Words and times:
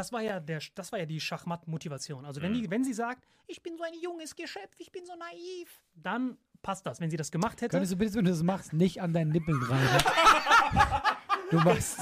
Das 0.00 0.12
war 0.12 0.22
ja, 0.22 0.38
der, 0.38 0.60
das 0.76 0.92
war 0.92 1.00
ja 1.00 1.06
die 1.06 1.18
Schachmatt-Motivation. 1.18 2.24
Also 2.24 2.40
wenn, 2.40 2.54
die, 2.54 2.70
wenn 2.70 2.84
sie 2.84 2.92
sagt, 2.92 3.26
ich 3.48 3.60
bin 3.64 3.76
so 3.76 3.82
ein 3.82 3.94
junges 4.00 4.36
Geschöpf, 4.36 4.70
ich 4.78 4.92
bin 4.92 5.04
so 5.04 5.12
naiv, 5.16 5.82
dann 5.96 6.38
passt 6.62 6.86
das. 6.86 7.00
Wenn 7.00 7.10
sie 7.10 7.16
das 7.16 7.32
gemacht 7.32 7.60
hätte, 7.60 7.70
Könntest 7.72 7.94
du 7.94 7.96
bitte, 7.96 8.14
wenn 8.14 8.24
du 8.24 8.30
das 8.30 8.44
machst, 8.44 8.72
nicht 8.72 9.02
an 9.02 9.12
deinen 9.12 9.32
Nippeln 9.32 9.60
reiben? 9.60 10.04
Du 11.50 11.56
machst. 11.60 12.00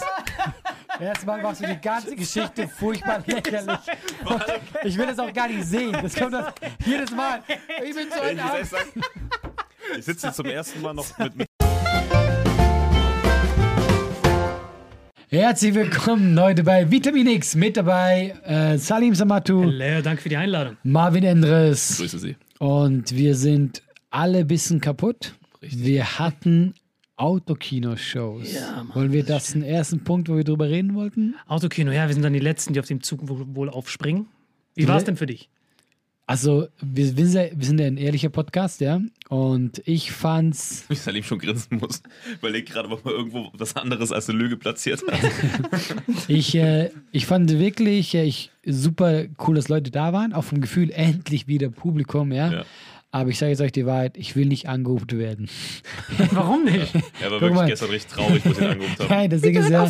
Erstmal 0.98 1.40
machst 1.40 1.62
du 1.62 1.68
die 1.68 1.80
ganze 1.80 2.16
Geschichte 2.16 2.66
furchtbar 2.66 3.22
lächerlich. 3.24 3.78
Und 4.24 4.44
ich 4.82 4.98
will 4.98 5.06
das 5.06 5.20
auch 5.20 5.32
gar 5.32 5.46
nicht 5.46 5.64
sehen. 5.64 5.92
Das 5.92 6.16
kommt 6.16 6.32
das 6.32 6.52
jedes 6.84 7.12
Mal. 7.12 7.44
Ich 7.84 7.94
bin 7.94 8.10
so 8.10 8.20
ein. 8.20 8.40
Ich 9.96 10.04
sitze 10.04 10.32
zum 10.32 10.46
ersten 10.46 10.82
Mal 10.82 10.94
noch 10.94 11.16
mit, 11.18 11.45
Herzlich 15.38 15.74
willkommen 15.74 16.40
heute 16.40 16.64
bei 16.64 16.90
Vitamin 16.90 17.26
X. 17.26 17.56
Mit 17.56 17.76
dabei 17.76 18.34
äh, 18.46 18.78
Salim 18.78 19.14
Samatu, 19.14 19.64
Hallo, 19.64 20.00
danke 20.00 20.22
für 20.22 20.30
die 20.30 20.36
Einladung. 20.38 20.78
Marvin 20.82 21.24
Endres. 21.24 21.98
Grüße 21.98 22.18
Sie. 22.18 22.36
Und 22.58 23.14
wir 23.14 23.34
sind 23.34 23.82
alle 24.08 24.38
ein 24.38 24.46
bisschen 24.46 24.80
kaputt. 24.80 25.34
Wir 25.60 26.18
hatten 26.18 26.72
Autokino-Shows. 27.16 28.54
Ja, 28.54 28.82
Mann. 28.84 28.94
Wollen 28.94 29.12
wir 29.12 29.24
das 29.24 29.52
den 29.52 29.62
ersten 29.62 30.02
Punkt, 30.04 30.30
wo 30.30 30.38
wir 30.38 30.44
drüber 30.44 30.70
reden 30.70 30.94
wollten? 30.94 31.34
Autokino, 31.46 31.92
ja, 31.92 32.06
wir 32.06 32.14
sind 32.14 32.22
dann 32.22 32.32
die 32.32 32.38
Letzten, 32.38 32.72
die 32.72 32.80
auf 32.80 32.86
dem 32.86 33.02
Zug 33.02 33.20
wo- 33.24 33.44
wohl 33.54 33.68
aufspringen. 33.68 34.28
Wie 34.74 34.88
war 34.88 34.96
es 34.96 35.04
denn 35.04 35.18
für 35.18 35.26
dich? 35.26 35.50
Also, 36.28 36.66
wir, 36.80 37.16
wir, 37.16 37.26
sind 37.26 37.40
ja, 37.40 37.48
wir 37.56 37.66
sind 37.66 37.78
ja 37.78 37.86
ein 37.86 37.96
ehrlicher 37.96 38.30
Podcast, 38.30 38.80
ja. 38.80 39.00
Und 39.28 39.80
ich 39.86 40.10
fand's. 40.10 40.84
Wie 40.88 40.96
Salim 40.96 41.22
schon 41.22 41.38
grinsen 41.38 41.78
muss, 41.78 42.02
weil 42.40 42.52
er 42.56 42.62
gerade 42.62 42.88
mal 42.88 42.98
irgendwo 43.04 43.50
was 43.52 43.76
anderes 43.76 44.10
als 44.10 44.28
eine 44.28 44.38
Lüge 44.38 44.56
platziert 44.56 45.02
hat. 45.08 45.20
Ich, 46.28 46.56
äh, 46.56 46.90
ich 47.12 47.26
fand 47.26 47.50
wirklich 47.58 48.14
äh, 48.14 48.24
ich, 48.24 48.50
super 48.64 49.26
cool, 49.46 49.54
dass 49.54 49.68
Leute 49.68 49.92
da 49.92 50.12
waren. 50.12 50.32
Auch 50.32 50.42
vom 50.42 50.60
Gefühl, 50.60 50.90
endlich 50.90 51.46
wieder 51.46 51.68
Publikum, 51.68 52.32
ja. 52.32 52.52
Ja. 52.52 52.64
Aber 53.12 53.30
ich 53.30 53.38
sage 53.38 53.52
jetzt 53.52 53.60
euch 53.60 53.72
die 53.72 53.86
Wahrheit, 53.86 54.16
ich 54.16 54.34
will 54.34 54.46
nicht 54.46 54.68
angerufen 54.68 55.18
werden. 55.18 55.48
Warum 56.32 56.64
nicht? 56.64 56.92
Er 57.20 57.30
war 57.30 57.38
Guck 57.38 57.40
wirklich 57.40 57.54
mal. 57.54 57.66
gestern 57.66 57.90
richtig 57.90 58.12
traurig, 58.12 58.44
wo 58.44 58.50
ich 58.50 58.58
ihn 58.58 58.64
angerufen 58.64 58.98
habe. 58.98 59.14
Nein, 59.14 59.30
das 59.30 59.42
Ding 59.42 59.56
ist 59.56 59.70
ja. 59.70 59.88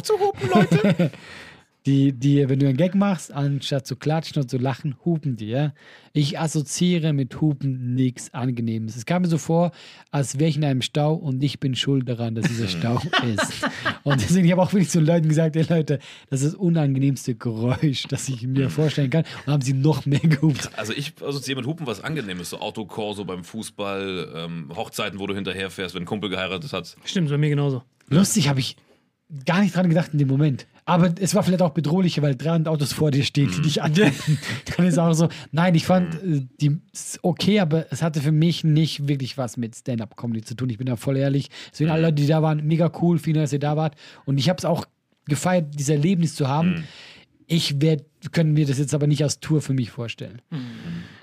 Die, 1.86 2.12
die, 2.12 2.48
wenn 2.48 2.58
du 2.58 2.66
einen 2.66 2.76
Gag 2.76 2.96
machst, 2.96 3.32
anstatt 3.32 3.86
zu 3.86 3.94
klatschen 3.94 4.42
und 4.42 4.50
zu 4.50 4.58
lachen, 4.58 4.96
hupen 5.04 5.36
die, 5.36 5.46
ja. 5.46 5.72
Ich 6.12 6.38
assoziiere 6.38 7.12
mit 7.12 7.40
Hupen 7.40 7.94
nichts 7.94 8.34
Angenehmes. 8.34 8.96
Es 8.96 9.06
kam 9.06 9.22
mir 9.22 9.28
so 9.28 9.38
vor, 9.38 9.70
als 10.10 10.40
wäre 10.40 10.50
ich 10.50 10.56
in 10.56 10.64
einem 10.64 10.82
Stau 10.82 11.14
und 11.14 11.42
ich 11.44 11.60
bin 11.60 11.76
schuld 11.76 12.08
daran, 12.08 12.34
dass 12.34 12.48
dieser 12.48 12.66
Stau 12.66 13.00
ist. 13.34 13.64
Und 14.02 14.20
deswegen 14.20 14.50
habe 14.50 14.62
ich 14.62 14.68
auch 14.68 14.72
wirklich 14.72 14.90
zu 14.90 14.98
Leuten 14.98 15.28
gesagt, 15.28 15.54
ey 15.54 15.64
Leute, 15.68 16.00
das 16.28 16.42
ist 16.42 16.54
das 16.54 16.60
unangenehmste 16.60 17.36
Geräusch, 17.36 18.04
das 18.08 18.28
ich 18.28 18.42
mir 18.42 18.68
vorstellen 18.68 19.10
kann. 19.10 19.24
Und 19.46 19.52
haben 19.52 19.62
sie 19.62 19.74
noch 19.74 20.06
mehr 20.06 20.18
gehupt. 20.18 20.70
Also 20.76 20.92
ich 20.92 21.12
assoziiere 21.22 21.60
mit 21.60 21.66
Hupen 21.66 21.86
was 21.86 22.02
Angenehmes, 22.02 22.50
so 22.50 22.58
Autokorso 22.58 23.24
beim 23.24 23.44
Fußball, 23.44 24.32
ähm, 24.34 24.72
Hochzeiten, 24.74 25.20
wo 25.20 25.26
du 25.28 25.34
hinterherfährst, 25.36 25.94
wenn 25.94 26.02
ein 26.02 26.06
Kumpel 26.06 26.30
geheiratet 26.30 26.72
hat. 26.72 26.96
Stimmt, 27.04 27.30
bei 27.30 27.38
mir 27.38 27.50
genauso. 27.50 27.84
Lustig 28.08 28.48
habe 28.48 28.60
ich 28.60 28.76
gar 29.44 29.60
nicht 29.60 29.74
dran 29.74 29.88
gedacht 29.88 30.10
in 30.12 30.18
dem 30.18 30.28
Moment. 30.28 30.66
Aber 30.84 31.12
es 31.18 31.34
war 31.34 31.42
vielleicht 31.42 31.62
auch 31.62 31.70
bedrohlicher, 31.70 32.22
weil 32.22 32.36
300 32.36 32.72
Autos 32.72 32.92
vor 32.92 33.10
dir 33.10 33.24
stehen, 33.24 33.50
die 33.50 33.62
dich 33.62 33.82
anhalten. 33.82 34.38
Dann 34.76 34.86
ist 34.86 34.98
auch 34.98 35.12
so, 35.14 35.28
nein, 35.50 35.74
ich 35.74 35.84
fand 35.84 36.14
äh, 36.14 36.46
die 36.60 36.80
okay, 37.22 37.58
aber 37.58 37.86
es 37.90 38.02
hatte 38.02 38.20
für 38.20 38.30
mich 38.30 38.62
nicht 38.62 39.08
wirklich 39.08 39.36
was 39.36 39.56
mit 39.56 39.74
Stand-Up-Comedy 39.74 40.42
zu 40.42 40.54
tun. 40.54 40.70
Ich 40.70 40.78
bin 40.78 40.86
da 40.86 40.94
voll 40.94 41.16
ehrlich. 41.16 41.50
Deswegen 41.72 41.90
alle 41.90 42.02
Leute, 42.02 42.14
die 42.14 42.26
da 42.28 42.40
waren, 42.40 42.64
mega 42.66 42.90
cool, 43.02 43.18
vielen 43.18 43.34
Dank, 43.34 43.46
dass 43.46 43.52
ihr 43.52 43.58
da 43.58 43.76
wart. 43.76 43.96
Und 44.26 44.38
ich 44.38 44.48
habe 44.48 44.58
es 44.58 44.64
auch 44.64 44.86
gefeiert, 45.26 45.74
dieses 45.74 45.88
Erlebnis 45.88 46.36
zu 46.36 46.48
haben. 46.48 46.84
Ich 47.46 47.80
werd, 47.80 48.04
können 48.32 48.52
mir 48.54 48.66
das 48.66 48.78
jetzt 48.78 48.92
aber 48.94 49.06
nicht 49.06 49.22
als 49.22 49.38
Tour 49.40 49.62
für 49.62 49.72
mich 49.72 49.90
vorstellen. 49.90 50.42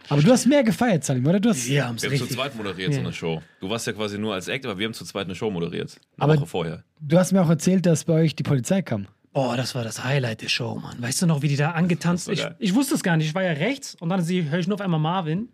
Aber 0.10 0.22
du 0.22 0.32
hast 0.32 0.46
mehr 0.46 0.64
gefeiert, 0.64 1.04
Salim, 1.04 1.26
oder? 1.28 1.40
Du 1.40 1.50
hast, 1.50 1.68
Wir 1.68 1.86
haben 1.86 1.96
es 1.98 2.04
Wir 2.04 2.10
haben 2.10 2.18
zu 2.18 2.24
richtig. 2.24 2.38
zweit 2.38 2.56
moderiert 2.56 2.94
so 2.94 3.00
Ja. 3.00 3.06
eine 3.06 3.14
Show. 3.14 3.42
Du 3.60 3.70
warst 3.70 3.88
ja 3.88 3.94
quasi 3.94 4.18
nur 4.18 4.34
als 4.34 4.48
Act, 4.48 4.66
aber 4.66 4.78
wir 4.80 4.86
haben 4.86 4.94
zu 4.94 5.04
zweit 5.06 5.26
eine 5.26 5.36
Show 5.36 5.50
moderiert. 5.52 6.00
Eine 6.18 6.24
Aber- 6.34 6.38
Woche 6.42 6.48
vorher. 6.48 6.84
du 7.02 7.18
hast 7.18 7.32
mir 7.34 7.42
auch 7.42 7.50
erzählt, 7.50 7.86
dass 7.86 8.06
bei 8.06 8.14
euch 8.14 8.36
die 8.36 8.44
Polizei 8.44 8.82
kam. 8.82 9.08
Oh, 9.34 9.54
das 9.58 9.74
war 9.76 9.84
das 9.84 10.04
Highlight 10.04 10.42
der 10.44 10.48
Show, 10.50 10.76
Mann. 10.76 11.02
Weißt 11.02 11.22
du 11.22 11.26
noch, 11.26 11.42
wie 11.42 11.48
die 11.48 11.56
da 11.56 11.72
angetanzt 11.72 12.30
ich, 12.30 12.46
ich 12.60 12.76
wusste 12.76 12.94
es 12.96 13.02
gar 13.04 13.18
nicht. 13.18 13.28
Ich 13.28 13.36
war 13.36 13.44
ja 13.44 13.52
rechts 13.54 13.96
und 14.00 14.10
dann 14.10 14.24
höre 14.26 14.60
ich 14.60 14.68
nur 14.68 14.76
auf 14.76 14.82
einmal 14.82 15.00
Marvin, 15.00 15.50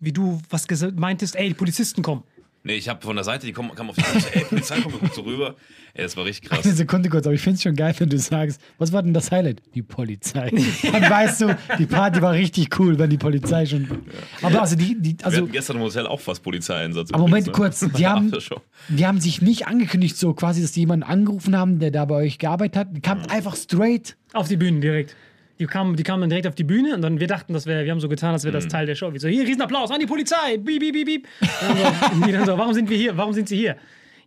wie 0.00 0.12
du 0.12 0.40
was 0.50 0.66
meintest, 0.96 1.36
ey, 1.36 1.48
die 1.48 1.54
Polizisten 1.54 2.02
kommen. 2.02 2.22
Nee, 2.64 2.74
ich 2.74 2.88
habe 2.88 3.00
von 3.00 3.14
der 3.14 3.24
Seite, 3.24 3.46
die 3.46 3.52
kam, 3.52 3.72
kam 3.74 3.88
auf 3.88 3.96
die 3.96 4.02
Polizei, 4.02 4.30
ey, 4.40 4.44
Polizei, 4.44 4.76
komm, 4.82 4.92
guck 5.00 5.14
so 5.14 5.22
rüber. 5.22 5.54
Ey, 5.94 6.02
das 6.02 6.16
war 6.16 6.24
richtig 6.24 6.50
krass. 6.50 6.64
Eine 6.64 6.74
Sekunde 6.74 7.08
kurz, 7.08 7.24
aber 7.26 7.34
ich 7.34 7.40
finde 7.40 7.54
es 7.56 7.62
schon 7.62 7.74
geil, 7.76 7.94
wenn 7.98 8.08
du 8.08 8.18
sagst, 8.18 8.60
was 8.78 8.92
war 8.92 9.02
denn 9.02 9.14
das 9.14 9.30
Highlight? 9.30 9.62
Die 9.74 9.82
Polizei. 9.82 10.50
Dann 10.82 11.02
weißt 11.08 11.40
du, 11.42 11.56
die 11.78 11.86
Party 11.86 12.20
war 12.20 12.32
richtig 12.32 12.78
cool, 12.78 12.98
wenn 12.98 13.10
die 13.10 13.16
Polizei 13.16 13.64
schon. 13.64 13.88
Aber 14.42 14.60
also 14.60 14.76
die, 14.76 15.00
die 15.00 15.16
Wir 15.18 15.26
also 15.26 15.38
hatten 15.42 15.52
gestern 15.52 15.76
im 15.76 15.82
Hotel 15.82 16.06
auch 16.06 16.20
fast 16.20 16.42
Polizeieinsatz. 16.42 17.10
Aber 17.12 17.22
Moment, 17.22 17.46
übrigens, 17.46 17.80
kurz, 17.80 17.92
die 17.96 18.06
haben- 18.06 18.32
die 18.88 19.06
haben 19.06 19.20
sich 19.20 19.40
nicht 19.40 19.66
angekündigt, 19.66 20.16
so 20.16 20.34
quasi, 20.34 20.60
dass 20.60 20.72
die 20.72 20.80
jemanden 20.80 21.04
angerufen 21.04 21.56
haben, 21.56 21.78
der 21.78 21.90
da 21.92 22.04
bei 22.04 22.16
euch 22.16 22.38
gearbeitet 22.38 22.76
hat. 22.76 22.88
Die 22.96 23.00
kamen 23.00 23.24
einfach 23.26 23.56
straight. 23.56 24.16
Auf 24.32 24.48
die 24.48 24.56
Bühne 24.56 24.80
direkt. 24.80 25.14
Die 25.58 25.66
kamen, 25.66 25.96
die 25.96 26.02
kamen 26.04 26.22
dann 26.22 26.30
direkt 26.30 26.46
auf 26.46 26.54
die 26.54 26.64
Bühne 26.64 26.94
und 26.94 27.02
dann 27.02 27.18
wir 27.18 27.26
dachten, 27.26 27.52
das 27.52 27.66
wäre, 27.66 27.84
wir 27.84 27.90
haben 27.90 28.00
so 28.00 28.08
getan, 28.08 28.32
als 28.32 28.44
wäre 28.44 28.52
das 28.52 28.68
Teil 28.68 28.86
der 28.86 28.94
Show. 28.94 29.12
Wir 29.12 29.20
so, 29.20 29.28
hier, 29.28 29.44
Riesenapplaus 29.44 29.90
an 29.90 29.98
die 29.98 30.06
Polizei, 30.06 30.58
piep, 30.58 30.80
piep, 30.80 31.06
piep. 31.06 31.28
Und 31.40 31.68
dann 31.68 31.76
so, 31.76 32.14
und 32.14 32.26
die 32.26 32.32
dann 32.32 32.46
so, 32.46 32.58
warum 32.58 32.74
sind 32.74 32.88
wir 32.88 32.96
hier? 32.96 33.16
Warum 33.16 33.32
sind 33.32 33.48
sie 33.48 33.56
hier? 33.56 33.76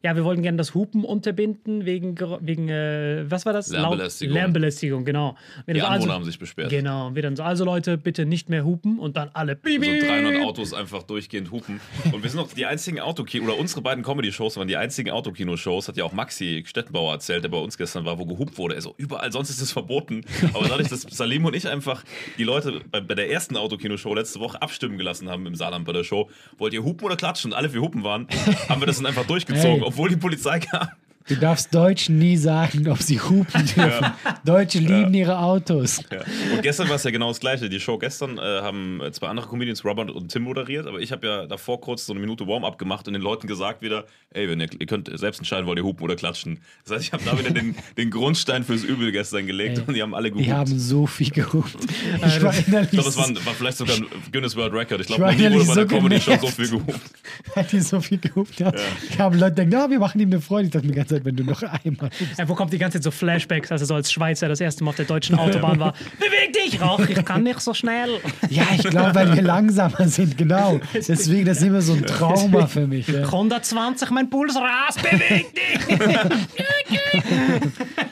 Ja, 0.03 0.15
wir 0.15 0.23
wollten 0.23 0.41
gerne 0.41 0.57
das 0.57 0.73
Hupen 0.73 1.03
unterbinden 1.03 1.85
wegen, 1.85 2.15
wegen 2.41 2.69
äh, 2.69 3.23
was 3.29 3.45
war 3.45 3.53
das? 3.53 3.69
Lärmbelästigung. 3.69 4.33
Lärmbelästigung, 4.33 5.05
genau. 5.05 5.37
Wir 5.65 5.75
Die 5.75 5.81
Anwohner 5.83 6.13
haben 6.13 6.23
sich 6.23 6.39
beschwert. 6.39 6.71
Genau, 6.71 7.07
und 7.07 7.15
wir 7.15 7.21
dann 7.21 7.35
so, 7.35 7.43
also 7.43 7.65
Leute, 7.65 7.99
bitte 7.99 8.25
nicht 8.25 8.49
mehr 8.49 8.65
hupen 8.65 8.97
und 8.97 9.15
dann 9.15 9.29
alle 9.33 9.55
piep, 9.55 9.83
So 9.83 9.91
piep. 9.91 10.01
300 10.07 10.41
Autos 10.43 10.73
einfach 10.73 11.03
durchgehend 11.03 11.51
hupen. 11.51 11.79
Und 12.11 12.23
wir 12.23 12.29
sind 12.31 12.39
noch 12.39 12.51
die 12.51 12.65
einzigen 12.65 12.99
Autokino, 12.99 13.45
oder 13.45 13.59
unsere 13.59 13.81
beiden 13.81 14.03
Comedy-Shows 14.03 14.57
waren 14.57 14.67
die 14.67 14.77
einzigen 14.77 15.11
Autokino-Shows, 15.11 15.87
hat 15.87 15.97
ja 15.97 16.03
auch 16.03 16.13
Maxi 16.13 16.63
Stettenbauer 16.65 17.13
erzählt, 17.13 17.43
der 17.43 17.49
bei 17.49 17.59
uns 17.59 17.77
gestern 17.77 18.03
war, 18.03 18.17
wo 18.17 18.25
gehupt 18.25 18.57
wurde. 18.57 18.73
Also 18.73 18.95
überall 18.97 19.31
sonst 19.31 19.51
ist 19.51 19.61
es 19.61 19.71
verboten. 19.71 20.23
Aber 20.53 20.67
dadurch, 20.67 20.89
dass 20.89 21.01
Salim 21.01 21.45
und 21.45 21.55
ich 21.55 21.67
einfach 21.67 22.03
die 22.39 22.43
Leute 22.43 22.81
bei, 22.89 23.01
bei 23.01 23.13
der 23.13 23.29
ersten 23.29 23.55
Autokino-Show 23.55 24.15
letzte 24.15 24.39
Woche 24.39 24.59
abstimmen 24.61 24.97
gelassen 24.97 25.29
haben 25.29 25.45
im 25.45 25.53
Saarland 25.53 25.85
bei 25.85 25.93
der 25.93 26.03
Show, 26.03 26.29
wollt 26.57 26.73
ihr 26.73 26.83
hupen 26.83 27.05
oder 27.05 27.15
klatschen? 27.15 27.51
Und 27.51 27.57
alle 27.57 27.69
für 27.69 27.81
hupen 27.81 28.03
waren, 28.03 28.27
haben 28.67 28.81
wir 28.81 28.87
das 28.87 28.97
dann 28.97 29.05
einfach 29.05 29.25
durchgezogen, 29.27 29.81
Hey. 29.81 29.90
Obwohl 29.91 30.09
die 30.09 30.17
Polizei 30.17 30.59
kam. 30.59 30.87
Du 31.27 31.35
darfst 31.35 31.73
Deutschen 31.73 32.17
nie 32.17 32.37
sagen, 32.37 32.87
ob 32.89 33.01
sie 33.01 33.19
hupen 33.19 33.65
dürfen. 33.75 34.11
Deutsche 34.43 34.79
lieben 34.79 35.13
ihre 35.13 35.37
Autos. 35.37 36.01
Ja. 36.11 36.19
Und 36.53 36.61
gestern 36.61 36.89
war 36.89 36.95
es 36.95 37.03
ja 37.03 37.11
genau 37.11 37.29
das 37.29 37.39
Gleiche. 37.39 37.69
Die 37.69 37.79
Show 37.79 37.97
gestern 37.97 38.37
äh, 38.37 38.41
haben 38.41 39.01
äh, 39.01 39.11
zwei 39.11 39.27
andere 39.27 39.47
Comedians, 39.47 39.85
Robert 39.85 40.09
und 40.11 40.29
Tim, 40.29 40.43
moderiert, 40.43 40.87
aber 40.87 40.99
ich 40.99 41.11
habe 41.11 41.27
ja 41.27 41.45
davor 41.45 41.79
kurz 41.79 42.05
so 42.05 42.13
eine 42.13 42.19
Minute 42.19 42.47
Warm-up 42.47 42.77
gemacht 42.77 43.07
und 43.07 43.13
den 43.13 43.21
Leuten 43.21 43.47
gesagt 43.47 43.81
wieder, 43.81 44.05
ey, 44.31 44.49
wenn 44.49 44.59
ihr, 44.59 44.69
ihr 44.79 44.87
könnt 44.87 45.09
selbst 45.17 45.39
entscheiden, 45.39 45.67
wollt 45.67 45.77
ihr 45.77 45.83
hupen 45.83 46.03
oder 46.03 46.15
klatschen. 46.15 46.59
Das 46.83 46.95
heißt, 46.95 47.05
ich 47.05 47.13
habe 47.13 47.23
da 47.23 47.37
wieder 47.37 47.51
den, 47.51 47.75
den 47.97 48.09
Grundstein 48.09 48.63
fürs 48.63 48.83
Übel 48.83 49.11
gestern 49.11 49.45
gelegt 49.45 49.77
Ey, 49.77 49.83
und 49.87 49.93
die 49.93 50.01
haben 50.01 50.15
alle 50.15 50.31
gehupt. 50.31 50.45
Die 50.45 50.53
haben 50.53 50.79
so 50.79 51.07
viel 51.07 51.29
gehupt. 51.29 51.77
Ich 52.25 52.41
war 52.43 52.53
innerlich, 52.53 52.93
ich 52.93 52.99
glaube, 52.99 53.05
das 53.05 53.17
war, 53.17 53.45
war 53.45 53.53
vielleicht 53.53 53.77
sogar 53.77 53.95
ein 53.95 54.05
Guinness 54.31 54.55
World 54.55 54.73
Record. 54.73 55.01
Ich 55.01 55.07
glaube, 55.07 55.23
noch 55.23 55.31
nie 55.31 55.51
wurde 55.51 55.65
bei 55.65 55.75
der 55.75 55.89
so 55.89 55.95
Comedy-Show 55.95 56.37
so 56.41 56.47
viel 56.47 56.69
gehupt. 56.69 56.99
weil 57.55 57.63
die 57.65 57.79
so 57.81 57.99
viel 57.99 58.17
gehupt 58.17 58.61
hat. 58.61 58.75
Ich 59.09 59.19
habe 59.19 59.37
Leute 59.37 59.55
denken, 59.55 59.73
ja, 59.73 59.89
wir 59.89 59.99
machen 59.99 60.19
ihm 60.19 60.29
eine 60.29 60.41
Freude. 60.41 60.65
Ich 60.65 60.71
dachte 60.71 60.85
mir 60.87 60.93
die 60.93 60.99
Zeit, 61.15 61.25
wenn 61.25 61.35
du 61.35 61.43
noch 61.43 61.61
einmal. 61.61 62.09
Ja, 62.37 62.47
wo 62.49 62.55
kommt 62.55 62.73
die 62.73 62.77
ganze 62.77 62.97
Zeit 62.97 63.03
so 63.03 63.11
Flashbacks, 63.11 63.71
als 63.71 63.81
er 63.81 63.87
so 63.87 63.95
als 63.95 64.11
Schweizer 64.11 64.47
das 64.47 64.59
erste 64.59 64.83
Mal 64.83 64.89
auf 64.89 64.95
der 64.95 65.05
deutschen 65.05 65.37
Autobahn 65.37 65.79
war? 65.79 65.93
Beweg 66.19 66.53
dich, 66.53 66.81
Rauch, 66.81 66.99
ich 66.99 67.23
kann 67.25 67.43
nicht 67.43 67.61
so 67.61 67.73
schnell. 67.73 68.19
Ja, 68.49 68.63
ich 68.75 68.83
glaube, 68.83 69.13
weil 69.15 69.35
wir 69.35 69.41
langsamer 69.41 70.07
sind, 70.07 70.37
genau. 70.37 70.79
Deswegen, 70.93 71.45
das 71.45 71.57
ist 71.59 71.63
immer 71.63 71.81
so 71.81 71.93
ein 71.93 72.05
Trauma 72.05 72.67
für 72.67 72.87
mich. 72.87 73.07
Ja. 73.07 73.23
120, 73.23 74.09
mein 74.11 74.29
Puls 74.29 74.55
rast, 74.55 75.01
beweg 75.01 75.45
dich! 75.53 75.99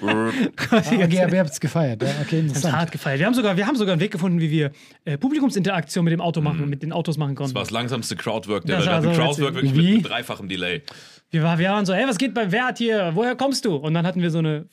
Okay, 0.01 1.23
aber 1.23 1.33
ihr 1.33 1.39
habt 1.39 1.51
es 1.51 1.59
gefeiert. 1.59 2.01
Ja? 2.01 2.09
Okay, 2.21 2.39
interessant. 2.39 2.75
hart 2.75 2.91
gefeiert. 2.91 3.19
Wir 3.19 3.25
haben 3.25 3.33
sogar, 3.33 3.57
wir 3.57 3.67
haben 3.67 3.75
sogar 3.75 3.93
einen 3.93 4.01
Weg 4.01 4.11
gefunden, 4.11 4.39
wie 4.39 4.49
wir 4.49 4.71
äh, 5.05 5.17
Publikumsinteraktion 5.17 6.03
mit 6.03 6.13
dem 6.13 6.21
Auto 6.21 6.41
machen, 6.41 6.69
mit 6.69 6.83
den 6.83 6.91
Autos 6.91 7.17
machen 7.17 7.35
konnten. 7.35 7.53
Das 7.53 7.55
war 7.55 7.63
das 7.63 7.71
langsamste 7.71 8.15
Crowdwork 8.15 8.65
der 8.65 8.77
Das 8.77 8.85
Welt. 8.85 8.95
war 8.95 9.03
Wir 9.03 9.09
hatten 9.09 9.15
so 9.15 9.21
Crowdwork 9.23 9.55
wirklich 9.55 9.73
mit, 9.73 9.95
mit 10.03 10.09
dreifachem 10.09 10.47
Delay. 10.47 10.81
Wir, 11.31 11.43
war, 11.43 11.59
wir 11.59 11.69
waren 11.69 11.85
so, 11.85 11.93
hey, 11.93 12.07
was 12.07 12.17
geht 12.17 12.33
bei, 12.33 12.51
wer 12.51 12.65
hat 12.65 12.79
hier, 12.79 13.11
woher 13.13 13.35
kommst 13.35 13.63
du? 13.65 13.75
Und 13.75 13.93
dann 13.93 14.05
hatten 14.07 14.21
wir 14.21 14.31
so 14.31 14.39
eine, 14.39 14.65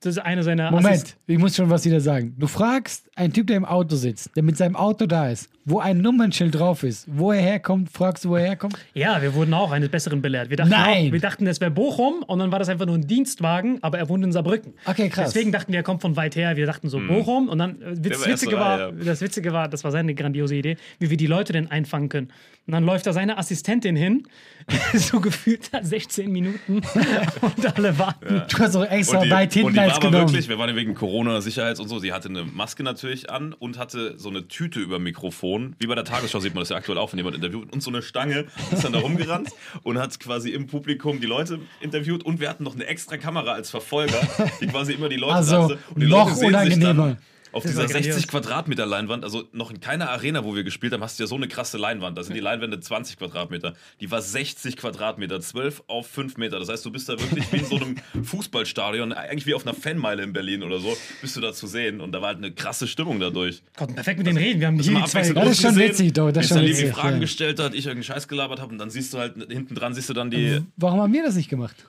das 0.00 0.16
ist 0.16 0.18
eine 0.22 0.42
seiner 0.42 0.70
Moment, 0.70 0.86
Assist- 0.94 1.16
ich 1.26 1.38
muss 1.38 1.54
schon 1.54 1.68
was 1.68 1.84
wieder 1.84 2.00
sagen. 2.00 2.34
Du 2.38 2.46
fragst 2.46 3.10
einen 3.14 3.32
Typ, 3.32 3.46
der 3.48 3.56
im 3.58 3.66
Auto 3.66 3.94
sitzt, 3.96 4.34
der 4.34 4.42
mit 4.42 4.56
seinem 4.56 4.74
Auto 4.74 5.04
da 5.06 5.28
ist, 5.28 5.50
wo 5.68 5.80
ein 5.80 5.98
Nummernschild 5.98 6.54
drauf 6.54 6.82
ist, 6.82 7.06
wo 7.10 7.30
er 7.30 7.40
herkommt, 7.40 7.90
fragst 7.90 8.24
du, 8.24 8.30
wo 8.30 8.36
er 8.36 8.46
herkommt? 8.46 8.78
Ja, 8.94 9.20
wir 9.20 9.34
wurden 9.34 9.52
auch 9.52 9.70
eines 9.70 9.90
Besseren 9.90 10.22
belehrt. 10.22 10.48
Wir 10.48 10.56
dachten, 10.56 10.70
Nein. 10.70 11.08
Auch, 11.08 11.12
wir 11.12 11.20
dachten, 11.20 11.46
es 11.46 11.60
wäre 11.60 11.70
Bochum 11.70 12.22
und 12.26 12.38
dann 12.38 12.50
war 12.50 12.58
das 12.58 12.68
einfach 12.68 12.86
nur 12.86 12.94
ein 12.94 13.06
Dienstwagen, 13.06 13.78
aber 13.82 13.98
er 13.98 14.08
wohnt 14.08 14.24
in 14.24 14.32
Saarbrücken. 14.32 14.72
Okay, 14.86 15.10
krass. 15.10 15.32
Deswegen 15.32 15.52
dachten 15.52 15.72
wir, 15.72 15.80
er 15.80 15.82
kommt 15.82 16.00
von 16.00 16.16
weit 16.16 16.36
her. 16.36 16.56
Wir 16.56 16.66
dachten 16.66 16.88
so 16.88 16.98
Bochum 16.98 17.48
und 17.48 17.58
dann, 17.58 17.82
äh, 17.82 18.04
Witz, 18.04 18.20
war 18.20 18.26
Witzige 18.28 18.56
war, 18.56 18.78
ja. 18.78 18.90
das 18.92 19.20
Witzige 19.20 19.52
war, 19.52 19.68
das 19.68 19.84
war 19.84 19.90
seine 19.90 20.14
grandiose 20.14 20.54
Idee, 20.54 20.76
wie 20.98 21.10
wir 21.10 21.16
die 21.16 21.26
Leute 21.26 21.52
denn 21.52 21.70
einfangen 21.70 22.08
können. 22.08 22.28
Und 22.66 22.72
dann 22.72 22.84
läuft 22.84 23.06
da 23.06 23.12
seine 23.12 23.38
Assistentin 23.38 23.96
hin, 23.96 24.26
so 24.94 25.20
gefühlt 25.20 25.70
16 25.80 26.30
Minuten 26.30 26.82
und 27.40 27.76
alle 27.76 27.98
warten. 27.98 28.42
Du 28.48 28.58
hast 28.58 28.76
auch 28.76 28.84
extra 28.84 29.22
die, 29.22 29.30
weit 29.30 29.48
und 29.48 29.52
hinten 29.54 29.72
die 29.72 29.80
als 29.80 29.92
war 29.92 29.96
aber 29.96 30.10
genommen. 30.10 30.28
wirklich, 30.28 30.48
wir 30.48 30.58
waren 30.58 30.68
ja 30.68 30.76
wegen 30.76 30.94
Corona, 30.94 31.40
Sicherheits 31.40 31.80
und 31.80 31.88
so, 31.88 31.98
sie 31.98 32.12
hatte 32.12 32.28
eine 32.28 32.44
Maske 32.44 32.82
natürlich 32.82 33.30
an 33.30 33.54
und 33.54 33.78
hatte 33.78 34.18
so 34.18 34.28
eine 34.28 34.48
Tüte 34.48 34.80
über 34.80 34.96
dem 34.96 35.04
Mikrofon. 35.58 35.76
Wie 35.78 35.86
bei 35.86 35.94
der 35.94 36.04
Tagesschau 36.04 36.40
sieht 36.40 36.54
man 36.54 36.62
das 36.62 36.70
ja 36.70 36.76
aktuell 36.76 36.98
auch, 36.98 37.12
wenn 37.12 37.18
jemand 37.18 37.36
interviewt. 37.36 37.72
Und 37.72 37.82
so 37.82 37.90
eine 37.90 38.02
Stange 38.02 38.46
ist 38.70 38.84
dann 38.84 38.92
da 38.92 39.00
rumgerannt 39.00 39.50
und 39.82 39.98
hat 39.98 40.18
quasi 40.20 40.50
im 40.50 40.66
Publikum 40.66 41.20
die 41.20 41.26
Leute 41.26 41.60
interviewt. 41.80 42.24
Und 42.24 42.40
wir 42.40 42.48
hatten 42.48 42.64
noch 42.64 42.74
eine 42.74 42.86
extra 42.86 43.16
Kamera 43.16 43.52
als 43.52 43.70
Verfolger, 43.70 44.20
die 44.60 44.66
quasi 44.66 44.92
immer 44.92 45.08
die 45.08 45.16
Leute 45.16 45.34
Also. 45.34 45.76
Und 45.94 46.00
die 46.00 46.06
Leute 46.06 46.30
sehen 46.30 46.38
sich 46.38 46.48
unangenehmer. 46.48 47.06
Dann, 47.06 47.18
auf 47.58 47.64
dieser 47.64 47.82
war 47.82 47.86
grandios. 47.86 48.14
60 48.14 48.30
Quadratmeter 48.30 48.86
Leinwand, 48.86 49.24
also 49.24 49.44
noch 49.52 49.70
in 49.70 49.80
keiner 49.80 50.10
Arena, 50.10 50.44
wo 50.44 50.54
wir 50.54 50.64
gespielt 50.64 50.92
haben, 50.92 51.02
hast 51.02 51.18
du 51.18 51.24
ja 51.24 51.26
so 51.26 51.36
eine 51.36 51.48
krasse 51.48 51.78
Leinwand. 51.78 52.16
Da 52.16 52.22
sind 52.22 52.34
die 52.34 52.40
Leinwände 52.40 52.80
20 52.80 53.18
Quadratmeter. 53.18 53.74
Die 54.00 54.10
war 54.10 54.22
60 54.22 54.76
Quadratmeter, 54.76 55.40
12 55.40 55.84
auf 55.86 56.06
5 56.06 56.36
Meter. 56.36 56.58
Das 56.58 56.68
heißt, 56.68 56.84
du 56.84 56.90
bist 56.90 57.08
da 57.08 57.18
wirklich 57.18 57.52
wie 57.52 57.58
in 57.58 57.64
so 57.66 57.76
einem 57.76 57.96
Fußballstadion, 58.24 59.12
eigentlich 59.12 59.46
wie 59.46 59.54
auf 59.54 59.66
einer 59.66 59.74
Fanmeile 59.74 60.22
in 60.22 60.32
Berlin 60.32 60.62
oder 60.62 60.78
so, 60.78 60.96
bist 61.20 61.36
du 61.36 61.40
da 61.40 61.52
zu 61.52 61.66
sehen. 61.66 62.00
Und 62.00 62.12
da 62.12 62.20
war 62.20 62.28
halt 62.28 62.38
eine 62.38 62.52
krasse 62.52 62.86
Stimmung 62.86 63.20
dadurch. 63.20 63.62
Gott, 63.76 63.94
perfekt 63.94 64.18
mit 64.18 64.26
denen 64.26 64.38
reden. 64.38 64.60
Wir 64.60 64.66
haben 64.66 64.78
hier 64.78 65.04
zwei. 65.04 65.20
Das 65.32 65.50
ist 65.50 65.60
schon 65.60 65.74
gesehen, 65.74 65.90
witzig, 65.90 66.12
doch, 66.12 66.30
das 66.30 66.44
ist 66.44 66.48
schon 66.50 66.62
witzig, 66.62 66.90
Fragen 66.92 67.14
ja. 67.14 67.20
gestellt 67.20 67.58
hat, 67.58 67.74
ich 67.74 67.86
irgendeinen 67.86 68.04
Scheiß 68.04 68.28
gelabert 68.28 68.60
habe 68.60 68.72
und 68.72 68.78
dann 68.78 68.90
siehst 68.90 69.12
du 69.14 69.18
halt 69.18 69.34
hinten 69.50 69.74
dran, 69.74 69.94
siehst 69.94 70.08
du 70.08 70.14
dann 70.14 70.30
die. 70.30 70.62
Warum 70.76 71.00
haben 71.00 71.12
wir 71.12 71.22
das 71.22 71.36
nicht 71.36 71.48
gemacht? 71.48 71.88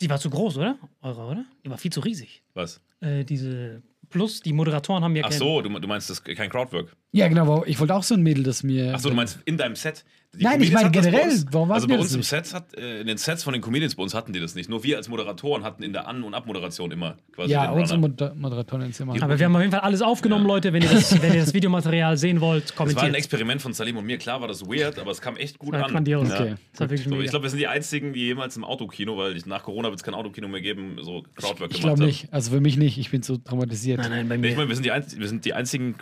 Die 0.00 0.08
war 0.08 0.18
zu 0.18 0.30
groß, 0.30 0.56
oder? 0.56 0.78
Eure, 1.02 1.22
oder? 1.22 1.44
Die 1.64 1.70
war 1.70 1.76
viel 1.76 1.92
zu 1.92 2.00
riesig. 2.00 2.42
Was? 2.54 2.80
Äh, 3.00 3.24
diese. 3.24 3.82
Plus, 4.10 4.40
die 4.40 4.52
Moderatoren 4.52 5.04
haben 5.04 5.16
ja 5.16 5.24
Ach 5.24 5.32
so, 5.32 5.62
du, 5.62 5.78
du 5.78 5.88
meinst 5.88 6.10
das 6.10 6.18
ist 6.18 6.24
kein 6.36 6.50
Crowdwork. 6.50 6.96
Ja, 7.12 7.26
genau. 7.28 7.64
Ich 7.66 7.80
wollte 7.80 7.94
auch 7.94 8.04
so 8.04 8.14
ein 8.14 8.22
Mädel, 8.22 8.44
das 8.44 8.62
mir. 8.62 8.92
Ach 8.94 9.00
so, 9.00 9.08
du 9.08 9.16
meinst 9.16 9.38
in 9.44 9.56
deinem 9.56 9.74
Set. 9.76 10.04
Die 10.32 10.44
Nein, 10.44 10.60
ich 10.62 10.70
Comedians 10.72 10.74
meine 10.84 10.90
das 10.92 11.04
bei 11.06 11.10
generell. 11.10 11.44
Warum 11.50 11.68
war's 11.70 11.74
Also 11.78 11.88
mir 11.88 11.94
bei 11.94 12.02
das 12.04 12.14
uns 12.14 12.14
im? 12.14 12.22
Set 12.22 12.54
hat, 12.54 12.78
äh, 12.78 13.00
in 13.00 13.08
den 13.08 13.16
Sets 13.16 13.42
von 13.42 13.52
den 13.52 13.60
Comedians 13.60 13.96
bei 13.96 14.02
uns 14.04 14.14
hatten 14.14 14.32
die 14.32 14.38
das 14.38 14.54
nicht. 14.54 14.70
Nur 14.70 14.84
wir 14.84 14.96
als 14.96 15.08
Moderatoren 15.08 15.64
hatten 15.64 15.82
in 15.82 15.92
der 15.92 16.06
An- 16.06 16.22
und 16.22 16.34
Abmoderation 16.34 16.92
immer 16.92 17.16
quasi 17.32 17.50
ja, 17.50 17.66
den 17.66 17.80
unsere 17.80 17.98
Runner. 17.98 18.08
Moder 18.10 18.34
Moderatorin 18.36 18.90
ist 18.90 19.00
immer. 19.00 19.20
Aber 19.20 19.36
wir 19.40 19.46
haben 19.46 19.56
auf 19.56 19.60
jeden 19.60 19.72
Fall 19.72 19.80
alles 19.80 20.02
aufgenommen, 20.02 20.46
Leute. 20.46 20.72
Wenn 20.72 20.82
ihr, 20.82 20.88
das, 20.88 21.10
wenn 21.20 21.34
ihr 21.34 21.40
das 21.40 21.52
Videomaterial 21.52 22.16
sehen 22.16 22.40
wollt, 22.40 22.62
Das 22.70 22.76
war 22.78 22.86
ein 22.86 22.90
kommentiert. 22.92 23.16
Experiment 23.16 23.60
von 23.60 23.72
Salim 23.72 23.96
und 23.96 24.06
mir. 24.06 24.18
Klar 24.18 24.40
war 24.40 24.46
das 24.46 24.62
weird, 24.64 25.00
aber 25.00 25.10
es 25.10 25.20
kam 25.20 25.36
echt 25.36 25.58
gut 25.58 25.74
Ja, 25.74 25.82
an. 25.86 25.90
grandios. 25.90 26.28
Ja. 26.28 26.34
Okay. 26.36 26.54
Das 26.70 26.80
war 26.82 26.90
wirklich 26.90 27.08
So, 27.08 27.20
ich 27.20 27.30
glaube, 27.30 27.42
wir 27.46 27.50
sind 27.50 27.58
die 27.58 27.66
einzigen, 27.66 28.12
die 28.12 28.20
jemals 28.26 28.56
im 28.56 28.62
Autokino, 28.62 29.16
weil 29.18 29.36
ich, 29.36 29.46
nach 29.46 29.64
Corona 29.64 29.88
wird 29.88 29.98
es 29.98 30.04
kein 30.04 30.14
Autokino 30.14 30.46
mehr 30.46 30.60
geben, 30.60 30.96
so 31.02 31.24
Crowdwork 31.34 31.72
ich 31.72 31.80
gemacht 31.80 31.80
glaube 31.80 32.02
haben. 32.02 32.06
nicht. 32.06 32.32
Also 32.32 32.52
für 32.52 32.60
mich 32.60 32.76
nicht. 32.76 32.98
Ich 32.98 33.10
bin 33.10 33.24
so 33.24 33.36
traumatisiert. 33.36 33.98
nein, 33.98 34.10
nein, 34.12 34.28
bei 34.28 34.36
Nee, 34.36 34.46
ich 34.46 34.52
mir. 34.52 34.58
meine, 34.58 34.68
wir 34.68 34.76
sind 34.76 34.86
die, 34.86 35.18
wir 35.20 35.26
sind 35.28 35.44
die 35.44 35.54
einzigen 35.54 35.98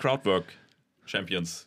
Crowdwork-Champions 1.09 1.67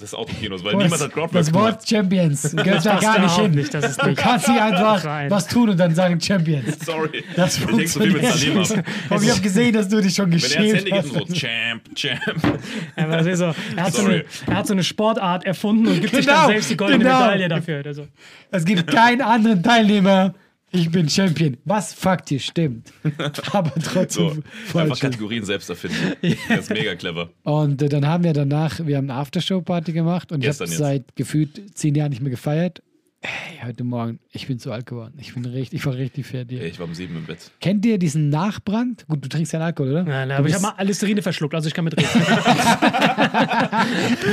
des 0.00 0.12
Autokinos, 0.12 0.64
weil 0.64 0.72
Das- 0.72 0.82
niemand 0.82 1.02
hat 1.02 1.12
Crowdwork 1.12 1.32
das 1.34 1.46
gemacht. 1.52 1.64
Wort 1.74 1.88
Champions 1.88 2.42
gehört 2.56 2.84
da 2.84 2.98
gar 2.98 3.20
nicht 3.20 3.36
hin. 3.38 3.50
nicht, 3.52 3.72
das 3.72 3.90
ist 3.90 4.02
du 4.02 4.08
nicht- 4.08 4.18
kannst 4.18 4.48
nicht 4.48 4.60
einfach 4.60 5.04
Rein. 5.04 5.30
was 5.30 5.46
tun 5.46 5.68
und 5.70 5.76
dann 5.78 5.94
sagen 5.94 6.20
Champions. 6.20 6.78
Sorry. 6.84 7.22
Das 7.36 7.58
ich 7.58 7.64
denk 7.64 7.88
so 7.88 8.00
viel 8.00 8.10
mit 8.12 8.24
Salim 8.26 8.58
ab. 8.58 8.84
Aber 9.08 9.22
ich 9.22 9.30
habe 9.30 9.40
gesehen, 9.40 9.72
dass 9.72 9.88
du 9.88 10.00
dich 10.00 10.12
schon 10.16 10.32
Wenn 10.32 10.32
er 10.32 10.44
ins 10.44 10.48
geschämt 10.52 10.74
Handy 10.78 10.90
geht 10.90 10.94
hast. 10.94 11.10
und 11.12 11.28
so, 11.28 11.34
Champ, 11.34 11.94
Champ. 11.94 12.60
Das 12.96 13.26
ist 13.26 13.38
so, 13.38 13.44
er, 13.76 13.82
hat 13.84 13.92
so 13.94 14.02
Sorry. 14.02 14.14
eine, 14.14 14.24
er 14.48 14.54
hat 14.56 14.66
so 14.66 14.72
eine 14.72 14.82
Sportart 14.82 15.44
erfunden 15.44 15.86
und 15.86 16.00
gibt 16.00 16.12
sich 16.16 16.26
Genau, 16.26 16.38
dann 16.40 16.48
selbst 16.48 16.70
die 16.70 16.76
goldene 16.76 17.04
genau. 17.04 17.20
Medaille 17.20 17.48
dafür. 17.48 17.82
Also, 17.86 18.08
Es 18.50 18.64
gibt 18.64 18.88
keinen 18.88 19.20
anderen 19.22 19.62
Teilnehmer. 19.62 20.34
Ich 20.74 20.90
bin 20.90 21.08
Champion. 21.08 21.56
Was 21.64 21.94
faktisch 21.94 22.46
stimmt. 22.46 22.92
Aber 23.52 23.72
trotzdem 23.80 24.42
So, 24.72 24.78
einfach. 24.80 24.98
Kategorien 24.98 25.44
selbst 25.44 25.70
erfinden. 25.70 26.14
Das 26.48 26.58
ist 26.58 26.70
mega 26.70 26.96
clever. 26.96 27.30
Und 27.44 27.80
äh, 27.80 27.88
dann 27.88 28.04
haben 28.08 28.24
wir 28.24 28.32
danach, 28.32 28.84
wir 28.84 28.96
haben 28.96 29.08
eine 29.08 29.20
Aftershow-Party 29.20 29.92
gemacht 29.92 30.32
und 30.32 30.40
Gestern 30.40 30.66
ich 30.66 30.74
habe 30.74 30.82
seit 30.82 31.14
gefühlt 31.14 31.78
zehn 31.78 31.94
Jahren 31.94 32.10
nicht 32.10 32.22
mehr 32.22 32.32
gefeiert. 32.32 32.82
Hey, 33.22 33.60
heute 33.64 33.84
Morgen, 33.84 34.18
ich 34.32 34.48
bin 34.48 34.58
zu 34.58 34.72
alt 34.72 34.84
geworden. 34.84 35.14
Ich 35.18 35.32
bin 35.32 35.44
richtig, 35.46 35.78
ich 35.78 35.86
war 35.86 35.94
richtig 35.94 36.26
fertig. 36.26 36.60
Ey, 36.60 36.68
ich 36.68 36.78
war 36.80 36.86
um 36.86 36.94
sieben 36.94 37.16
im 37.16 37.24
Bett. 37.24 37.52
Kennt 37.60 37.86
ihr 37.86 37.96
diesen 37.96 38.28
Nachbrand? 38.28 39.06
Gut, 39.06 39.24
du 39.24 39.28
trinkst 39.28 39.52
keinen 39.52 39.62
Alkohol, 39.62 39.92
oder? 39.92 40.02
nein, 40.02 40.28
nein, 40.28 40.28
Du 40.28 40.34
aber 40.34 40.48
ich 40.48 40.54
habe 40.54 40.74
mal 40.76 40.84
Listerine 40.84 41.22
verschluckt, 41.22 41.54
also 41.54 41.68
ich 41.68 41.72
kann 41.72 41.84
mitreden. 41.84 42.10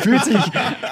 fühlt 0.01 0.25
sich 0.25 0.43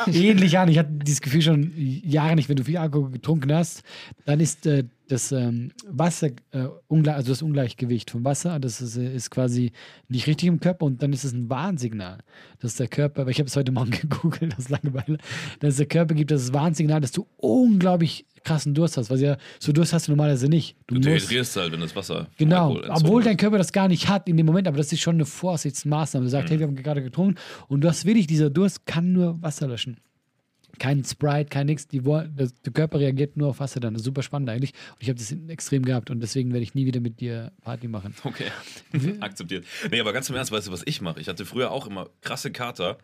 ähnlich 0.07 0.57
an. 0.59 0.69
Ich 0.69 0.77
hatte 0.77 0.91
dieses 0.91 1.21
Gefühl 1.21 1.41
schon 1.41 1.73
Jahre 1.75 2.35
nicht, 2.35 2.47
wenn 2.47 2.55
du 2.55 2.63
viel 2.63 2.77
Alkohol 2.77 3.09
getrunken 3.09 3.51
hast, 3.51 3.81
dann 4.25 4.39
ist 4.39 4.65
äh, 4.67 4.85
das 5.09 5.31
ähm, 5.31 5.71
Wasser, 5.87 6.27
äh, 6.51 6.67
also 7.09 7.31
das 7.31 7.41
Ungleichgewicht 7.41 8.11
vom 8.11 8.23
Wasser, 8.23 8.59
das 8.59 8.79
ist, 8.79 8.95
äh, 8.95 9.13
ist 9.13 9.31
quasi 9.31 9.71
nicht 10.07 10.27
richtig 10.27 10.47
im 10.47 10.59
Körper 10.59 10.85
und 10.85 11.01
dann 11.01 11.11
ist 11.11 11.23
es 11.23 11.33
ein 11.33 11.49
Warnsignal, 11.49 12.19
dass 12.59 12.75
der 12.75 12.87
Körper, 12.87 13.25
weil 13.25 13.31
ich 13.31 13.39
habe 13.39 13.47
es 13.47 13.55
heute 13.55 13.71
Morgen 13.71 13.91
gegoogelt 14.01 14.55
aus 14.57 14.69
Langeweile, 14.69 15.17
dass 15.59 15.77
der 15.77 15.87
Körper 15.87 16.13
gibt 16.13 16.31
das 16.31 16.53
Warnsignal, 16.53 17.01
dass 17.01 17.11
du 17.11 17.27
unglaublich 17.37 18.25
krassen 18.43 18.73
Durst 18.73 18.97
hast, 18.97 19.09
weil 19.09 19.19
ja 19.19 19.37
so 19.59 19.71
Durst 19.71 19.93
hast 19.93 20.07
du 20.07 20.11
normalerweise 20.11 20.47
nicht. 20.47 20.77
Du 20.87 20.99
dehydrierst 20.99 21.55
halt, 21.57 21.71
wenn 21.73 21.81
das 21.81 21.95
Wasser. 21.95 22.27
Genau, 22.37 22.79
obwohl 22.87 23.23
dein 23.23 23.35
Körper 23.35 23.57
das 23.57 23.71
gar 23.71 23.87
nicht 23.87 24.07
hat 24.07 24.29
in 24.29 24.37
dem 24.37 24.45
Moment, 24.45 24.67
aber 24.67 24.77
das 24.77 24.93
ist 24.93 25.01
schon 25.01 25.15
eine 25.15 25.25
Vorsichtsmaßnahme. 25.25 26.25
Du 26.25 26.29
sagst, 26.29 26.51
hey, 26.51 26.59
wir 26.59 26.67
haben 26.67 26.75
gerade 26.75 27.01
getrunken 27.01 27.35
und 27.67 27.81
du 27.81 27.87
hast 27.87 28.05
wirklich, 28.05 28.27
dieser 28.27 28.49
Durst 28.49 28.85
kann 28.85 29.11
nur 29.11 29.41
Wasser 29.41 29.67
löschen. 29.67 29.97
Kein 30.79 31.03
Sprite, 31.03 31.49
kein 31.49 31.67
nix. 31.67 31.87
Die, 31.87 32.01
das, 32.01 32.53
der 32.61 32.73
Körper 32.73 32.99
reagiert 32.99 33.37
nur 33.37 33.49
auf 33.49 33.59
Wasser 33.59 33.79
dann. 33.79 33.93
Das 33.93 34.01
ist 34.01 34.05
super 34.05 34.23
spannend 34.23 34.49
eigentlich. 34.49 34.73
Und 34.93 35.01
ich 35.03 35.09
habe 35.09 35.19
das 35.19 35.31
extrem 35.49 35.83
gehabt 35.85 36.09
und 36.09 36.19
deswegen 36.21 36.51
werde 36.51 36.63
ich 36.63 36.73
nie 36.73 36.85
wieder 36.85 36.99
mit 37.01 37.19
dir 37.19 37.51
Party 37.61 37.87
machen. 37.87 38.15
Okay, 38.23 38.45
akzeptiert. 39.19 39.65
Nee, 39.91 39.99
aber 39.99 40.13
ganz 40.13 40.29
im 40.29 40.35
Ernst, 40.35 40.51
weißt 40.51 40.67
du, 40.67 40.71
was 40.71 40.81
ich 40.85 41.01
mache? 41.01 41.19
Ich 41.19 41.27
hatte 41.27 41.45
früher 41.45 41.71
auch 41.71 41.85
immer 41.87 42.09
krasse 42.21 42.51
Kater. 42.51 42.97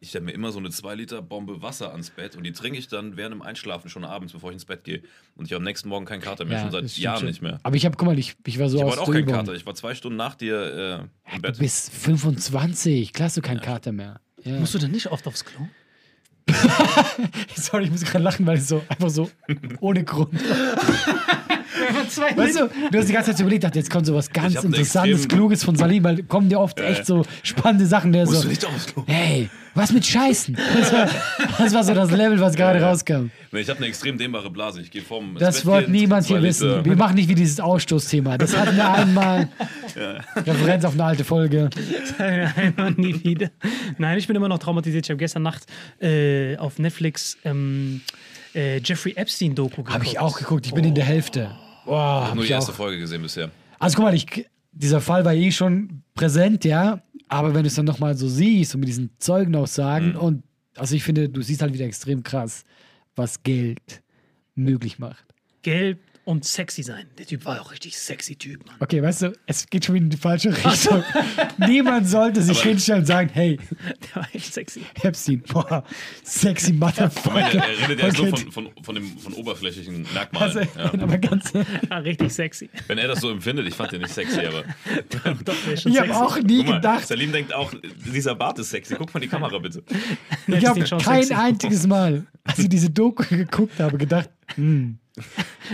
Ich 0.00 0.08
stelle 0.08 0.24
mir 0.24 0.32
immer 0.32 0.50
so 0.50 0.58
eine 0.58 0.68
2-Liter-Bombe 0.70 1.62
Wasser 1.62 1.92
ans 1.92 2.10
Bett 2.10 2.34
und 2.34 2.42
die 2.42 2.50
trinke 2.50 2.76
ich 2.76 2.88
dann 2.88 3.16
während 3.16 3.34
dem 3.34 3.40
Einschlafen 3.42 3.88
schon 3.88 4.04
abends, 4.04 4.32
bevor 4.32 4.50
ich 4.50 4.54
ins 4.54 4.64
Bett 4.64 4.82
gehe. 4.82 5.00
Und 5.36 5.44
ich 5.46 5.52
habe 5.52 5.58
am 5.58 5.62
nächsten 5.64 5.88
Morgen 5.88 6.06
keinen 6.06 6.20
Kater 6.20 6.44
mehr, 6.44 6.58
schon 6.60 6.72
seit 6.72 6.96
Jahren 6.98 7.18
schon. 7.20 7.28
nicht 7.28 7.40
mehr. 7.40 7.60
Aber 7.62 7.76
ich 7.76 7.84
habe, 7.84 7.96
guck 7.96 8.06
mal, 8.06 8.18
ich, 8.18 8.34
ich 8.44 8.58
war 8.58 8.68
so 8.68 8.78
Ich 8.78 8.82
aus 8.82 8.96
habe 8.96 9.02
auch 9.02 9.12
keinen. 9.12 9.26
Kater. 9.26 9.54
Ich 9.54 9.64
war 9.64 9.76
zwei 9.76 9.94
Stunden 9.94 10.16
nach 10.16 10.34
dir 10.34 11.08
äh, 11.28 11.34
im 11.36 11.36
Du 11.36 11.42
Bett. 11.42 11.58
bist 11.60 11.92
25, 11.92 13.12
klar 13.12 13.26
hast 13.28 13.36
du 13.36 13.42
keinen 13.42 13.60
Kater 13.60 13.92
mehr. 13.92 14.20
Ja. 14.42 14.58
Musst 14.58 14.74
du 14.74 14.78
denn 14.78 14.90
nicht 14.90 15.06
oft 15.12 15.24
aufs 15.28 15.44
Klo? 15.44 15.68
Sorry, 17.54 17.84
ich 17.84 17.90
muss 17.90 18.04
gerade 18.04 18.24
lachen, 18.24 18.46
weil 18.46 18.58
es 18.58 18.68
so 18.68 18.82
einfach 18.88 19.10
so 19.10 19.30
ohne 19.80 20.04
Grund. 20.04 20.34
Weißt 22.36 22.58
du, 22.60 22.68
du 22.90 22.98
hast 22.98 23.08
die 23.08 23.12
ganze 23.12 23.30
Zeit 23.32 23.40
überlegt, 23.40 23.64
dachte, 23.64 23.78
jetzt 23.78 23.90
kommt 23.90 24.06
so 24.06 24.14
was 24.14 24.30
ganz 24.30 24.54
Interessantes, 24.62 25.20
extrem- 25.22 25.38
Kluges 25.38 25.64
von 25.64 25.76
Salim, 25.76 26.04
weil 26.04 26.22
kommen 26.24 26.48
dir 26.48 26.60
oft 26.60 26.78
echt 26.80 27.06
so 27.06 27.24
spannende 27.42 27.86
Sachen, 27.86 28.12
der 28.12 28.26
so, 28.26 28.48
hey, 29.06 29.48
was 29.74 29.90
mit 29.92 30.04
Scheißen? 30.04 30.54
Das 30.78 30.92
war, 30.92 31.08
das 31.58 31.72
war 31.74 31.84
so 31.84 31.94
das 31.94 32.10
Level, 32.10 32.38
was 32.40 32.54
gerade 32.54 32.78
Ja, 32.78 32.84
ja. 32.84 32.90
rauskam. 32.90 33.30
Ich 33.52 33.68
habe 33.70 33.78
eine 33.78 33.86
extrem 33.86 34.18
dehnbare 34.18 34.50
Blase. 34.50 34.82
Ich 34.82 34.90
gehe 34.90 35.00
vom. 35.02 35.36
Das 35.38 35.64
wollte 35.64 35.90
niemand 35.90 36.26
hier 36.26 36.36
Liter- 36.40 36.48
wissen. 36.48 36.84
Wir 36.84 36.96
machen 36.96 37.14
nicht 37.14 37.28
wie 37.28 37.34
dieses 37.34 37.58
Ausstoßthema. 37.60 38.36
Das 38.36 38.54
hatten 38.56 38.76
wir 38.76 38.90
einmal. 38.92 39.48
Referenz 40.36 40.84
auf 40.84 40.92
eine 40.94 41.04
alte 41.04 41.24
Folge. 41.24 41.70
Einmal 42.18 42.92
nie 42.92 43.22
wieder. 43.24 43.50
Nein, 43.98 44.18
ich 44.18 44.26
bin 44.26 44.36
immer 44.36 44.48
noch 44.48 44.58
traumatisiert. 44.58 45.06
Ich 45.06 45.10
habe 45.10 45.18
gestern 45.18 45.42
Nacht 45.42 45.64
äh, 46.00 46.56
auf 46.58 46.78
Netflix 46.78 47.38
ähm, 47.44 48.02
äh, 48.54 48.78
Jeffrey 48.78 49.12
Epstein-Doku 49.16 49.70
geguckt. 49.76 49.92
Habe 49.94 50.04
ich 50.04 50.18
auch 50.18 50.36
geguckt, 50.38 50.66
ich 50.66 50.74
bin 50.74 50.84
in 50.84 50.94
der 50.94 51.04
Hälfte. 51.04 51.50
Boah, 51.84 51.94
Ich 51.94 51.96
habe 51.96 52.26
hab 52.28 52.34
nur 52.36 52.44
die 52.44 52.50
erste 52.52 52.72
auch. 52.72 52.76
Folge 52.76 52.98
gesehen 52.98 53.22
bisher. 53.22 53.50
Also 53.78 53.96
guck 53.96 54.04
mal, 54.04 54.14
ich, 54.14 54.46
dieser 54.72 55.00
Fall 55.00 55.24
war 55.24 55.34
eh 55.34 55.50
schon 55.50 56.02
präsent, 56.14 56.64
ja. 56.64 57.02
Aber 57.28 57.54
wenn 57.54 57.62
du 57.62 57.68
es 57.68 57.74
dann 57.74 57.86
nochmal 57.86 58.16
so 58.16 58.28
siehst 58.28 58.74
und 58.74 58.80
mit 58.80 58.88
diesen 58.88 59.10
Zeugenaussagen 59.18 60.16
und 60.16 60.42
also 60.76 60.94
ich 60.94 61.02
finde, 61.02 61.28
du 61.28 61.42
siehst 61.42 61.62
halt 61.62 61.72
wieder 61.74 61.84
extrem 61.86 62.22
krass, 62.22 62.64
was 63.16 63.42
Geld 63.42 64.02
möglich 64.54 64.98
macht. 64.98 65.24
Gelb 65.62 65.98
und 66.24 66.44
sexy 66.44 66.82
sein. 66.82 67.06
Der 67.18 67.26
Typ 67.26 67.44
war 67.44 67.60
auch 67.60 67.72
richtig 67.72 67.96
sexy 67.96 68.36
Typ, 68.36 68.64
Mann. 68.66 68.76
Okay, 68.80 69.02
weißt 69.02 69.22
du, 69.22 69.32
es 69.46 69.66
geht 69.66 69.84
schon 69.84 69.96
wieder 69.96 70.04
in 70.04 70.10
die 70.10 70.16
falsche 70.16 70.50
Richtung. 70.64 71.02
Niemand 71.58 72.06
sollte 72.08 72.42
sich 72.42 72.58
Aber- 72.60 72.68
hinstellen 72.68 73.00
und 73.00 73.06
sagen, 73.06 73.30
hey, 73.32 73.58
Der 74.14 74.22
war 74.22 74.28
echt 74.32 74.52
sexy. 74.54 74.82
Epstein, 75.02 75.42
boah, 75.42 75.84
sexy 76.22 76.72
Ich 76.72 76.78
meine, 76.78 76.92
Motherfucker. 76.92 77.38
er 77.64 77.88
redet 77.88 78.00
ja 78.02 78.10
so 78.12 78.26
von, 78.26 78.52
von, 78.52 78.68
von, 78.82 78.94
dem, 78.94 79.18
von 79.18 79.32
oberflächlichen 79.34 80.06
Merkmalen. 80.14 80.58
Also, 80.58 80.60
ja. 80.78 80.92
aber 81.02 81.18
ganz, 81.18 81.52
Ja, 81.90 81.98
richtig 81.98 82.32
sexy. 82.32 82.70
Wenn 82.86 82.98
er 82.98 83.08
das 83.08 83.20
so 83.20 83.30
empfindet, 83.30 83.66
ich 83.66 83.74
fand 83.74 83.92
den 83.92 84.02
nicht 84.02 84.14
sexy, 84.14 84.40
aber. 84.40 84.62
Doch, 85.44 85.54
der 85.66 85.72
ist 85.74 85.82
schon 85.82 85.92
ich 85.92 85.98
habe 86.00 86.14
auch 86.14 86.38
nie 86.38 86.58
Guck 86.58 86.66
mal, 86.68 86.74
gedacht, 86.76 87.06
Salim 87.06 87.32
denkt 87.32 87.52
auch, 87.54 87.72
dieser 88.12 88.34
Bart 88.34 88.58
ist 88.58 88.70
sexy. 88.70 88.94
Guck 88.96 89.12
mal 89.12 89.20
die 89.20 89.28
Kamera 89.28 89.58
bitte. 89.58 89.82
Ich 90.46 90.64
habe 90.66 90.80
kein 90.80 91.22
sexy. 91.22 91.34
einziges 91.34 91.86
Mal, 91.86 92.26
als 92.44 92.58
ich 92.60 92.68
diese 92.68 92.90
Doku 92.90 93.24
geguckt 93.28 93.78
habe, 93.80 93.98
gedacht, 93.98 94.30
hm, 94.54 94.98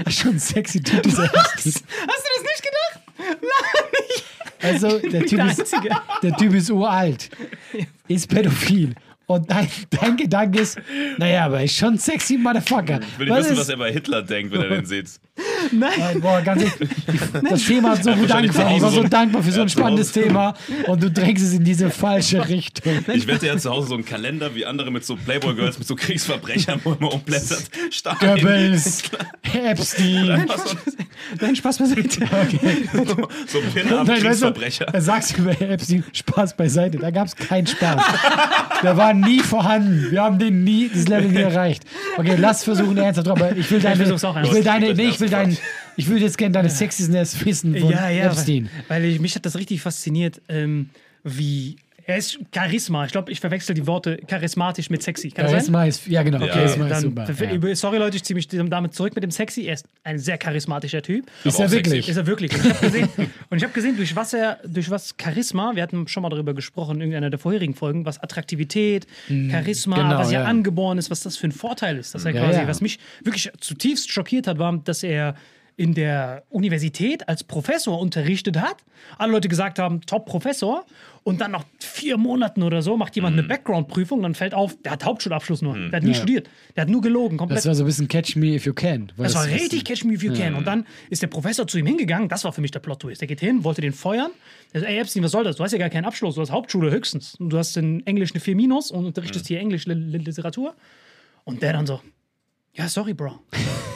ist 0.07 0.19
schon 0.21 0.33
ein 0.33 0.39
sexy 0.39 0.81
Typ, 0.81 1.03
dieser 1.03 1.25
Epstein. 1.25 1.73
Hast 1.73 1.85
du 1.85 2.29
das 2.35 2.45
nicht 2.45 2.63
gedacht? 2.63 3.01
Also, 4.61 4.99
der 4.99 5.27
Typ, 5.27 5.39
Der 5.39 5.47
ist, 5.47 5.77
der 6.23 6.37
typ 6.37 6.55
ist 6.55 6.71
uralt, 6.71 7.31
ist 8.09 8.29
pädophil. 8.29 8.95
Und 9.27 9.51
dein, 9.51 9.69
dein 9.91 10.17
Gedanke 10.17 10.61
ist, 10.61 10.81
naja, 11.19 11.45
aber 11.45 11.63
ist 11.63 11.77
schon 11.77 11.99
sexy, 11.99 12.39
Motherfucker. 12.39 13.01
Ich 13.01 13.19
will 13.19 13.29
nicht 13.29 13.39
wissen, 13.41 13.57
was 13.59 13.69
er 13.69 13.77
bei 13.77 13.93
Hitler 13.93 14.23
denkt, 14.23 14.53
wenn 14.53 14.63
er 14.63 14.69
den 14.71 14.87
sieht. 14.87 15.21
Nein, 15.73 16.21
boah, 16.21 16.41
ganz 16.43 16.63
ehrlich, 16.63 16.89
das 17.51 17.65
Thema 17.65 17.91
hat 17.91 18.05
so 18.05 18.13
gut 18.13 18.31
angefangen. 18.31 18.77
Ich 18.77 18.83
war 18.83 18.91
so 18.91 19.03
so- 19.03 19.09
dankbar 19.09 19.43
für 19.43 19.53
so 19.53 19.61
ein 19.63 19.69
spannendes 19.69 20.13
Thema 20.13 20.55
und 20.87 21.03
du 21.03 21.11
drängst 21.11 21.45
es 21.45 21.53
in 21.53 21.65
diese 21.65 21.91
falsche 21.91 22.49
Richtung. 22.49 22.93
Ich 23.13 23.27
wette, 23.27 23.51
hat 23.51 23.61
zu 23.61 23.71
Hause 23.71 23.89
so 23.89 23.95
einen 23.95 24.05
Kalender 24.05 24.55
wie 24.55 24.65
andere 24.67 24.91
mit 24.91 25.05
so 25.05 25.17
Playboy-Girls, 25.17 25.79
mit 25.79 25.87
so 25.87 25.95
Kriegsverbrechern, 25.97 26.81
wo 26.85 26.93
er 26.93 26.99
immer 27.01 27.13
umblättert. 27.15 27.63
Stalin. 27.91 28.19
Goebbels, 28.21 29.03
Epstein. 29.53 30.47
So, 30.49 30.77
Nein, 31.41 31.57
Spaß 31.57 31.79
beiseite. 31.79 32.21
so 33.47 33.59
ein 33.59 33.65
Pin 33.75 33.93
am 33.93 34.07
Nein, 34.07 34.09
weißt 34.09 34.43
du, 34.43 34.53
Kriegsverbrecher. 34.53 34.87
er 34.93 35.01
sagt 35.01 35.37
über 35.39 35.61
Epstein, 35.61 36.05
Spaß 36.13 36.57
beiseite. 36.57 36.99
Da 36.99 37.11
gab 37.11 37.27
es 37.27 37.37
keinen 37.37 37.67
Spaß. 37.67 38.01
Der 38.83 38.97
war 38.97 39.13
nie 39.15 39.41
vorhanden. 39.41 40.11
Wir 40.11 40.23
haben 40.23 40.39
den 40.39 40.65
nie, 40.65 40.89
das 40.93 41.09
Level 41.09 41.29
nie 41.31 41.41
erreicht. 41.43 41.83
Okay, 42.17 42.37
lass 42.39 42.65
versuchen 42.65 42.97
ernsthaft, 42.97 43.29
aber 43.29 43.57
ich 43.57 43.71
will 43.71 43.81
deine, 43.81 43.97
versuch's 43.97 44.25
auch 44.25 44.37
ich 44.37 44.43
will 44.51 44.57
ernsthaft. 44.59 44.83
deine, 44.83 44.95
nee, 44.95 45.09
ich 45.09 45.21
will 45.21 45.28
dein, 45.31 45.57
ich 45.97 46.09
will 46.09 46.21
jetzt 46.21 46.39
gerne 46.39 46.53
deine 46.53 46.71
Sexiness 46.71 47.45
wissen 47.45 47.77
von 47.77 47.91
Ja, 47.91 48.09
ja, 48.09 48.27
Epstein. 48.27 48.69
weil, 48.89 49.03
weil 49.03 49.11
ich, 49.11 49.21
mich 49.21 49.35
hat 49.35 49.45
das 49.47 49.57
richtig 49.57 49.81
fasziniert, 49.81 50.41
ähm, 50.49 50.91
wie 51.25 51.77
er 52.09 52.17
ist 52.17 52.39
Charisma. 52.55 53.05
Ich 53.05 53.13
glaube, 53.13 53.31
ich 53.31 53.39
verwechsel 53.39 53.75
die 53.75 53.87
Worte 53.87 54.17
charismatisch 54.27 54.89
mit 54.89 55.03
sexy. 55.03 55.31
Kann? 55.31 55.47
Charisma 55.47 55.85
ist, 55.85 56.07
ja 56.07 56.23
genau, 56.23 56.41
Ja. 56.41 56.55
Charisma 56.55 56.87
ist 56.87 56.93
Dann, 56.93 57.03
super. 57.03 57.69
Ja. 57.69 57.75
Sorry 57.77 57.99
Leute, 57.99 58.17
ich 58.17 58.25
ziehe 58.25 58.35
mich 58.35 58.49
damit 58.49 58.95
zurück 58.95 59.15
mit 59.15 59.23
dem 59.23 59.31
Sexy. 59.31 59.67
Er 59.67 59.75
ist 59.75 59.87
ein 60.05 60.19
sehr 60.19 60.39
charismatischer 60.39 61.03
Typ. 61.03 61.27
Ist 61.45 61.57
Aber 61.57 61.65
er 61.65 61.67
auch 61.67 61.71
sexy. 61.71 61.91
wirklich? 61.91 62.09
Ist 62.09 62.17
er 62.17 62.27
wirklich. 62.27 62.53
Und 62.55 62.65
ich 62.65 62.71
habe 62.71 62.81
gesehen, 62.81 63.09
und 63.51 63.59
ich 63.59 63.63
hab 63.65 63.75
gesehen 63.75 63.97
durch, 63.99 64.17
was 64.17 64.33
er, 64.33 64.59
durch 64.65 64.89
was 64.89 65.17
Charisma, 65.21 65.73
wir 65.75 65.83
hatten 65.83 66.09
schon 66.09 66.23
mal 66.23 66.31
darüber 66.31 66.55
gesprochen 66.55 66.97
in 66.97 67.03
irgendeiner 67.03 67.29
der 67.29 67.39
vorherigen 67.39 67.75
Folgen, 67.75 68.07
was 68.07 68.19
Attraktivität, 68.23 69.07
Charisma, 69.51 69.97
genau, 69.97 70.19
was 70.19 70.33
ja, 70.33 70.41
ja. 70.41 70.47
angeboren 70.47 70.97
ist, 70.97 71.11
was 71.11 71.21
das 71.21 71.37
für 71.37 71.49
ein 71.49 71.53
Vorteil 71.53 71.99
ist. 71.99 72.15
Dass 72.15 72.25
er 72.25 72.33
Ja, 72.33 72.43
quasi, 72.43 72.61
ja. 72.61 72.69
was 72.69 72.81
mich 72.81 72.99
wirklich 73.23 73.51
zutiefst 73.61 74.11
schockiert 74.11 74.47
hat, 74.47 74.59
war, 74.59 74.75
dass 74.79 75.03
er 75.03 75.35
in 75.79 75.95
der 75.95 76.43
Universität 76.51 77.29
als 77.29 77.45
Professor 77.45 78.01
unterrichtet 78.01 78.61
hat. 78.61 78.79
Alle 79.17 79.31
Leute 79.33 79.49
gesagt 79.49 79.79
haben, 79.79 80.01
Top-Professor. 80.01 80.85
Und 81.23 81.41
dann 81.41 81.53
nach 81.53 81.65
vier 81.79 82.17
Monaten 82.17 82.65
oder 82.65 82.83
so 82.83 82.97
macht 82.97 83.15
jemand 83.15 83.39
eine 83.39 83.47
Background-Prüfung, 83.47 84.21
dann 84.23 84.35
fällt 84.35 84.55
auf, 84.55 84.77
der 84.83 84.93
hat 84.93 85.05
Hauptschulabschluss 85.05 85.63
nur. 85.63 85.75
Der 85.79 85.93
hat 85.99 86.03
nie 86.03 86.09
Ja. 86.11 86.15
studiert. 86.17 86.51
Der 86.75 86.83
hat 86.83 86.89
nur 86.91 87.01
gelogen. 87.01 87.37
Komplett 87.39 87.59
Das 87.59 87.67
war 87.67 87.77
so 87.77 87.85
ein 87.85 87.87
bisschen 87.87 88.09
Catch 88.09 88.35
Me 88.35 88.55
If 88.57 88.67
You 88.67 88.73
Can. 88.75 89.13
das 89.17 89.35
war 89.37 89.47
richtig 89.47 89.85
Catch 89.85 90.03
Me 90.05 90.15
If 90.15 90.23
You 90.25 90.33
Can. 90.35 90.55
Und 90.57 90.67
dann 90.67 90.85
ist 91.11 91.23
der 91.23 91.29
Professor 91.29 91.65
zu 91.69 91.79
ihm 91.79 91.87
hingegangen. 91.87 92.29
Das 92.29 92.43
war 92.43 92.53
für 92.53 92.61
mich 92.61 92.73
der 92.73 92.81
Plot-Twist. 92.81 93.21
Der 93.21 93.29
geht 93.29 93.39
hin, 93.41 93.63
wollte 93.63 93.81
den 93.81 93.93
feuern. 93.93 94.33
Der 94.75 94.81
sagt, 94.81 94.91
ey 94.93 94.99
Epstein, 94.99 95.23
was 95.23 95.31
soll 95.31 95.45
das? 95.45 95.57
Du 95.57 95.63
hast 95.63 95.71
ja 95.73 95.79
gar 95.79 95.91
keinen 95.91 96.07
Abschluss. 96.07 96.35
Du 96.35 96.41
hast 96.41 96.51
Hauptschule 96.51 96.91
höchstens. 96.91 97.37
Und 97.37 97.51
du 97.51 97.59
hast 97.59 97.77
in 97.77 98.05
Englisch 98.05 98.33
eine 98.33 98.41
4 98.41 98.57
Minus 98.57 98.91
und 98.91 99.05
unterrichtest 99.07 99.47
hier 99.47 99.61
Englisch 99.61 99.87
Li- 99.87 99.95
Li- 99.95 100.19
Literatur. 100.19 100.75
Und 101.45 101.63
der 101.63 101.73
dann 101.75 101.87
so, 101.87 102.01
ja, 102.75 102.89
sorry, 102.89 103.15
Bro. 103.15 103.39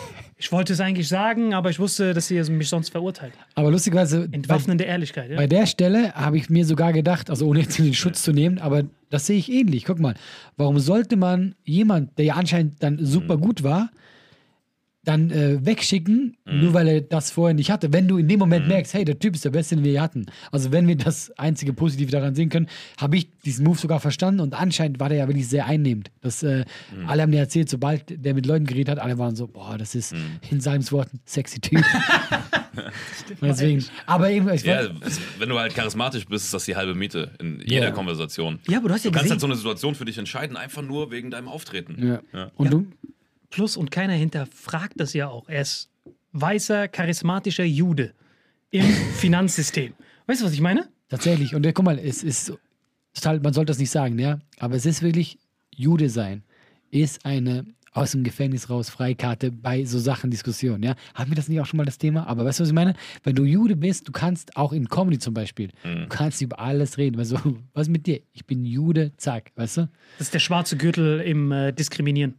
Ich 0.43 0.51
wollte 0.51 0.73
es 0.73 0.81
eigentlich 0.81 1.07
sagen, 1.07 1.55
aber 1.55 1.71
ich 1.71 1.79
wusste, 1.79 2.15
dass 2.15 2.29
ihr 2.29 2.45
mich 2.51 2.69
sonst 2.69 2.89
verurteilt. 2.89 3.33
Aber 3.55 3.71
lustigerweise, 3.71 4.27
bei, 4.29 4.35
Entwaffnende 4.39 4.83
Ehrlichkeit. 4.83 5.31
Ja? 5.31 5.37
bei 5.37 5.47
der 5.47 5.67
Stelle 5.67 6.13
habe 6.15 6.37
ich 6.37 6.51
mir 6.51 6.67
sogar 6.67 6.93
gedacht, 6.93 7.31
also 7.31 7.47
ohne 7.47 7.61
jetzt 7.61 7.79
in 7.79 7.85
den 7.85 7.95
Schutz 7.95 8.25
zu 8.25 8.33
nehmen, 8.33 8.59
aber 8.59 8.83
das 9.09 9.27
sehe 9.27 9.39
ich 9.39 9.53
ähnlich. 9.53 9.85
Guck 9.85 10.01
mal, 10.01 10.15
warum 10.57 10.81
sollte 10.81 11.17
man 11.17 11.55
jemand, 11.63 12.19
der 12.19 12.25
ja 12.25 12.35
anscheinend 12.35 12.83
dann 12.83 12.99
super 13.05 13.37
gut 13.37 13.63
war, 13.63 13.91
dann 15.05 15.31
äh, 15.33 15.59
wegschicken, 15.67 16.37
nur 16.45 16.75
weil 16.75 16.87
er 16.87 17.01
das 17.01 17.33
vorher 17.33 17.55
nicht 17.55 17.71
hatte. 17.73 17.93
Wenn 17.93 18.07
du 18.07 18.19
in 18.19 18.29
dem 18.29 18.39
Moment 18.39 18.69
merkst, 18.69 18.95
hey, 18.95 19.05
der 19.05 19.19
Typ 19.19 19.35
ist 19.35 19.45
der 19.45 19.51
Beste, 19.51 19.75
den 19.75 19.85
wir 19.85 19.91
hier 19.91 20.01
hatten. 20.03 20.27
Also 20.53 20.71
wenn 20.71 20.87
wir 20.87 20.95
das 20.97 21.33
einzige 21.37 21.73
Positive 21.73 22.11
daran 22.13 22.37
sehen 22.37 22.51
können, 22.51 22.69
habe 23.01 23.17
ich 23.17 23.29
diesen 23.45 23.65
Move 23.65 23.77
sogar 23.79 23.99
verstanden 23.99 24.41
und 24.41 24.55
anscheinend 24.55 25.01
war 25.01 25.09
der 25.09 25.19
ja 25.19 25.27
wirklich 25.29 25.49
sehr 25.49 25.67
einnehmend. 25.67 26.13
Das, 26.21 26.45
äh, 26.45 26.65
Alle 27.09 27.23
haben 27.23 27.33
dir 27.33 27.39
erzählt, 27.41 27.69
sobald 27.69 28.05
der 28.25 28.35
mit 28.35 28.47
Leuten 28.47 28.65
geredet 28.65 28.91
hat, 28.91 28.99
alle 29.01 29.19
waren 29.19 29.35
so, 29.35 29.49
boah, 29.49 29.77
das 29.77 29.95
ist 29.97 30.15
in 30.51 30.61
seinen 30.61 30.89
Worten 30.93 31.19
sexy 31.25 31.61
Typ. 31.61 31.85
Deswegen, 33.41 33.85
aber 34.07 34.31
eben, 34.31 34.49
ich 34.51 34.63
Ja, 34.63 34.83
wenn 35.39 35.49
du 35.49 35.59
halt 35.59 35.75
charismatisch 35.75 36.27
bist, 36.27 36.45
ist 36.47 36.55
das 36.55 36.65
die 36.65 36.77
halbe 36.77 36.95
Miete 36.95 37.31
in 37.41 37.61
jeder 37.65 37.87
Ja. 37.87 37.91
Konversation. 37.91 38.61
Ja, 38.69 38.79
aber 38.79 38.89
du 38.89 38.95
hast 38.95 39.05
ja 39.05 39.11
Du 39.11 39.15
kannst 39.15 39.25
gesehen. 39.25 39.33
halt 39.33 39.41
so 39.41 39.47
eine 39.47 39.57
Situation 39.57 39.95
für 39.95 40.05
dich 40.05 40.19
entscheiden, 40.19 40.57
einfach 40.57 40.83
nur 40.83 41.11
wegen 41.11 41.31
deinem 41.31 41.49
Auftreten. 41.49 42.21
ja. 42.33 42.51
Und 42.57 42.73
du, 42.73 42.87
Plus 43.53 43.77
und 43.77 43.91
keiner 43.91 44.15
hinterfragt 44.15 44.95
das 44.97 45.13
ja 45.13 45.29
auch. 45.29 45.49
Er 45.49 45.61
ist 45.61 45.91
weißer, 46.33 46.89
charismatischer 46.89 47.65
Jude 47.65 48.15
im 48.71 48.85
Finanzsystem. 49.15 49.93
Weißt 50.27 50.41
du, 50.41 50.47
was 50.47 50.55
ich 50.55 50.61
meine? 50.61 50.89
Tatsächlich. 51.11 51.55
Und 51.55 51.65
äh, 51.67 51.73
guck 51.73 51.85
mal, 51.85 51.99
es 51.99 52.23
ist 52.23 52.53
total, 53.13 53.41
man 53.41 53.53
sollte 53.53 53.71
das 53.71 53.79
nicht 53.79 53.91
sagen, 53.91 54.19
ja. 54.19 54.39
Aber 54.59 54.75
es 54.75 54.87
ist 54.87 55.03
wirklich, 55.03 55.39
Jude 55.71 56.09
sein 56.09 56.43
ist 56.91 57.25
eine 57.27 57.67
aus 57.95 58.13
dem 58.13 58.25
Gefängnis 58.25 58.71
raus, 58.71 58.89
Freikarte 58.89 59.53
bei 59.53 59.85
so 59.85 59.99
Sachen 59.99 60.31
Diskussionen, 60.31 60.83
ja. 60.83 60.95
Haben 61.15 61.31
wir 61.31 61.37
das 61.37 61.49
nicht 61.49 61.61
auch 61.61 61.67
schon 61.67 61.77
mal 61.77 61.85
das 61.85 61.99
Thema? 61.99 62.27
Aber 62.27 62.47
weißt 62.47 62.59
du, 62.59 62.63
was 62.63 62.71
ich 62.71 62.75
meine? 62.75 62.95
Wenn 63.23 63.35
du 63.35 63.45
Jude 63.45 63.77
bist, 63.77 64.09
du 64.09 64.13
kannst 64.13 64.57
auch 64.57 64.73
in 64.73 64.89
Comedy 64.89 65.19
zum 65.19 65.35
Beispiel, 65.35 65.69
du 65.85 66.09
kannst 66.09 66.41
über 66.41 66.59
alles 66.59 66.97
reden. 66.97 67.23
Du, 67.23 67.59
was 67.75 67.83
ist 67.83 67.93
mit 67.93 68.07
dir? 68.07 68.23
Ich 68.33 68.47
bin 68.47 68.65
Jude, 68.65 69.13
zack, 69.19 69.53
weißt 69.57 69.77
du? 69.77 69.89
Das 70.17 70.29
ist 70.29 70.35
der 70.35 70.39
schwarze 70.39 70.79
Gürtel 70.79 71.21
im 71.21 71.53
äh, 71.53 71.73
Diskriminieren. 71.73 72.37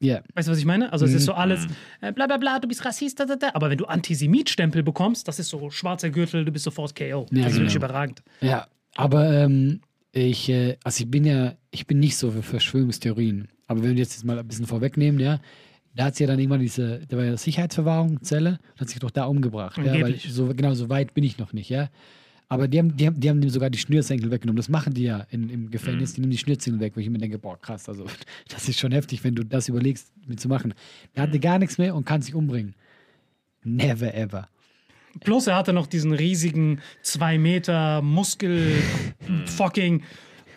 Ja. 0.00 0.22
Weißt 0.34 0.48
du, 0.48 0.52
was 0.52 0.58
ich 0.58 0.64
meine? 0.64 0.92
Also 0.92 1.04
es 1.04 1.12
ist 1.12 1.26
so 1.26 1.34
alles, 1.34 1.66
äh, 2.00 2.12
bla 2.12 2.26
bla 2.26 2.38
bla, 2.38 2.58
du 2.58 2.66
bist 2.66 2.84
Rassist, 2.84 3.20
da, 3.20 3.26
da, 3.26 3.36
da. 3.36 3.50
aber 3.52 3.68
wenn 3.68 3.78
du 3.78 3.84
Antisemit-Stempel 3.84 4.82
bekommst, 4.82 5.28
das 5.28 5.38
ist 5.38 5.50
so 5.50 5.70
schwarzer 5.70 6.08
Gürtel, 6.08 6.44
du 6.44 6.52
bist 6.52 6.64
sofort 6.64 6.96
KO. 6.96 7.04
Ja, 7.04 7.42
das 7.44 7.52
ist 7.52 7.58
wirklich 7.58 7.74
genau. 7.74 7.86
überragend. 7.86 8.22
Ja, 8.40 8.66
aber 8.96 9.30
ähm, 9.30 9.80
ich, 10.12 10.48
äh, 10.48 10.78
also 10.82 11.04
ich 11.04 11.10
bin 11.10 11.24
ja, 11.24 11.54
ich 11.70 11.86
bin 11.86 12.00
nicht 12.00 12.16
so 12.16 12.30
für 12.30 12.42
Verschwörungstheorien. 12.42 13.48
Aber 13.66 13.82
wenn 13.82 13.90
wir 13.90 13.98
jetzt 13.98 14.24
mal 14.24 14.38
ein 14.38 14.48
bisschen 14.48 14.66
vorwegnehmen, 14.66 15.20
ja, 15.20 15.38
da 15.94 16.04
hat 16.06 16.16
sie 16.16 16.24
ja 16.24 16.28
dann 16.28 16.38
irgendwann 16.38 16.60
diese, 16.60 17.06
da 17.06 17.16
war 17.16 17.24
ja 17.24 17.36
Sicherheitsverwahrung, 17.36 18.22
Zelle, 18.22 18.58
und 18.72 18.80
hat 18.80 18.88
sich 18.88 18.98
doch 19.00 19.10
da 19.10 19.24
umgebracht. 19.24 19.78
Ja, 19.78 20.00
weil 20.00 20.16
so, 20.16 20.46
genau, 20.54 20.74
so 20.74 20.88
weit 20.88 21.14
bin 21.14 21.24
ich 21.24 21.38
noch 21.38 21.52
nicht, 21.52 21.68
ja. 21.68 21.88
Aber 22.52 22.66
die 22.66 22.80
haben, 22.80 22.96
die 22.96 23.06
haben, 23.06 23.20
die 23.20 23.30
haben 23.30 23.40
ihm 23.40 23.48
sogar 23.48 23.70
die 23.70 23.78
Schnürsenkel 23.78 24.28
weggenommen. 24.28 24.56
Das 24.56 24.68
machen 24.68 24.92
die 24.92 25.04
ja 25.04 25.24
in, 25.30 25.48
im 25.50 25.70
Gefängnis. 25.70 26.14
Die 26.14 26.20
nehmen 26.20 26.32
die 26.32 26.38
Schnürsenkel 26.38 26.80
weg, 26.80 26.94
wo 26.96 27.00
ich 27.00 27.08
mir 27.08 27.18
denke, 27.18 27.38
boah, 27.38 27.56
krass, 27.56 27.88
also 27.88 28.06
das 28.48 28.68
ist 28.68 28.80
schon 28.80 28.90
heftig, 28.90 29.22
wenn 29.22 29.36
du 29.36 29.44
das 29.44 29.68
überlegst, 29.68 30.12
mitzumachen. 30.26 30.74
Der 31.14 31.22
hatte 31.22 31.38
gar 31.38 31.60
nichts 31.60 31.78
mehr 31.78 31.94
und 31.94 32.04
kann 32.04 32.22
sich 32.22 32.34
umbringen. 32.34 32.74
Never 33.62 34.12
ever. 34.14 34.48
Plus 35.20 35.46
er 35.46 35.54
hatte 35.54 35.72
noch 35.72 35.86
diesen 35.86 36.12
riesigen 36.12 36.80
2 37.02 37.38
Meter 37.38 38.02
Muskel 38.02 38.82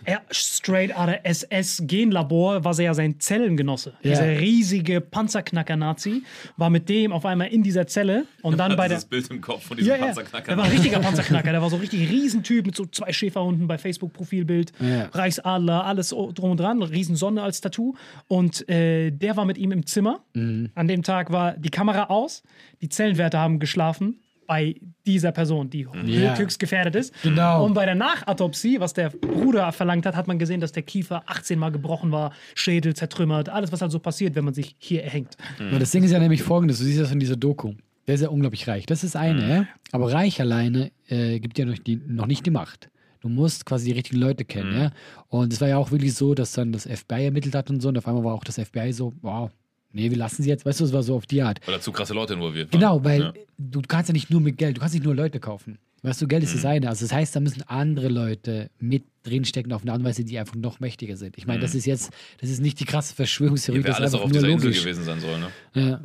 er, 0.06 0.22
straight 0.32 0.96
out 0.96 1.10
of 1.10 1.16
SS 1.24 1.84
Genlabor 1.86 2.64
war 2.64 2.74
er 2.78 2.86
ja 2.86 2.94
sein 2.94 3.20
Zellengenosse. 3.20 3.94
Ja. 4.02 4.12
Dieser 4.12 4.40
riesige 4.40 5.02
Panzerknacker-Nazi 5.02 6.24
war 6.58 6.70
mit 6.70 6.90
dem 6.90 7.12
auf 7.12 7.26
einmal 7.26 7.48
in 7.48 7.64
dieser 7.64 7.88
Zelle 7.88 8.26
und 8.42 8.58
dann 8.58 8.76
bei 8.78 8.88
der 8.88 8.98
das 8.98 9.06
Bild 9.06 9.30
im 9.30 9.42
Kopf 9.42 9.64
von 9.64 9.78
diesem 9.78 9.92
Ja, 9.92 9.98
ja. 9.98 10.06
Panzerknacker. 10.06 10.48
Der 10.48 10.58
war 10.58 10.66
ein 10.66 10.72
richtiger 10.72 11.00
Panzerknacker. 11.00 11.52
Der 11.52 11.62
war 11.62 11.70
so 11.70 11.76
ein 11.76 11.82
richtig 11.82 12.10
Riesentyp 12.10 12.66
mit 12.66 12.76
so 12.76 12.86
zwei 12.86 13.12
Schäferhunden 13.12 13.68
bei 13.68 13.78
Facebook-Profilbild. 13.78 14.72
Ja. 14.80 15.06
Reichsadler, 15.14 15.86
alles 15.86 16.10
drum 16.10 16.52
und 16.52 16.60
dran. 16.60 16.82
Riesensonne 16.82 17.42
als 17.42 17.62
Tattoo. 17.62 17.96
Und 18.28 18.68
äh, 18.70 19.12
der 19.12 19.38
war 19.38 19.46
mit 19.46 19.58
ihm 19.58 19.72
im 19.72 19.86
Zimmer. 19.86 20.22
Mhm. 20.34 20.72
An 20.76 20.88
dem 20.88 21.04
Tag 21.04 21.32
war 21.32 21.54
die 21.54 21.70
Kamera 21.70 22.06
aus. 22.06 22.44
Die 22.82 22.90
Zellenwerte 22.90 23.38
haben 23.38 23.60
geschlafen 23.60 24.20
bei 24.54 24.76
dieser 25.08 25.32
Person, 25.32 25.72
die 25.72 25.88
Ja. 26.06 26.38
höchst 26.38 26.60
gefährdet 26.60 26.96
ist. 26.96 27.12
Genau. 27.24 27.66
Und 27.66 27.74
bei 27.74 27.86
der 27.86 27.96
Nachautopsie, 27.96 28.80
was 28.80 28.94
der 28.94 29.10
Bruder 29.10 29.72
verlangt 29.72 30.06
hat, 30.06 30.16
hat 30.16 30.28
man 30.28 30.38
gesehen, 30.38 30.62
dass 30.62 30.72
der 30.72 30.84
Kiefer 30.84 31.24
18 31.26 31.58
Mal 31.58 31.72
gebrochen 31.72 32.12
war, 32.12 32.34
Schädel 32.54 32.94
zertrümmert, 32.96 33.50
alles, 33.50 33.72
was 33.72 33.82
halt 33.82 33.92
so 33.92 33.98
passiert, 33.98 34.36
wenn 34.36 34.46
man 34.46 34.54
sich 34.54 34.76
hier 34.78 35.04
erhängt. 35.04 35.38
Weil 35.58 35.80
das 35.80 35.90
Ding 35.90 36.04
ist 36.04 36.12
ja 36.12 36.20
nämlich 36.20 36.44
folgendes: 36.44 36.78
Du 36.78 36.84
siehst 36.86 37.00
das 37.02 37.12
in 37.12 37.20
dieser 37.20 37.36
Doku. 37.36 37.74
Der 38.06 38.14
ist 38.16 38.22
ja 38.22 38.30
unglaublich 38.30 38.68
reich. 38.68 38.86
Das 38.86 39.04
ist 39.04 39.16
eine, 39.16 39.50
ja? 39.50 39.66
aber 39.92 40.14
reich 40.14 40.40
alleine 40.40 40.92
äh, 41.08 41.40
gibt 41.40 41.58
ja 41.58 41.66
noch, 41.66 41.80
die, 41.80 42.00
noch 42.06 42.28
nicht 42.28 42.46
die 42.46 42.52
Macht. 42.52 42.90
Du 43.22 43.30
musst 43.30 43.66
quasi 43.66 43.86
die 43.88 43.94
richtigen 43.94 44.18
Leute 44.20 44.46
kennen, 44.46 44.78
ja. 44.80 44.92
Und 45.30 45.52
es 45.54 45.62
war 45.62 45.70
ja 45.70 45.78
auch 45.78 45.90
wirklich 45.90 46.14
so, 46.14 46.36
dass 46.36 46.52
dann 46.52 46.74
das 46.74 46.84
FBI 46.86 47.26
ermittelt 47.26 47.56
hat 47.56 47.70
und 47.72 47.82
so. 47.82 47.88
Und 47.90 47.98
auf 47.98 48.08
einmal 48.08 48.24
war 48.24 48.34
auch 48.36 48.44
das 48.44 48.60
FBI 48.60 48.92
so, 48.94 49.14
wow, 49.22 49.50
nee, 49.94 50.10
wir 50.10 50.18
lassen 50.18 50.44
sie 50.44 50.50
jetzt. 50.50 50.66
Weißt 50.66 50.80
du, 50.80 50.84
es 50.86 50.94
war 50.94 51.04
so 51.04 51.16
auf 51.16 51.26
die 51.26 51.42
Art. 51.42 51.60
Weil 51.66 51.76
da 51.76 51.82
zu 51.82 51.92
krasse 51.92 52.14
Leute 52.14 52.34
involviert 52.34 52.72
waren. 52.74 52.80
Genau, 52.80 53.04
weil 53.04 53.20
Ja. 53.22 53.34
du 53.58 53.82
kannst 53.88 54.10
ja 54.10 54.14
nicht 54.14 54.30
nur 54.30 54.42
mit 54.42 54.58
Geld, 54.58 54.76
du 54.78 54.82
kannst 54.82 54.94
nicht 54.96 55.06
nur 55.06 55.16
Leute 55.16 55.40
kaufen. 55.40 55.78
Weißt 56.02 56.22
du, 56.22 56.28
Geld 56.28 56.44
ist 56.44 56.50
Mhm. 56.52 56.56
das 56.58 56.66
eine. 56.66 56.90
Also 56.90 57.06
das 57.06 57.14
heißt, 57.14 57.34
da 57.34 57.40
müssen 57.40 57.62
andere 57.64 58.10
Leute 58.10 58.70
mit 58.80 59.04
drinstecken 59.24 59.72
auf 59.72 59.84
eine 59.84 59.94
Art 59.94 60.00
und 60.02 60.06
Weise, 60.06 60.26
die 60.26 60.38
einfach 60.38 60.56
noch 60.56 60.82
mächtiger 60.82 61.16
sind. 61.16 61.38
Ich 61.38 61.48
meine, 61.48 61.62
das 61.62 61.76
ist 61.76 61.86
jetzt, 61.86 62.12
das 62.42 62.50
ist 62.50 62.62
nicht 62.62 62.78
die 62.82 62.86
krasse 62.86 63.16
Verschwörungstheorie, 63.16 63.80
Mhm. 63.80 63.84
Wäre 63.86 63.92
das 63.92 64.00
ist 64.00 64.02
alles 64.02 64.14
auch 64.16 64.26
einfach 64.26 64.36
auf 64.38 64.42
nur 64.44 64.52
logisch. 64.60 64.82
gewesen 64.84 65.04
sein 65.06 65.22
soll, 65.22 65.40
ne? 65.40 65.48
Ja. 65.76 66.02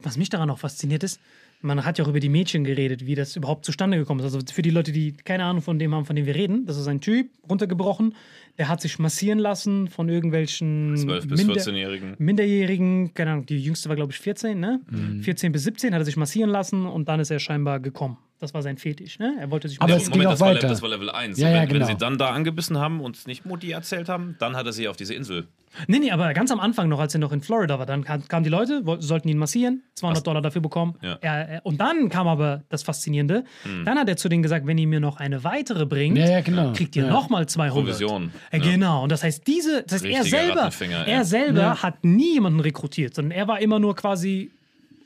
Was 0.00 0.16
mich 0.16 0.28
daran 0.28 0.50
auch 0.50 0.58
fasziniert 0.58 1.02
ist, 1.02 1.20
man 1.60 1.84
hat 1.84 1.98
ja 1.98 2.04
auch 2.04 2.08
über 2.08 2.20
die 2.20 2.28
Mädchen 2.28 2.64
geredet, 2.64 3.06
wie 3.06 3.14
das 3.14 3.36
überhaupt 3.36 3.64
zustande 3.64 3.96
gekommen 3.96 4.20
ist. 4.20 4.26
Also 4.26 4.40
für 4.52 4.62
die 4.62 4.70
Leute, 4.70 4.92
die 4.92 5.12
keine 5.12 5.44
Ahnung 5.44 5.62
von 5.62 5.78
dem 5.78 5.94
haben, 5.94 6.04
von 6.04 6.14
dem 6.14 6.26
wir 6.26 6.34
reden, 6.34 6.66
das 6.66 6.76
ist 6.76 6.86
ein 6.88 7.00
Typ, 7.00 7.30
runtergebrochen, 7.48 8.14
der 8.58 8.68
hat 8.68 8.80
sich 8.82 8.98
massieren 8.98 9.38
lassen 9.38 9.88
von 9.88 10.08
irgendwelchen 10.08 10.96
12 10.96 11.26
bis 11.28 11.44
Minder- 11.44 11.60
14-Jährigen. 11.60 12.16
Minderjährigen, 12.18 13.14
keine 13.14 13.32
Ahnung, 13.32 13.46
die 13.46 13.58
jüngste 13.58 13.88
war 13.88 13.96
glaube 13.96 14.12
ich 14.12 14.18
14, 14.18 14.60
ne? 14.60 14.80
Mhm. 14.90 15.22
14 15.22 15.52
bis 15.52 15.64
17 15.64 15.94
hat 15.94 16.02
er 16.02 16.04
sich 16.04 16.16
massieren 16.16 16.50
lassen 16.50 16.86
und 16.86 17.08
dann 17.08 17.20
ist 17.20 17.30
er 17.30 17.38
scheinbar 17.38 17.80
gekommen. 17.80 18.18
Das 18.44 18.54
war 18.54 18.62
sein 18.62 18.76
Fetisch, 18.76 19.18
ne? 19.18 19.36
Er 19.40 19.50
wollte 19.50 19.68
sich 19.68 19.80
Aber 19.80 19.90
es 19.92 20.02
massieren. 20.02 20.12
ging 20.20 20.26
auch 20.26 20.30
das, 20.32 20.40
war, 20.40 20.54
weiter. 20.54 20.68
das 20.68 20.82
war 20.82 20.90
Level 20.90 21.10
1. 21.10 21.38
Ja, 21.38 21.48
ja, 21.50 21.62
wenn, 21.62 21.68
genau. 21.68 21.80
wenn 21.80 21.86
sie 21.88 21.98
dann 21.98 22.18
da 22.18 22.30
angebissen 22.30 22.78
haben 22.78 23.00
und 23.00 23.16
es 23.16 23.26
nicht 23.26 23.46
Mutti 23.46 23.70
erzählt 23.70 24.08
haben, 24.08 24.36
dann 24.38 24.54
hat 24.56 24.66
er 24.66 24.72
sie 24.72 24.86
auf 24.88 24.96
diese 24.96 25.14
Insel. 25.14 25.46
Nee, 25.88 25.98
nee, 25.98 26.12
aber 26.12 26.32
ganz 26.34 26.52
am 26.52 26.60
Anfang 26.60 26.88
noch, 26.88 27.00
als 27.00 27.14
er 27.14 27.18
noch 27.20 27.32
in 27.32 27.40
Florida 27.40 27.78
war, 27.80 27.86
dann 27.86 28.04
kam- 28.04 28.28
kamen 28.28 28.44
die 28.44 28.50
Leute, 28.50 28.86
wollten- 28.86 29.02
sollten 29.02 29.28
ihn 29.28 29.38
massieren, 29.38 29.82
200 29.94 30.24
Dollar 30.24 30.40
dafür 30.40 30.62
bekommen. 30.62 30.94
Ja. 31.02 31.18
Er, 31.20 31.48
er, 31.48 31.66
und 31.66 31.80
dann 31.80 32.10
kam 32.10 32.28
aber 32.28 32.62
das 32.68 32.84
Faszinierende. 32.84 33.42
Dann 33.84 33.98
hat 33.98 34.08
er 34.08 34.16
zu 34.16 34.28
denen 34.28 34.44
gesagt, 34.44 34.66
wenn 34.68 34.78
ihr 34.78 34.86
mir 34.86 35.00
noch 35.00 35.16
eine 35.16 35.42
weitere 35.42 35.84
bringt, 35.84 36.16
Ja, 36.16 36.28
ja, 36.28 36.40
genau. 36.42 36.72
kriegt 36.74 36.94
ihr 36.94 37.06
Ja. 37.06 37.10
nochmal 37.10 37.46
200. 37.48 37.84
Provision. 37.86 38.30
Äh, 38.52 38.58
Ja. 38.58 38.62
Genau. 38.70 39.02
Und 39.02 39.10
das 39.10 39.24
heißt, 39.24 39.44
diese, 39.48 39.82
das 39.82 40.04
heißt, 40.04 40.04
er 40.04 40.22
selber, 40.24 40.70
er 41.06 41.06
ja. 41.08 41.24
selber 41.24 41.82
hat 41.82 42.04
nie 42.04 42.34
jemanden 42.34 42.60
rekrutiert, 42.60 43.14
sondern 43.14 43.32
er 43.36 43.48
war 43.48 43.58
immer 43.60 43.80
nur 43.80 43.96
quasi 43.96 44.52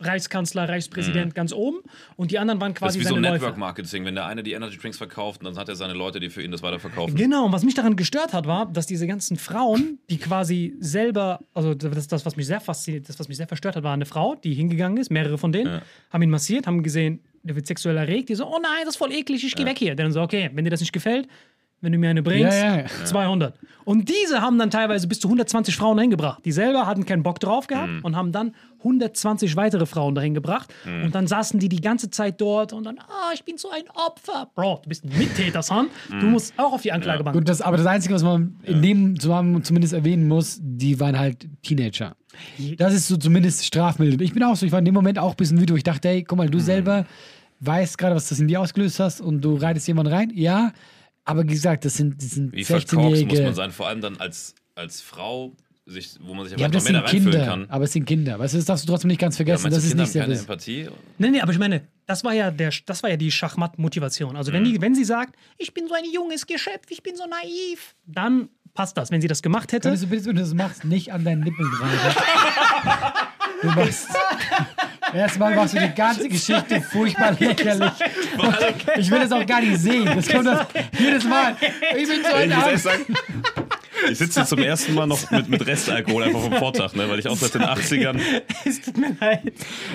Reichskanzler, 0.01 0.69
Reichspräsident 0.69 1.35
ganz 1.35 1.53
oben 1.53 1.79
und 2.17 2.31
die 2.31 2.39
anderen 2.39 2.61
waren 2.61 2.75
Das 2.75 2.77
ist 2.77 2.81
quasi 2.81 3.01
wie 3.01 3.05
so 3.05 3.15
seine 3.15 3.21
Network 3.23 3.43
Läufer. 3.43 3.59
Marketing. 3.59 4.05
Wenn 4.05 4.15
der 4.15 4.27
eine 4.27 4.43
die 4.43 4.53
Energy 4.53 4.79
Drinks 4.79 4.99
verkauft, 4.99 5.45
dann 5.45 5.57
hat 5.57 5.69
er 5.69 5.77
seine 5.77 5.95
Leute, 5.95 6.21
die 6.21 6.31
für 6.31 6.43
ihn 6.43 6.51
das 6.51 6.63
weiterverkaufen. 6.63 7.15
Genau, 7.15 7.47
und 7.47 7.53
was 7.53 7.65
mich 7.65 7.75
daran 7.75 7.97
gestört 7.97 8.33
hat, 8.33 8.47
war, 8.47 8.67
dass 8.67 8.87
diese 8.87 9.07
ganzen 9.07 9.37
Frauen, 9.37 9.99
die 10.11 10.19
quasi 10.19 10.75
selber, 10.79 11.41
also 11.55 11.75
das, 11.75 12.09
das 12.09 12.25
was 12.27 12.37
mich 12.37 12.47
sehr 12.47 12.61
fasziniert, 12.61 13.09
das, 13.09 13.19
was 13.19 13.29
mich 13.29 13.37
sehr 13.37 13.49
verstört 13.49 13.77
hat, 13.77 13.83
war 13.83 13.95
eine 13.95 14.07
Frau, 14.07 14.35
die 14.35 14.55
hingegangen 14.55 14.99
ist, 14.99 15.11
mehrere 15.11 15.39
von 15.39 15.53
denen, 15.53 15.81
haben 16.11 16.23
ihn 16.23 16.31
massiert, 16.31 16.67
haben 16.67 16.83
gesehen, 16.83 17.21
der 17.43 17.57
wird 17.57 17.67
sexuell 17.67 17.97
erregt, 17.97 18.29
die 18.29 18.35
so, 18.35 18.47
oh 18.47 18.59
nein, 18.63 18.85
das 18.85 18.95
ist 18.95 18.97
voll 18.97 19.13
eklig, 19.13 19.45
ich 19.45 19.55
geh 19.55 19.65
weg 19.65 19.79
hier. 19.79 19.95
Dann 19.95 20.13
so, 20.13 20.21
okay, 20.21 20.51
wenn 20.53 20.65
dir 20.65 20.71
das 20.71 20.81
nicht 20.81 20.93
gefällt, 20.93 21.29
wenn 21.81 21.93
du 21.93 21.99
mir 21.99 22.11
eine 22.11 22.23
bringst, 22.23 22.59
Ja, 22.59 22.79
ja. 22.81 22.87
200. 23.05 23.57
Und 23.85 24.09
diese 24.09 24.43
haben 24.43 24.59
dann 24.59 24.71
teilweise 24.71 25.07
bis 25.07 25.21
zu 25.21 25.29
120 25.29 25.77
Frauen 25.77 25.97
dahin 25.97 26.11
gebracht. 26.11 26.45
Die 26.45 26.53
selber 26.53 26.87
hatten 26.87 27.07
keinen 27.07 27.23
Bock 27.23 27.39
drauf 27.39 27.69
gehabt 27.69 28.03
und 28.03 28.17
haben 28.17 28.33
dann 28.33 28.55
120 28.79 29.57
weitere 29.57 29.87
Frauen 29.87 30.15
dahin 30.15 30.35
gebracht. 30.35 30.73
Und 30.87 31.15
dann 31.15 31.27
saßen 31.27 31.59
die 31.61 31.69
die 31.69 31.81
ganze 31.81 32.11
Zeit 32.11 32.41
dort 32.41 32.73
und 32.73 32.85
dann, 32.85 32.99
ah, 32.99 33.31
ich 33.35 33.45
bin 33.45 33.59
so 33.59 33.71
ein 33.71 33.85
Opfer. 33.95 34.51
Bro, 34.55 34.81
du 34.83 34.89
bist 34.89 35.05
ein 35.05 35.17
Mittäter, 35.19 35.63
Son. 35.63 35.89
Du 36.09 36.27
musst 36.27 36.55
auch 36.57 36.73
auf 36.73 36.83
die 36.83 36.93
Anklagebank. 36.93 37.37
Gut, 37.37 37.49
das, 37.49 37.61
aber 37.61 37.77
das 37.77 37.87
Einzige, 37.87 38.15
was 38.15 38.23
man 38.23 38.57
in 38.63 38.83
dem 38.83 39.19
Zusammenhang 39.19 39.63
zumindest 39.65 39.93
erwähnen 39.95 40.29
muss, 40.29 40.59
die 40.61 41.01
waren 41.01 41.19
halt 41.19 41.49
Teenager. 41.63 42.15
Das 42.77 42.95
ist 42.95 43.09
so 43.09 43.17
zumindest 43.17 43.65
strafmildend. 43.65 44.23
Ich 44.23 44.33
bin 44.33 44.43
auch 44.45 44.55
so, 44.57 44.65
ich 44.65 44.73
war 44.73 44.79
in 44.79 44.85
dem 44.85 44.95
Moment 44.95 45.19
auch 45.19 45.31
ein 45.31 45.37
bisschen 45.37 45.57
wütend, 45.59 45.73
wo 45.73 45.77
ich 45.77 45.83
dachte, 45.83 46.09
hey, 46.09 46.23
guck 46.23 46.39
mal, 46.39 46.49
du 46.49 46.61
selber 46.61 47.05
weißt 47.61 47.99
gerade, 47.99 48.15
was 48.15 48.29
das 48.29 48.39
in 48.39 48.49
dir 48.49 48.61
ausgelöst 48.61 49.01
hast 49.01 49.21
und 49.21 49.41
du 49.41 49.57
reitest 49.57 49.89
jemanden 49.89 50.13
rein. 50.13 50.33
Ja, 50.35 50.73
aber 51.25 51.43
wie 51.45 51.49
gesagt, 51.53 51.85
das 51.85 51.95
sind, 51.95 52.23
das 52.23 52.31
sind 52.31 52.53
Wie 52.55 52.65
verkorkst 52.65 52.93
muss 52.95 53.05
man 53.05 53.15
16-Jährige. 53.15 53.55
sein, 53.55 53.71
vor 53.73 53.89
allem 53.89 54.01
dann 54.01 54.17
als, 54.19 54.55
als 54.75 55.01
Frau, 55.01 55.53
sich, 55.89 56.11
wo 56.21 56.35
man 56.35 56.47
sich 56.47 56.59
Ja, 56.59 56.67
aber 56.67 56.73
das 56.75 56.87
einfach 56.87 56.93
mehr 56.93 57.03
da 57.03 57.09
sind 57.09 57.17
reinfühlen 57.27 57.41
Kinder. 57.41 57.47
kann. 57.67 57.71
Aber 57.71 57.85
es 57.85 57.93
sind 57.93 58.05
Kinder. 58.05 58.39
Weißt 58.39 58.55
du, 58.55 58.59
das 58.59 58.67
darfst 58.67 58.85
du 58.87 58.93
trotzdem 58.93 59.09
nicht 59.09 59.21
ganz 59.21 59.35
Ja, 59.37 59.39
vergessen. 59.39 59.63
meinst 59.65 59.77
das 59.77 59.83
du, 59.85 59.87
ist 59.89 59.93
Kinder 59.93 60.03
nicht 60.05 60.09
haben 60.09 60.13
sehr 60.13 60.23
keine 60.23 60.39
Empathie? 60.41 60.89
Nee, 61.19 61.31
nee, 61.31 61.41
aber 61.41 61.53
ich 61.53 61.59
meine, 61.59 61.83
das 62.07 62.23
war 62.25 62.33
ja, 62.33 62.51
der, 62.51 62.71
das 62.87 63.03
war 63.03 63.11
ja 63.11 63.17
die 63.17 63.31
Schachmatt-Motivation. 63.33 64.37
Also, 64.37 64.53
wenn, 64.53 64.65
die, 64.65 64.81
wenn 64.81 64.95
sie 64.95 65.05
sagt, 65.05 65.35
ich 65.57 65.73
bin 65.75 65.89
so 65.89 65.95
ein 65.95 66.05
junges 66.13 66.47
Geschöpf, 66.47 66.87
ich 66.91 67.03
bin 67.03 67.17
so 67.17 67.25
naiv, 67.27 67.95
dann 68.07 68.49
passt 68.75 68.97
das. 68.97 69.11
Wenn 69.11 69.21
sie 69.21 69.29
das 69.29 69.43
gemacht 69.43 69.73
hätte, 69.73 69.89
Könntest 69.89 70.05
du 70.05 70.09
bitte, 70.09 70.27
wenn 70.27 70.37
du 70.37 70.43
das 70.43 70.55
machst, 70.55 70.85
nicht 70.85 71.13
an 71.13 71.25
deinen 71.25 71.41
Nippeln 71.43 71.71
reiben? 71.81 72.15
Du 73.61 73.67
machst. 73.73 74.07
Erstmal 75.13 75.57
machst 75.57 75.75
du 75.75 75.81
die 75.81 75.93
ganze 75.93 76.29
Geschichte 76.29 76.81
furchtbar 76.81 77.33
lächerlich. 77.41 77.91
Ich 78.99 79.11
will 79.11 79.19
das 79.19 79.33
auch 79.33 79.45
gar 79.45 79.61
nicht 79.61 79.79
sehen. 79.81 80.05
Das 80.05 80.29
kommt 80.29 80.47
das 80.47 80.67
jedes 80.97 81.25
Mal. 81.25 81.57
Ich 81.97 82.07
bin 82.07 82.07
so 82.07 82.13
Ich 82.13 82.13
ein 82.13 82.23
muss 82.23 82.31
ehrlich 82.31 82.55
Angst. 82.57 82.85
sagen, 82.85 83.15
ich 84.11 84.19
sitze 84.19 84.45
zum 84.45 84.59
ersten 84.61 84.95
Mal 84.95 85.07
noch 85.07 85.31
mit, 85.31 85.49
mit 85.49 85.67
Restalkohol 85.67 86.25
einfach 86.25 86.41
vom 86.41 86.53
Vortag, 86.55 86.95
ne? 86.95 87.09
weil 87.09 87.19
ich 87.19 87.29
auch 87.29 87.37
seit 87.37 87.55
den 87.55 87.63
80ern, 87.63 88.19
es 88.65 88.81
tut 88.81 88.97
mir 88.97 89.17
leid. 89.21 89.43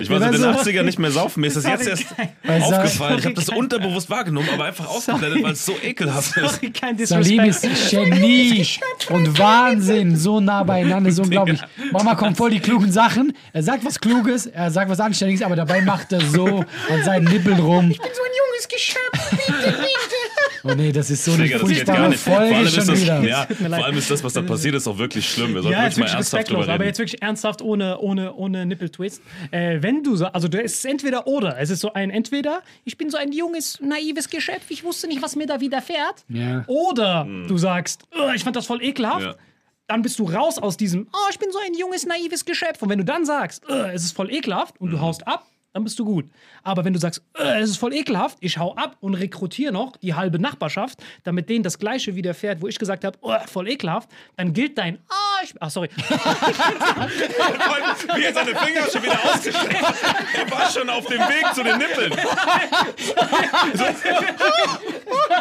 ich 0.00 0.10
war 0.10 0.18
seit 0.20 0.34
den 0.34 0.42
weißt 0.42 0.66
du- 0.66 0.70
80ern 0.70 0.82
nicht 0.82 0.98
mehr 0.98 1.10
saufen. 1.10 1.40
Mir 1.40 1.46
ist 1.48 1.56
das 1.56 1.64
jetzt 1.66 1.86
erst 1.86 2.06
aufgefallen. 2.62 3.18
Ich 3.18 3.24
habe 3.24 3.34
das 3.34 3.48
unterbewusst 3.48 4.10
wahrgenommen, 4.10 4.48
aber 4.52 4.64
einfach 4.64 4.88
ausgeblendet, 4.88 5.42
weil 5.42 5.52
es 5.52 5.64
so 5.64 5.76
ekelhaft 5.82 6.36
ist. 6.36 6.54
Sorry, 6.54 6.70
kein 6.70 6.98
Salim 7.06 7.40
ist. 7.44 7.62
Genie 7.90 8.66
und 9.10 9.38
Wahnsinn, 9.38 10.16
so 10.16 10.40
nah 10.40 10.62
beieinander, 10.62 11.10
so 11.12 11.22
unglaublich. 11.22 11.60
Mama 11.92 12.14
kommt 12.14 12.36
voll 12.36 12.50
die 12.50 12.60
klugen 12.60 12.90
Sachen. 12.92 13.32
Er 13.52 13.62
sagt 13.62 13.84
was 13.84 14.00
Kluges, 14.00 14.46
er 14.46 14.70
sagt 14.70 14.90
was 14.90 15.00
Anständiges, 15.00 15.42
aber 15.42 15.56
dabei 15.56 15.80
macht 15.82 16.12
er 16.12 16.20
so 16.20 16.64
an 16.90 17.04
seinen 17.04 17.24
Nippeln 17.24 17.58
rum. 17.58 17.90
Ich 17.90 17.98
bin 18.00 18.10
so 18.12 18.22
ein 18.22 18.30
junges 18.46 18.68
Geschöpf, 18.68 19.30
bitte. 19.46 19.73
Oh 20.66 20.74
nee, 20.74 20.92
das 20.92 21.10
ist 21.10 21.24
so 21.24 21.32
eine 21.32 21.42
Digga, 21.44 21.58
das 21.58 21.68
furchtbare 21.68 22.08
nicht. 22.08 22.20
Vor 22.20 22.36
allem, 22.38 22.54
Folge 22.54 22.68
ist 22.68 22.74
schon 22.76 22.86
das, 22.86 23.00
wieder. 23.02 23.22
ja, 23.22 23.46
mir 23.58 23.68
leid. 23.68 23.78
vor 23.80 23.84
allem 23.86 23.98
ist 23.98 24.10
das, 24.10 24.24
was 24.24 24.32
da 24.32 24.42
passiert 24.42 24.74
ist, 24.74 24.88
auch 24.88 24.96
wirklich 24.98 25.28
schlimm. 25.28 25.54
Wir 25.54 25.62
sollten 25.62 25.78
Ja, 25.78 25.86
ist 25.86 25.96
wirklich 25.96 25.98
mal 25.98 26.04
wirklich 26.04 26.14
ernsthaft 26.14 26.48
drüber 26.50 26.62
aber 26.62 26.72
reden. 26.72 26.84
jetzt 26.84 26.98
wirklich 26.98 27.22
ernsthaft 27.22 27.62
ohne, 27.62 27.98
ohne, 27.98 28.34
ohne 28.34 28.66
Nippeltwist. 28.66 29.22
Äh, 29.50 29.78
wenn 29.82 30.02
du 30.02 30.16
so, 30.16 30.26
also 30.26 30.48
du- 30.48 30.62
es 30.62 30.74
ist 30.74 30.84
entweder 30.86 31.26
oder. 31.26 31.58
Es 31.58 31.70
ist 31.70 31.80
so 31.80 31.92
ein 31.92 32.10
entweder, 32.10 32.62
ich 32.84 32.96
bin 32.96 33.10
so 33.10 33.18
ein 33.18 33.32
junges, 33.32 33.78
naives 33.80 34.30
Geschöpf, 34.30 34.64
ich 34.70 34.84
wusste 34.84 35.06
nicht, 35.06 35.20
was 35.22 35.36
mir 35.36 35.46
da 35.46 35.60
widerfährt. 35.60 36.24
Ja. 36.28 36.64
Oder 36.66 37.26
du 37.46 37.58
sagst, 37.58 38.04
"Oh, 38.18 38.30
ich 38.34 38.42
fand 38.44 38.56
das 38.56 38.66
voll 38.66 38.82
ekelhaft. 38.82 39.26
Ja. 39.26 39.34
dann 39.86 40.00
bist 40.00 40.18
du 40.18 40.24
raus 40.24 40.56
aus 40.56 40.78
diesem, 40.78 41.06
oh, 41.12 41.28
ich 41.30 41.38
bin 41.38 41.52
so 41.52 41.58
ein 41.58 41.74
junges, 41.74 42.06
naives 42.06 42.46
Geschöpf. 42.46 42.80
Und 42.80 42.88
wenn 42.88 42.98
du 43.00 43.04
dann 43.04 43.26
sagst, 43.26 43.64
äh, 43.68 43.92
es 43.92 44.02
ist 44.02 44.12
voll 44.16 44.32
ekelhaft 44.32 44.80
und 44.80 44.90
du 44.90 44.98
haust 44.98 45.26
ab, 45.28 45.46
dann 45.74 45.84
bist 45.84 45.98
du 45.98 46.04
gut. 46.04 46.26
Aber 46.62 46.84
wenn 46.84 46.92
du 46.92 47.00
sagst, 47.00 47.22
äh, 47.36 47.60
es 47.60 47.70
ist 47.70 47.76
voll 47.76 47.92
ekelhaft, 47.92 48.38
ich 48.40 48.58
hau 48.58 48.74
ab 48.76 48.96
und 49.00 49.14
rekrutiere 49.14 49.72
noch 49.72 49.96
die 49.96 50.14
halbe 50.14 50.38
Nachbarschaft, 50.38 51.02
damit 51.24 51.50
denen 51.50 51.64
das 51.64 51.78
Gleiche 51.78 52.14
widerfährt, 52.14 52.62
wo 52.62 52.68
ich 52.68 52.78
gesagt 52.78 53.04
habe, 53.04 53.18
oh, 53.20 53.34
voll 53.46 53.68
ekelhaft, 53.68 54.08
dann 54.36 54.52
gilt 54.52 54.78
dein, 54.78 54.98
ah, 55.44 55.48
ich, 55.50 55.54
ach, 55.60 55.70
sorry, 55.70 55.88
Wie 58.14 58.24
er 58.24 58.32
seine 58.32 58.54
Finger 58.54 58.90
schon 58.90 59.02
wieder 59.02 59.18
ausgestreckt 59.24 59.82
hat. 59.82 59.94
Er 60.34 60.50
war 60.50 60.70
schon 60.70 60.88
auf 60.88 61.06
dem 61.06 61.20
Weg 61.20 61.54
zu 61.54 61.62
den 61.62 61.78
Nippeln. 61.78 62.12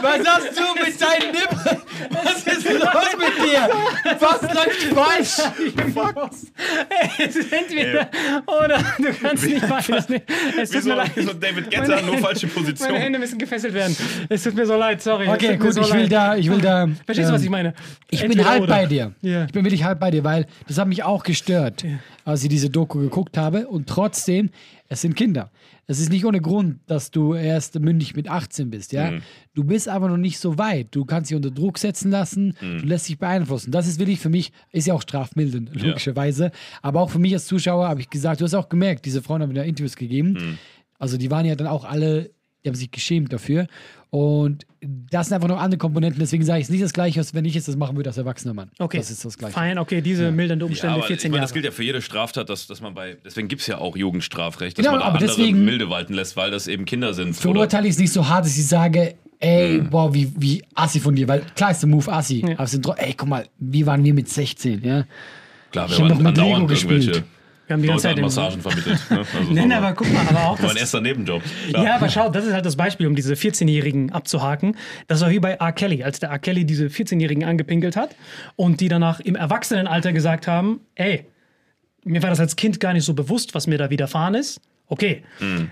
Was 0.01 0.27
hast 0.27 0.57
du 0.57 0.73
mit 0.83 1.01
deinen 1.01 1.31
Nippeln? 1.31 1.81
Was 2.09 2.43
ist 2.45 2.69
los 2.69 3.15
mit 3.17 3.37
dir? 3.45 3.69
Was 4.19 4.41
läuft 4.41 4.83
falsch? 4.93 5.37
es 7.17 7.35
ist 7.35 7.51
entweder 7.53 8.09
oder 8.45 8.79
du 8.97 9.13
kannst 9.21 9.45
nicht 9.45 9.67
beides 9.67 10.09
nehmen. 10.09 10.23
Es 10.61 10.71
Wie 10.71 10.75
tut 10.75 10.83
so, 10.83 10.89
mir 10.89 10.95
leid. 10.95 11.11
so 11.15 11.33
David 11.33 11.69
Getter, 11.69 12.01
nur 12.01 12.17
falsche 12.17 12.47
Meine 12.47 12.59
Position. 12.59 12.95
Hände 12.95 13.19
müssen 13.19 13.37
gefesselt 13.37 13.73
werden. 13.73 13.95
Es 14.29 14.43
tut 14.43 14.55
mir 14.55 14.65
so 14.65 14.75
leid, 14.75 15.01
sorry. 15.01 15.27
Okay, 15.27 15.57
gut, 15.57 15.73
so 15.73 15.81
ich 15.81 15.93
will 15.93 16.01
leid. 16.01 16.11
da, 16.11 16.35
ich 16.35 16.49
will 16.49 16.61
da. 16.61 16.87
Verstehst 17.05 17.29
du, 17.29 17.33
was 17.33 17.41
ähm, 17.41 17.45
ich 17.45 17.51
meine? 17.51 17.73
Ich 18.09 18.27
bin 18.27 18.45
halb 18.45 18.63
oder. 18.63 18.73
bei 18.73 18.85
dir. 18.85 19.13
Ich 19.21 19.51
bin 19.51 19.63
wirklich 19.63 19.83
halb 19.83 19.92
bei 19.99 20.11
dir, 20.11 20.23
weil 20.23 20.45
das 20.67 20.77
hat 20.77 20.87
mich 20.87 21.03
auch 21.03 21.23
gestört, 21.23 21.85
als 22.25 22.43
ich 22.43 22.49
diese 22.49 22.69
Doku 22.69 22.99
geguckt 22.99 23.37
habe. 23.37 23.67
Und 23.67 23.87
trotzdem, 23.87 24.49
es 24.89 25.01
sind 25.01 25.15
Kinder. 25.15 25.51
Es 25.85 25.99
ist 25.99 26.09
nicht 26.09 26.25
ohne 26.25 26.39
Grund, 26.39 26.79
dass 26.87 27.11
du 27.11 27.33
erst 27.33 27.77
mündig 27.77 28.15
mit 28.15 28.29
18 28.29 28.69
bist, 28.69 28.93
ja. 28.93 29.13
Du 29.53 29.65
bist 29.65 29.89
aber 29.89 30.07
noch 30.07 30.17
nicht 30.17 30.39
so 30.39 30.57
weit. 30.57 30.87
Du 30.91 31.03
kannst 31.03 31.29
dich 31.29 31.35
unter 31.35 31.51
Druck 31.51 31.77
setzen 31.77 32.09
lassen, 32.09 32.55
du 32.61 32.85
lässt 32.85 33.09
dich 33.09 33.19
beeinflussen. 33.19 33.71
Das 33.71 33.87
ist 33.87 33.99
wirklich 33.99 34.19
für 34.19 34.29
mich, 34.29 34.53
ist 34.71 34.87
ja 34.87 34.93
auch 34.93 35.01
strafmildend, 35.01 35.71
logischerweise. 35.75 36.51
Aber 36.81 37.01
auch 37.01 37.09
für 37.09 37.19
mich 37.19 37.33
als 37.33 37.45
Zuschauer 37.45 37.89
habe 37.89 37.99
ich 37.99 38.09
gesagt, 38.09 38.39
du 38.39 38.45
hast 38.45 38.53
auch 38.53 38.69
gemerkt, 38.69 39.05
diese 39.05 39.21
Frauen 39.21 39.41
haben 39.41 39.51
mir 39.51 39.63
Interviews 39.63 39.95
gegeben. 39.97 40.57
Also 40.99 41.17
die 41.17 41.29
waren 41.29 41.45
ja 41.45 41.55
dann 41.55 41.67
auch 41.67 41.83
alle, 41.83 42.31
die 42.63 42.69
haben 42.69 42.75
sich 42.75 42.91
geschämt 42.91 43.33
dafür. 43.33 43.67
Und 44.09 44.65
das 44.79 45.27
sind 45.27 45.35
einfach 45.35 45.47
noch 45.47 45.59
andere 45.59 45.79
Komponenten. 45.79 46.19
Deswegen 46.19 46.45
sage 46.45 46.59
ich 46.59 46.65
es 46.65 46.69
nicht 46.69 46.83
das 46.83 46.93
Gleiche, 46.93 47.19
als 47.19 47.33
wenn 47.33 47.45
ich 47.45 47.55
jetzt 47.55 47.67
das 47.67 47.75
machen 47.75 47.95
würde 47.95 48.09
als 48.11 48.17
erwachsener 48.17 48.53
Mann. 48.53 48.69
Okay. 48.79 48.97
Das 48.97 49.09
ist 49.09 49.25
das 49.25 49.37
Gleiche. 49.37 49.53
Fein, 49.55 49.77
okay, 49.79 50.01
diese 50.01 50.29
mildernde 50.31 50.65
Ja, 50.65 50.69
Umstände, 50.69 50.95
aber 50.95 51.03
14 51.03 51.17
ich 51.17 51.23
meine, 51.31 51.37
Jahre. 51.37 51.45
das 51.45 51.53
gilt 51.53 51.65
ja 51.65 51.71
für 51.71 51.83
jede 51.83 52.01
Straftat, 52.01 52.47
dass, 52.49 52.67
dass 52.67 52.79
man 52.79 52.93
bei, 52.93 53.17
deswegen 53.25 53.47
gibt 53.47 53.61
es 53.61 53.67
ja 53.67 53.79
auch 53.79 53.97
Jugendstrafrecht, 53.97 54.77
dass 54.77 54.83
Genau, 54.85 54.93
man 54.97 54.99
da 55.01 55.05
aber 55.07 55.15
andere 55.19 55.35
deswegen- 55.35 55.65
Milde 55.65 55.89
walten 55.89 56.13
lässt, 56.13 56.37
weil 56.37 56.51
das 56.51 56.67
eben 56.67 56.85
Kinder 56.85 57.13
sind. 57.13 57.35
Verurteile 57.35 57.87
ich 57.87 57.93
es 57.95 57.99
nicht 57.99 58.13
so 58.13 58.27
hart, 58.27 58.45
dass 58.45 58.55
ich 58.55 58.67
sage, 58.67 59.15
ey, 59.39 59.79
boah, 59.81 60.13
wie, 60.13 60.31
wie 60.37 60.63
assi 60.75 60.99
von 60.99 61.15
dir. 61.15 61.27
Weil 61.27 61.41
klar 61.55 61.71
ist 61.71 61.81
der 61.81 61.89
Move 61.89 62.11
assi. 62.11 62.45
Aber 62.53 62.63
es 62.65 62.71
sind 62.71 62.87
ey, 62.97 63.13
guck 63.17 63.27
mal, 63.27 63.47
wie 63.57 63.85
waren 63.85 64.03
wir 64.03 64.13
mit 64.13 64.29
16, 64.29 64.83
ja? 64.83 65.05
klar, 65.71 65.87
ich 65.89 65.97
wir 65.97 66.05
hab 66.05 66.11
waren 66.11 66.23
noch 66.23 66.31
mit 66.31 66.37
Lego 66.37 66.67
gespielt. 66.67 67.23
Wir 67.67 67.75
haben 67.75 67.81
die 67.81 67.87
ganze 67.87 68.03
Zeit 68.03 68.19
Massagen 68.19 68.61
vermittelt. 68.61 68.99
Ne? 69.09 69.19
Also 69.19 69.53
Nein, 69.53 69.71
aber 69.71 69.93
guck 69.93 70.11
mal, 70.11 70.25
aber 70.27 70.49
auch 70.49 70.59
mein 70.59 70.69
das, 70.69 70.77
erster 70.77 71.01
Nebenjob. 71.01 71.41
Klar. 71.69 71.83
Ja, 71.83 71.95
aber 71.95 72.09
schau, 72.09 72.29
das 72.29 72.45
ist 72.45 72.53
halt 72.53 72.65
das 72.65 72.75
Beispiel, 72.75 73.07
um 73.07 73.15
diese 73.15 73.33
14-Jährigen 73.33 74.11
abzuhaken. 74.11 74.75
Das 75.07 75.21
war 75.21 75.29
wie 75.29 75.39
bei 75.39 75.53
R. 75.53 75.71
Kelly, 75.71 76.03
als 76.03 76.19
der 76.19 76.29
R. 76.29 76.39
Kelly 76.39 76.65
diese 76.65 76.87
14-Jährigen 76.87 77.45
angepinkelt 77.45 77.95
hat 77.95 78.15
und 78.55 78.81
die 78.81 78.89
danach 78.89 79.19
im 79.21 79.35
Erwachsenenalter 79.35 80.11
gesagt 80.11 80.47
haben, 80.47 80.81
ey, 80.95 81.25
mir 82.03 82.21
war 82.21 82.29
das 82.29 82.39
als 82.39 82.55
Kind 82.55 82.79
gar 82.79 82.93
nicht 82.93 83.05
so 83.05 83.13
bewusst, 83.13 83.55
was 83.55 83.67
mir 83.67 83.77
da 83.77 83.89
widerfahren 83.89 84.35
ist. 84.35 84.59
Okay, 84.87 85.23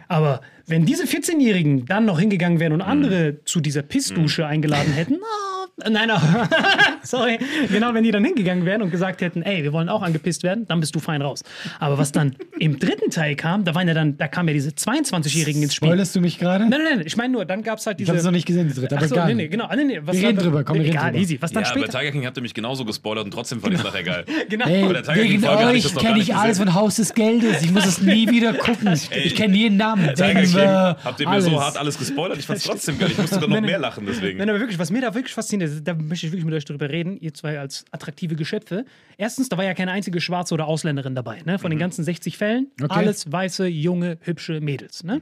aber 0.07 0.41
wenn 0.71 0.85
diese 0.85 1.03
14-Jährigen 1.03 1.85
dann 1.85 2.05
noch 2.05 2.19
hingegangen 2.19 2.59
wären 2.59 2.73
und 2.73 2.81
andere 2.81 3.43
zu 3.45 3.59
dieser 3.59 3.81
Pissdusche 3.83 4.45
eingeladen 4.47 4.93
hätten, 4.93 5.15
oh, 5.21 5.89
nein, 5.89 6.07
nein, 6.07 6.19
sorry, 7.03 7.37
genau, 7.71 7.93
wenn 7.93 8.03
die 8.03 8.11
dann 8.11 8.23
hingegangen 8.25 8.65
wären 8.65 8.81
und 8.81 8.89
gesagt 8.91 9.21
hätten, 9.21 9.41
ey, 9.43 9.63
wir 9.63 9.73
wollen 9.73 9.89
auch 9.89 10.01
angepisst 10.01 10.43
werden, 10.43 10.65
dann 10.67 10.79
bist 10.79 10.95
du 10.95 10.99
fein 10.99 11.21
raus. 11.21 11.43
Aber 11.79 11.97
was 11.97 12.11
dann 12.11 12.35
im 12.59 12.79
dritten 12.79 13.09
Teil 13.11 13.35
kam, 13.35 13.63
da 13.65 13.75
waren 13.75 13.87
ja 13.87 13.93
dann, 13.93 14.17
da 14.17 14.27
kamen 14.27 14.47
ja 14.49 14.53
diese 14.53 14.69
22-Jährigen 14.71 15.61
ins 15.63 15.75
Spiel. 15.75 15.89
Spoilerst 15.89 16.15
du 16.15 16.21
mich 16.21 16.39
gerade? 16.39 16.67
Nein, 16.69 16.81
nein, 16.83 16.97
nein, 16.97 17.03
ich 17.05 17.17
meine 17.17 17.33
nur, 17.33 17.45
dann 17.45 17.63
gab 17.63 17.79
es 17.79 17.85
halt 17.85 17.95
Ich 17.99 18.05
diese. 18.05 18.09
habe 18.11 18.19
es 18.19 18.25
noch 18.25 18.31
nicht 18.31 18.45
gesehen, 18.47 18.67
die 18.67 18.73
dritte. 18.73 18.95
Aber 18.95 19.05
Ach 19.05 19.09
so, 19.09 19.15
egal. 19.15 19.27
nee, 19.27 19.33
nee, 19.43 19.47
genau. 19.47 19.65
Ah, 19.65 19.75
nee, 19.75 19.83
nee, 19.83 19.99
was 20.03 20.15
Wir 20.15 20.21
dann- 20.23 20.31
reden 20.37 20.43
drüber, 20.43 20.63
komm, 20.63 20.75
wir 20.75 20.83
reden 20.83 20.91
egal, 20.93 21.11
drüber. 21.11 21.21
easy. 21.21 21.37
Was 21.41 21.51
dann 21.51 21.63
ja, 21.63 21.69
bei 21.73 21.79
später. 21.81 21.99
Tiger 21.99 22.11
King 22.11 22.25
habt 22.25 22.37
ihr 22.37 22.43
mich 22.43 22.53
genauso 22.53 22.85
gespoilert 22.85 23.25
und 23.25 23.31
trotzdem 23.31 23.59
fand 23.59 23.73
ich 23.73 23.79
es 23.79 23.85
nachher 23.85 24.03
geil. 24.03 24.25
Genau. 24.49 24.65
Ey, 24.67 24.83
Aber 24.83 24.93
der 24.93 25.03
Tiger 25.03 25.15
wegen 25.23 25.47
hatte 25.47 25.75
ich 25.77 25.85
euch 25.85 25.95
kenne 25.95 26.19
ich 26.19 26.27
nicht 26.27 26.35
alles 26.35 26.57
gesehen. 26.57 26.71
von 26.73 26.81
Haus 26.81 26.95
des 26.95 27.13
Geldes. 27.13 27.61
Ich 27.63 27.71
muss 27.71 27.85
es 27.85 28.01
nie 28.01 28.29
wieder 28.29 28.53
gucken. 28.53 28.93
Ich 29.23 29.35
kenne 29.35 29.55
jeden 29.55 29.77
Namen. 29.77 30.13
Tiger 30.15 30.33
King, 30.41 30.45
Denver, 30.61 30.97
habt 31.03 31.19
ihr 31.19 31.29
mir 31.29 31.41
so 31.41 31.61
hart 31.61 31.77
alles 31.77 31.97
gespoilert? 31.97 32.37
Ich 32.39 32.45
fand 32.45 32.59
es 32.59 32.65
trotzdem 32.65 32.97
geil. 32.97 33.09
Ich 33.11 33.17
musste 33.17 33.39
dann 33.39 33.49
noch 33.49 33.61
mehr 33.61 33.79
lachen 33.79 34.05
deswegen. 34.05 34.37
Nein, 34.37 34.49
aber 34.49 34.59
wirklich, 34.59 34.79
was 34.79 34.91
mir 34.91 35.01
da 35.01 35.13
wirklich 35.13 35.33
fasziniert, 35.33 35.69
ist, 35.69 35.87
da 35.87 35.93
möchte 35.93 36.25
ich 36.25 36.31
wirklich 36.31 36.45
mit 36.45 36.53
euch 36.53 36.65
drüber 36.65 36.89
reden, 36.89 37.17
ihr 37.17 37.33
zwei 37.33 37.59
als 37.59 37.85
attraktive 37.91 38.35
Geschöpfe. 38.35 38.85
Erstens, 39.17 39.49
da 39.49 39.57
war 39.57 39.63
ja 39.65 39.73
keine 39.73 39.91
einzige 39.91 40.21
Schwarze 40.21 40.53
oder 40.53 40.67
Ausländerin 40.67 41.15
dabei. 41.15 41.41
Ne? 41.45 41.59
Von 41.59 41.69
den 41.71 41.79
ganzen 41.79 42.03
60 42.03 42.37
Fällen, 42.37 42.67
Okay. 42.81 42.93
alles 42.97 43.31
weiße, 43.31 43.67
junge, 43.67 44.17
hübsche 44.21 44.61
Mädels. 44.61 45.03
Ne? 45.03 45.21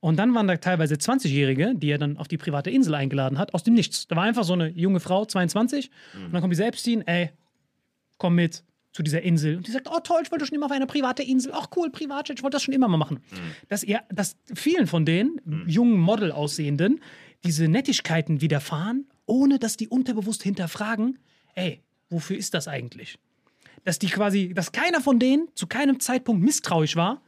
Und 0.00 0.18
dann 0.18 0.34
waren 0.34 0.46
da 0.46 0.56
teilweise 0.56 0.94
20-Jährige, 0.96 1.74
die 1.76 1.90
er 1.90 1.98
dann 1.98 2.16
auf 2.16 2.28
die 2.28 2.36
private 2.38 2.70
Insel 2.70 2.94
eingeladen 2.94 3.38
hat, 3.38 3.54
aus 3.54 3.62
dem 3.62 3.74
Nichts. 3.74 4.06
Da 4.08 4.16
war 4.16 4.24
einfach 4.24 4.44
so 4.44 4.52
eine 4.54 4.68
junge 4.68 5.00
Frau, 5.00 5.24
22, 5.24 5.90
und 6.14 6.32
dann 6.32 6.40
kommt 6.40 6.56
die 6.56 6.62
Epstein, 6.62 7.06
ey, 7.06 7.30
komm 8.18 8.34
mit 8.34 8.62
zu 8.92 9.02
dieser 9.02 9.22
Insel. 9.22 9.56
Und 9.56 9.66
die 9.66 9.70
sagt, 9.70 9.88
oh 9.90 10.00
toll, 10.00 10.20
ich 10.24 10.30
wollte 10.30 10.46
schon 10.46 10.56
immer 10.56 10.66
auf 10.66 10.72
eine 10.72 10.86
private 10.86 11.22
Insel. 11.22 11.52
Ach 11.54 11.68
cool, 11.76 11.90
Privatjet, 11.90 12.38
ich 12.38 12.42
wollte 12.42 12.56
das 12.56 12.62
schon 12.62 12.74
immer 12.74 12.88
mal 12.88 12.96
machen. 12.96 13.20
Dass 13.68 13.82
er, 13.82 14.04
dass 14.10 14.36
vielen 14.54 14.86
von 14.86 15.04
den 15.04 15.40
jungen 15.66 15.98
Model 15.98 16.32
aussehenden 16.32 17.00
diese 17.44 17.68
Nettigkeiten 17.68 18.40
widerfahren, 18.40 19.06
ohne 19.26 19.58
dass 19.58 19.76
die 19.76 19.88
unterbewusst 19.88 20.42
hinterfragen, 20.42 21.18
ey, 21.54 21.82
wofür 22.08 22.36
ist 22.36 22.54
das 22.54 22.66
eigentlich? 22.66 23.18
Dass 23.84 23.98
die 23.98 24.08
quasi, 24.08 24.52
dass 24.54 24.72
keiner 24.72 25.00
von 25.00 25.18
denen 25.18 25.48
zu 25.54 25.66
keinem 25.66 26.00
Zeitpunkt 26.00 26.42
misstrauisch 26.42 26.96
war. 26.96 27.22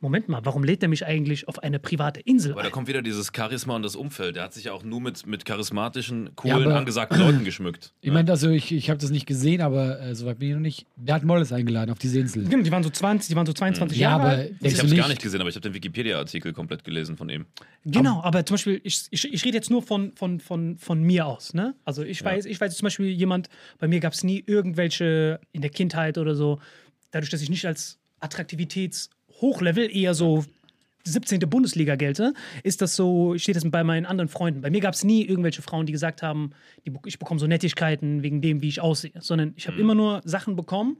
Moment 0.00 0.28
mal, 0.28 0.40
warum 0.44 0.62
lädt 0.62 0.82
er 0.82 0.88
mich 0.88 1.04
eigentlich 1.04 1.48
auf 1.48 1.58
eine 1.60 1.80
private 1.80 2.20
Insel 2.20 2.52
Aber 2.52 2.62
da 2.62 2.70
kommt 2.70 2.86
wieder 2.86 3.02
dieses 3.02 3.32
Charisma 3.34 3.74
und 3.74 3.82
das 3.82 3.96
Umfeld. 3.96 4.36
Der 4.36 4.44
hat 4.44 4.54
sich 4.54 4.64
ja 4.64 4.72
auch 4.72 4.84
nur 4.84 5.00
mit, 5.00 5.26
mit 5.26 5.44
charismatischen, 5.44 6.26
Ja, 6.26 6.30
coolen, 6.36 6.68
aber- 6.68 6.76
angesagten 6.76 7.18
Leuten 7.18 7.44
geschmückt. 7.44 7.92
Ich 8.00 8.12
meine, 8.12 8.30
also 8.30 8.48
ich, 8.48 8.70
ich 8.72 8.90
habe 8.90 9.00
das 9.00 9.10
nicht 9.10 9.26
gesehen, 9.26 9.60
aber 9.60 10.00
äh, 10.00 10.14
soweit 10.14 10.38
bin 10.38 10.48
ich 10.48 10.54
noch 10.54 10.60
nicht. 10.60 10.86
Der 10.96 11.16
hat 11.16 11.24
Molles 11.24 11.52
eingeladen 11.52 11.90
auf 11.90 11.98
diese 11.98 12.20
Insel. 12.20 12.44
Genau, 12.48 12.62
die 12.62 12.70
waren 12.70 12.82
so 12.84 12.90
20, 12.90 13.28
die 13.28 13.36
waren 13.36 13.44
so 13.46 13.52
22 13.52 13.98
Ja, 13.98 14.10
Jahre 14.10 14.22
aber 14.22 14.30
alt. 14.30 14.50
ich 14.60 14.74
habe 14.76 14.86
es 14.86 14.92
nicht? 14.92 14.96
gar 15.00 15.08
nicht 15.08 15.20
gesehen, 15.20 15.40
aber 15.40 15.50
ich 15.50 15.56
habe 15.56 15.62
den 15.68 15.74
Wikipedia-Artikel 15.74 16.52
komplett 16.52 16.84
gelesen 16.84 17.16
von 17.16 17.28
ihm. 17.28 17.44
Genau, 17.84 18.22
aber 18.22 18.46
zum 18.46 18.54
Beispiel, 18.54 18.80
ich, 18.84 19.06
ich, 19.10 19.32
ich 19.32 19.44
rede 19.44 19.56
jetzt 19.56 19.68
nur 19.70 19.82
von, 19.82 20.12
von, 20.14 20.38
von, 20.40 20.78
von 20.78 21.02
mir 21.02 21.26
aus. 21.26 21.54
Ne? 21.54 21.74
Also 21.84 22.02
ich 22.04 22.24
weiß, 22.24 22.46
ich 22.46 22.60
weiß 22.60 22.76
zum 22.76 22.86
Beispiel 22.86 23.08
jemand, 23.08 23.48
bei 23.78 23.88
mir 23.88 23.98
gab 24.00 24.12
es 24.12 24.22
nie 24.24 24.42
irgendwelche 24.46 25.40
in 25.52 25.60
der 25.60 25.70
Kindheit 25.70 26.18
oder 26.18 26.34
so, 26.34 26.60
dadurch, 27.10 27.30
dass 27.30 27.42
ich 27.42 27.50
nicht 27.50 27.66
als 27.66 27.98
Attraktivitätshochlevel 29.38 29.94
eher 29.96 30.14
so 30.14 30.44
17. 31.04 31.40
Bundesliga 31.48 31.96
gelte, 31.96 32.34
ist 32.64 32.82
das 32.82 32.94
so, 32.94 33.38
steht 33.38 33.56
das 33.56 33.68
bei 33.70 33.82
meinen 33.82 34.04
anderen 34.04 34.28
Freunden. 34.28 34.60
Bei 34.60 34.68
mir 34.70 34.80
gab 34.80 34.92
es 34.94 35.04
nie 35.04 35.24
irgendwelche 35.24 35.62
Frauen, 35.62 35.86
die 35.86 35.92
gesagt 35.92 36.22
haben, 36.22 36.50
die, 36.86 36.92
ich 37.06 37.18
bekomme 37.18 37.40
so 37.40 37.46
Nettigkeiten 37.46 38.22
wegen 38.22 38.42
dem, 38.42 38.60
wie 38.60 38.68
ich 38.68 38.80
aussehe, 38.80 39.12
sondern 39.20 39.54
ich 39.56 39.66
habe 39.68 39.80
immer 39.80 39.94
nur 39.94 40.20
Sachen 40.24 40.54
bekommen, 40.56 40.98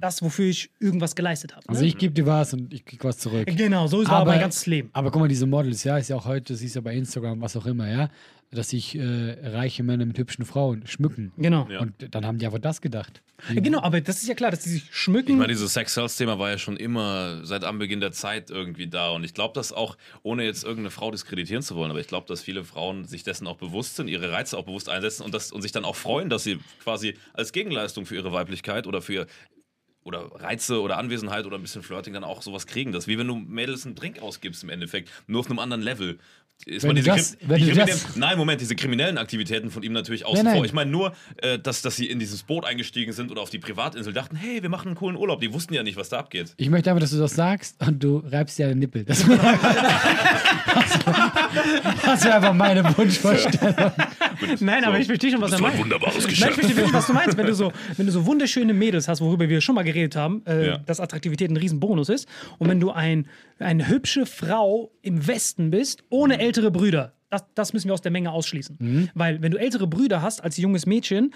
das, 0.00 0.20
wofür 0.22 0.44
ich 0.46 0.70
irgendwas 0.78 1.14
geleistet 1.16 1.56
habe. 1.56 1.66
Also 1.68 1.80
Ne? 1.82 1.88
ich 1.88 1.96
gebe 1.96 2.12
dir 2.12 2.26
was 2.26 2.52
und 2.52 2.72
ich 2.72 2.84
krieg 2.84 3.02
was 3.02 3.16
zurück. 3.16 3.46
genau, 3.56 3.86
so 3.86 4.02
ist 4.02 4.10
aber 4.10 4.30
mein 4.30 4.40
ganzes 4.40 4.66
Leben. 4.66 4.90
Aber 4.92 5.10
guck 5.10 5.22
mal, 5.22 5.28
diese 5.28 5.46
Models, 5.46 5.84
ja, 5.84 5.96
ist 5.96 6.08
ja 6.10 6.16
auch 6.16 6.26
heute, 6.26 6.54
siehst 6.54 6.74
du 6.74 6.80
ja 6.80 6.82
bei 6.82 6.94
Instagram, 6.94 7.40
was 7.40 7.56
auch 7.56 7.64
immer, 7.64 7.90
ja, 7.90 8.10
dass 8.52 8.70
sich 8.70 8.96
äh, 8.96 9.36
reiche 9.42 9.82
Männer 9.82 10.04
mit 10.06 10.18
hübschen 10.18 10.44
Frauen 10.44 10.86
schmücken. 10.86 11.32
Genau. 11.36 11.68
Und 11.78 11.94
dann 12.10 12.26
haben 12.26 12.38
die 12.38 12.46
einfach 12.46 12.58
das 12.58 12.80
gedacht. 12.80 13.22
Ja, 13.54 13.60
genau, 13.60 13.80
aber 13.80 14.00
das 14.00 14.22
ist 14.22 14.28
ja 14.28 14.34
klar, 14.34 14.50
dass 14.50 14.60
die 14.60 14.70
sich 14.70 14.84
schmücken. 14.90 15.32
Ich 15.32 15.36
meine, 15.36 15.52
dieses 15.52 15.72
Sex-Sales-Thema 15.72 16.38
war 16.38 16.50
ja 16.50 16.58
schon 16.58 16.76
immer 16.76 17.44
seit 17.44 17.64
Anbeginn 17.64 18.00
der 18.00 18.12
Zeit 18.12 18.50
irgendwie 18.50 18.88
da. 18.88 19.10
Und 19.10 19.24
ich 19.24 19.34
glaube, 19.34 19.54
dass 19.54 19.72
auch, 19.72 19.96
ohne 20.22 20.44
jetzt 20.44 20.64
irgendeine 20.64 20.90
Frau 20.90 21.10
diskreditieren 21.10 21.62
zu 21.62 21.76
wollen, 21.76 21.90
aber 21.90 22.00
ich 22.00 22.08
glaube, 22.08 22.26
dass 22.26 22.42
viele 22.42 22.64
Frauen 22.64 23.04
sich 23.04 23.22
dessen 23.22 23.46
auch 23.46 23.56
bewusst 23.56 23.96
sind, 23.96 24.08
ihre 24.08 24.32
Reize 24.32 24.58
auch 24.58 24.64
bewusst 24.64 24.88
einsetzen 24.88 25.22
und, 25.22 25.32
das, 25.32 25.52
und 25.52 25.62
sich 25.62 25.72
dann 25.72 25.84
auch 25.84 25.96
freuen, 25.96 26.28
dass 26.28 26.44
sie 26.44 26.58
quasi 26.82 27.14
als 27.32 27.52
Gegenleistung 27.52 28.04
für 28.04 28.16
ihre 28.16 28.32
Weiblichkeit 28.32 28.86
oder 28.86 29.00
für 29.00 29.26
oder 30.02 30.30
Reize 30.32 30.80
oder 30.80 30.98
Anwesenheit 30.98 31.46
oder 31.46 31.56
ein 31.56 31.62
bisschen 31.62 31.82
Flirting 31.82 32.14
dann 32.14 32.24
auch 32.24 32.42
sowas 32.42 32.66
kriegen. 32.66 32.92
Das 32.92 33.04
ist 33.04 33.08
wie 33.08 33.18
wenn 33.18 33.26
du 33.26 33.36
Mädels 33.36 33.84
einen 33.84 33.94
Drink 33.94 34.20
ausgibst 34.22 34.62
im 34.62 34.70
Endeffekt, 34.70 35.10
nur 35.26 35.40
auf 35.40 35.46
einem 35.46 35.58
anderen 35.58 35.82
Level. 35.82 36.18
Ist 36.66 36.82
Wenn 36.82 36.88
man 36.88 36.96
diese 36.96 37.08
das- 37.10 37.38
Krim- 37.38 37.48
wenn 37.48 37.56
die 37.58 37.70
kriminellen- 37.70 37.98
nein, 38.16 38.36
Moment, 38.38 38.60
diese 38.60 38.76
kriminellen 38.76 39.16
Aktivitäten 39.18 39.70
von 39.70 39.82
ihm 39.82 39.92
natürlich 39.92 40.26
außen 40.26 40.36
Nein, 40.36 40.44
nein. 40.44 40.56
vor. 40.56 40.64
Ich 40.66 40.72
meine 40.74 40.90
nur, 40.90 41.12
äh, 41.38 41.58
dass, 41.58 41.80
dass 41.82 41.96
sie 41.96 42.06
in 42.06 42.18
dieses 42.18 42.42
Boot 42.42 42.64
eingestiegen 42.66 43.12
sind 43.12 43.30
oder 43.30 43.40
auf 43.40 43.48
die 43.50 43.58
Privatinsel 43.58 44.12
dachten, 44.12 44.36
hey, 44.36 44.62
wir 44.62 44.68
machen 44.68 44.88
einen 44.88 44.96
coolen 44.96 45.16
Urlaub. 45.16 45.40
Die 45.40 45.52
wussten 45.54 45.72
ja 45.74 45.82
nicht, 45.82 45.96
was 45.96 46.10
da 46.10 46.18
abgeht. 46.18 46.52
Ich 46.58 46.68
möchte 46.68 46.90
einfach, 46.90 47.00
dass 47.00 47.10
du 47.12 47.18
das 47.18 47.34
sagst 47.34 47.76
und 47.86 48.02
du 48.02 48.22
reibst 48.26 48.58
dir 48.58 48.66
einen 48.68 48.78
Nippel. 48.80 49.04
Das, 49.04 49.24
das 52.04 52.24
wäre 52.24 52.34
einfach 52.36 52.52
meine 52.54 52.84
Wunschvorstellung. 52.96 53.92
Nein, 54.60 54.84
aber 54.84 54.98
ich 54.98 55.06
verstehe 55.06 55.30
schon, 55.32 55.40
was 55.40 55.52
er 55.52 55.60
meint. 55.60 55.78
wunderbares 55.78 56.24
Nein, 56.24 56.32
ich 56.32 56.38
verstehe 56.40 56.76
wirklich, 56.76 56.92
was 56.92 57.06
du 57.06 57.12
meinst. 57.12 57.36
Wenn 57.36 57.46
du, 57.46 57.54
so, 57.54 57.72
wenn 57.96 58.06
du 58.06 58.12
so 58.12 58.26
wunderschöne 58.26 58.72
Mädels 58.74 59.08
hast, 59.08 59.20
worüber 59.20 59.48
wir 59.48 59.60
schon 59.60 59.74
mal 59.74 59.82
geredet 59.82 60.16
haben, 60.16 60.42
äh, 60.46 60.66
Ja. 60.68 60.78
dass 60.78 61.00
Attraktivität 61.00 61.50
ein 61.50 61.56
Riesenbonus 61.56 62.08
ist. 62.08 62.28
Und 62.58 62.68
wenn 62.68 62.80
du 62.80 62.90
ein, 62.90 63.26
eine 63.60 63.88
hübsche 63.88 64.26
Frau 64.26 64.92
im 65.02 65.26
Westen 65.26 65.70
bist, 65.70 66.04
ohne 66.08 66.38
ältere 66.40 66.70
Brüder, 66.70 67.14
das, 67.30 67.44
das 67.54 67.72
müssen 67.72 67.88
wir 67.88 67.94
aus 67.94 68.00
der 68.00 68.10
Menge 68.10 68.32
ausschließen. 68.32 69.10
Weil 69.14 69.40
wenn 69.42 69.52
du 69.52 69.58
ältere 69.58 69.86
Brüder 69.86 70.22
hast 70.22 70.42
als 70.42 70.56
junges 70.56 70.86
Mädchen, 70.86 71.32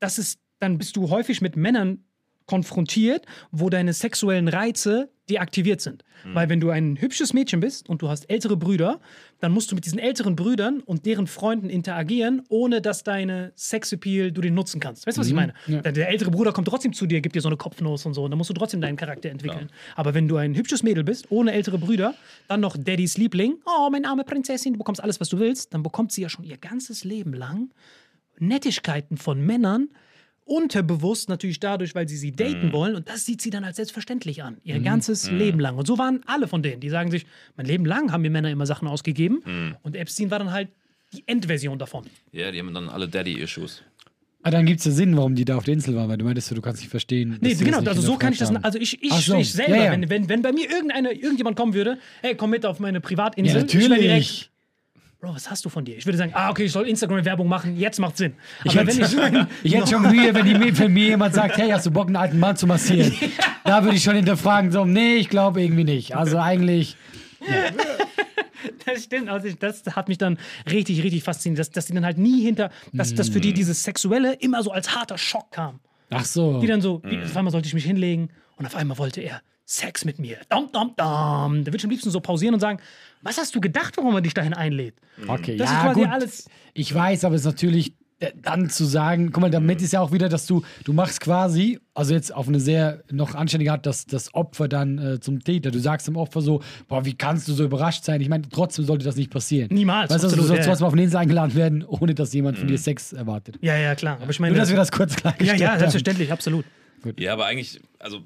das 0.00 0.18
ist 0.18 0.38
dann 0.60 0.78
bist 0.78 0.96
du 0.96 1.10
häufig 1.10 1.40
mit 1.40 1.56
Männern 1.56 2.04
konfrontiert, 2.46 3.26
wo 3.50 3.68
deine 3.68 3.92
sexuellen 3.92 4.46
Reize 4.46 5.10
deaktiviert 5.32 5.80
sind. 5.80 6.04
Weil 6.24 6.48
wenn 6.48 6.60
du 6.60 6.70
ein 6.70 7.00
hübsches 7.00 7.32
Mädchen 7.32 7.60
bist 7.60 7.88
und 7.88 8.02
du 8.02 8.08
hast 8.08 8.30
ältere 8.30 8.56
Brüder, 8.56 9.00
dann 9.40 9.50
musst 9.50 9.70
du 9.70 9.74
mit 9.74 9.84
diesen 9.84 9.98
älteren 9.98 10.36
Brüdern 10.36 10.80
und 10.80 11.04
deren 11.04 11.26
Freunden 11.26 11.68
interagieren, 11.68 12.42
ohne 12.48 12.80
dass 12.80 13.02
deine 13.02 13.52
Sexappeal 13.56 14.30
du 14.30 14.40
den 14.40 14.54
nutzen 14.54 14.80
kannst. 14.80 15.06
Weißt 15.06 15.16
du, 15.16 15.20
was 15.20 15.26
ich 15.26 15.34
meine? 15.34 15.52
Der, 15.66 15.90
der 15.90 16.08
ältere 16.08 16.30
Bruder 16.30 16.52
kommt 16.52 16.68
trotzdem 16.68 16.92
zu 16.92 17.06
dir, 17.06 17.20
gibt 17.20 17.34
dir 17.34 17.40
so 17.40 17.48
eine 17.48 17.56
Kopfnuss 17.56 18.06
und 18.06 18.14
so, 18.14 18.24
und 18.24 18.30
dann 18.30 18.38
musst 18.38 18.50
du 18.50 18.54
trotzdem 18.54 18.80
deinen 18.80 18.96
Charakter 18.96 19.30
entwickeln. 19.30 19.68
Aber 19.96 20.14
wenn 20.14 20.28
du 20.28 20.36
ein 20.36 20.54
hübsches 20.54 20.82
Mädel 20.82 21.02
bist, 21.02 21.30
ohne 21.30 21.52
ältere 21.52 21.78
Brüder, 21.78 22.14
dann 22.46 22.60
noch 22.60 22.76
Daddys 22.76 23.18
Liebling, 23.18 23.56
oh, 23.66 23.90
meine 23.90 24.06
arme 24.06 24.24
Prinzessin, 24.24 24.74
du 24.74 24.78
bekommst 24.78 25.02
alles, 25.02 25.20
was 25.20 25.28
du 25.28 25.38
willst, 25.40 25.74
dann 25.74 25.82
bekommt 25.82 26.12
sie 26.12 26.22
ja 26.22 26.28
schon 26.28 26.44
ihr 26.44 26.56
ganzes 26.56 27.02
Leben 27.02 27.34
lang 27.34 27.70
Nettigkeiten 28.38 29.16
von 29.16 29.44
Männern, 29.44 29.88
unterbewusst 30.44 31.28
natürlich 31.28 31.60
dadurch, 31.60 31.94
weil 31.94 32.08
sie 32.08 32.16
sie 32.16 32.32
daten 32.32 32.72
wollen 32.72 32.96
und 32.96 33.08
das 33.08 33.24
sieht 33.24 33.40
sie 33.40 33.50
dann 33.50 33.64
als 33.64 33.76
selbstverständlich 33.76 34.42
an, 34.42 34.58
ihr 34.64 34.80
ganzes 34.80 35.30
Leben 35.30 35.60
lang. 35.60 35.76
Und 35.76 35.86
so 35.86 35.98
waren 35.98 36.20
alle 36.26 36.48
von 36.48 36.62
denen, 36.62 36.80
die 36.80 36.88
sagen 36.88 37.10
sich, 37.10 37.26
mein 37.56 37.66
Leben 37.66 37.86
lang 37.86 38.12
haben 38.12 38.22
mir 38.22 38.30
Männer 38.30 38.50
immer 38.50 38.66
Sachen 38.66 38.88
ausgegeben 38.88 39.76
und 39.82 39.96
Epstein 39.96 40.30
war 40.30 40.38
dann 40.38 40.52
halt 40.52 40.68
die 41.12 41.24
Endversion 41.26 41.78
davon. 41.78 42.06
Ja, 42.32 42.50
die 42.50 42.58
haben 42.58 42.72
dann 42.72 42.88
alle 42.88 43.08
Daddy-Issues. 43.08 43.82
Ah, 44.44 44.50
dann 44.50 44.66
gibt 44.66 44.80
es 44.80 44.86
ja 44.86 44.92
Sinn, 44.92 45.16
warum 45.16 45.36
die 45.36 45.44
da 45.44 45.56
auf 45.56 45.64
der 45.64 45.74
Insel 45.74 45.94
waren, 45.94 46.08
weil 46.08 46.18
du 46.18 46.24
meintest, 46.24 46.50
du 46.50 46.60
kannst 46.60 46.80
nicht 46.80 46.90
verstehen. 46.90 47.38
Nee, 47.40 47.54
genau, 47.54 47.78
nicht 47.78 47.88
also 47.88 48.02
so 48.02 48.16
kann 48.16 48.32
ich 48.32 48.40
das, 48.40 48.52
also 48.56 48.76
ich, 48.76 49.00
ich, 49.00 49.12
so, 49.12 49.36
ich 49.36 49.52
selber, 49.52 49.76
ja, 49.76 49.84
ja. 49.84 49.92
Wenn, 49.92 50.10
wenn, 50.10 50.28
wenn 50.28 50.42
bei 50.42 50.50
mir 50.50 50.68
irgendeine, 50.68 51.12
irgendjemand 51.12 51.56
kommen 51.56 51.74
würde, 51.74 51.98
hey, 52.22 52.34
komm 52.34 52.50
mit 52.50 52.66
auf 52.66 52.80
meine 52.80 52.98
Ja, 52.98 53.00
Privatinsel, 53.00 53.64
ich 53.64 53.74
wäre 53.74 53.88
natürlich. 53.90 54.50
Bro, 55.22 55.36
was 55.36 55.48
hast 55.48 55.64
du 55.64 55.68
von 55.68 55.84
dir? 55.84 55.96
Ich 55.96 56.04
würde 56.04 56.18
sagen, 56.18 56.32
ah, 56.34 56.50
okay, 56.50 56.64
ich 56.64 56.72
soll 56.72 56.88
Instagram-Werbung 56.88 57.46
machen, 57.46 57.78
jetzt 57.78 58.00
macht 58.00 58.16
Sinn. 58.16 58.34
Ich 58.64 58.72
Aber 58.76 58.88
wenn 58.88 58.96
hätte, 58.96 59.46
ich 59.62 59.62
ich 59.62 59.74
hätte 59.76 59.86
schon 59.86 60.02
Mühe, 60.02 60.34
wenn, 60.34 60.44
die, 60.44 60.78
wenn 60.78 60.92
mir 60.92 61.10
jemand 61.10 61.32
sagt, 61.32 61.58
hey, 61.58 61.70
hast 61.70 61.86
du 61.86 61.92
Bock, 61.92 62.08
einen 62.08 62.16
alten 62.16 62.40
Mann 62.40 62.56
zu 62.56 62.66
massieren? 62.66 63.12
Da 63.64 63.84
würde 63.84 63.96
ich 63.96 64.02
schon 64.02 64.16
hinterfragen, 64.16 64.72
so, 64.72 64.84
nee, 64.84 65.14
ich 65.14 65.28
glaube 65.28 65.62
irgendwie 65.62 65.84
nicht. 65.84 66.16
Also 66.16 66.38
eigentlich, 66.38 66.96
Das 68.84 69.04
stimmt, 69.04 69.28
also 69.28 69.46
ich, 69.46 69.56
das 69.60 69.84
hat 69.94 70.08
mich 70.08 70.18
dann 70.18 70.36
richtig, 70.68 71.00
richtig 71.04 71.22
fasziniert, 71.22 71.60
dass, 71.60 71.70
dass 71.70 71.86
die 71.86 71.94
dann 71.94 72.04
halt 72.04 72.18
nie 72.18 72.42
hinter, 72.42 72.70
dass, 72.92 73.14
dass 73.14 73.28
für 73.28 73.38
Mm. 73.38 73.42
die 73.42 73.52
dieses 73.52 73.84
Sexuelle 73.84 74.34
immer 74.34 74.64
so 74.64 74.72
als 74.72 74.96
harter 74.96 75.18
Schock 75.18 75.52
kam. 75.52 75.78
ach 76.10 76.24
so. 76.24 76.58
Die 76.60 76.66
dann 76.66 76.80
so, 76.80 77.00
wie, 77.04 77.22
auf 77.22 77.36
einmal 77.36 77.52
sollte 77.52 77.68
ich 77.68 77.74
mich 77.74 77.84
hinlegen 77.84 78.30
und 78.56 78.66
auf 78.66 78.74
einmal 78.74 78.98
wollte 78.98 79.20
er 79.20 79.40
Sex 79.72 80.04
mit 80.04 80.18
mir. 80.18 80.36
Dom, 80.50 80.68
dom, 80.70 80.92
dom. 80.96 80.96
Da 80.96 81.66
würde 81.66 81.76
ich 81.76 81.84
am 81.84 81.90
liebsten 81.90 82.10
so 82.10 82.20
pausieren 82.20 82.52
und 82.54 82.60
sagen, 82.60 82.78
was 83.22 83.38
hast 83.38 83.54
du 83.54 83.60
gedacht, 83.60 83.96
warum 83.96 84.14
er 84.14 84.20
dich 84.20 84.34
dahin 84.34 84.52
einlädt? 84.52 84.94
Okay, 85.26 85.56
Das 85.56 85.70
ja, 85.70 85.76
ist 85.78 85.82
quasi 85.84 86.00
gut. 86.00 86.08
alles. 86.10 86.50
Ich 86.74 86.94
weiß, 86.94 87.24
aber 87.24 87.36
es 87.36 87.40
ist 87.42 87.46
natürlich 87.46 87.94
äh, 88.20 88.32
dann 88.36 88.68
zu 88.68 88.84
sagen, 88.84 89.32
guck 89.32 89.40
mal, 89.40 89.50
damit 89.50 89.80
ist 89.80 89.94
ja 89.94 90.00
auch 90.00 90.12
wieder, 90.12 90.28
dass 90.28 90.44
du, 90.44 90.62
du 90.84 90.92
machst 90.92 91.20
quasi, 91.22 91.78
also 91.94 92.12
jetzt 92.12 92.34
auf 92.34 92.48
eine 92.48 92.60
sehr 92.60 93.02
noch 93.10 93.34
anständige 93.34 93.72
Art, 93.72 93.86
das, 93.86 94.04
das 94.04 94.34
Opfer 94.34 94.68
dann 94.68 94.98
äh, 94.98 95.20
zum 95.20 95.42
Täter. 95.42 95.70
Du 95.70 95.78
sagst 95.78 96.06
dem 96.06 96.16
Opfer 96.16 96.42
so, 96.42 96.60
boah, 96.86 97.06
wie 97.06 97.14
kannst 97.14 97.48
du 97.48 97.54
so 97.54 97.64
überrascht 97.64 98.04
sein? 98.04 98.20
Ich 98.20 98.28
meine, 98.28 98.46
trotzdem 98.50 98.84
sollte 98.84 99.06
das 99.06 99.16
nicht 99.16 99.30
passieren. 99.30 99.68
Niemals, 99.72 100.10
Weißt 100.10 100.22
du, 100.22 100.28
also, 100.28 100.36
du 100.36 100.42
sollst 100.42 100.64
ja, 100.64 100.68
trotzdem 100.68 100.84
ja. 100.84 100.88
auf 100.88 100.92
eine 100.92 101.02
Insel 101.04 101.16
eingeladen 101.16 101.54
werden, 101.54 101.82
ohne 101.84 102.14
dass 102.14 102.34
jemand 102.34 102.58
von 102.58 102.68
dir 102.68 102.76
Sex 102.78 103.14
erwartet. 103.14 103.56
Ja, 103.62 103.74
ja, 103.76 103.94
klar. 103.94 104.18
Aber 104.20 104.30
ich 104.30 104.38
meine, 104.38 104.52
Nur, 104.52 104.60
dass 104.60 104.68
wir 104.68 104.76
das 104.76 104.92
kurz 104.92 105.14
ja, 105.14 105.20
klargestellt 105.20 105.60
ja, 105.60 105.70
haben. 105.70 105.78
selbstverständlich, 105.78 106.30
absolut. 106.30 106.66
Ja, 107.18 107.32
aber 107.32 107.46
eigentlich, 107.46 107.80
also 107.98 108.20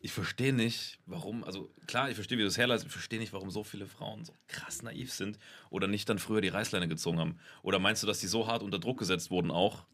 ich 0.00 0.12
verstehe 0.12 0.52
nicht, 0.52 0.98
warum, 1.06 1.42
also 1.42 1.70
klar, 1.86 2.08
ich 2.10 2.14
verstehe, 2.14 2.36
wie 2.38 2.42
du 2.42 2.48
es 2.48 2.58
herleitest, 2.58 2.86
ich 2.86 2.92
verstehe 2.92 3.18
nicht, 3.18 3.32
warum 3.32 3.50
so 3.50 3.64
viele 3.64 3.86
Frauen 3.86 4.24
so 4.24 4.32
krass 4.46 4.82
naiv 4.82 5.12
sind 5.12 5.38
oder 5.70 5.88
nicht 5.88 6.08
dann 6.08 6.18
früher 6.18 6.40
die 6.40 6.48
Reißleine 6.48 6.86
gezogen 6.86 7.18
haben. 7.18 7.36
Oder 7.62 7.78
meinst 7.78 8.02
du, 8.02 8.06
dass 8.06 8.20
die 8.20 8.26
so 8.26 8.46
hart 8.46 8.62
unter 8.62 8.78
Druck 8.78 8.98
gesetzt 8.98 9.30
wurden 9.30 9.50
auch? 9.50 9.84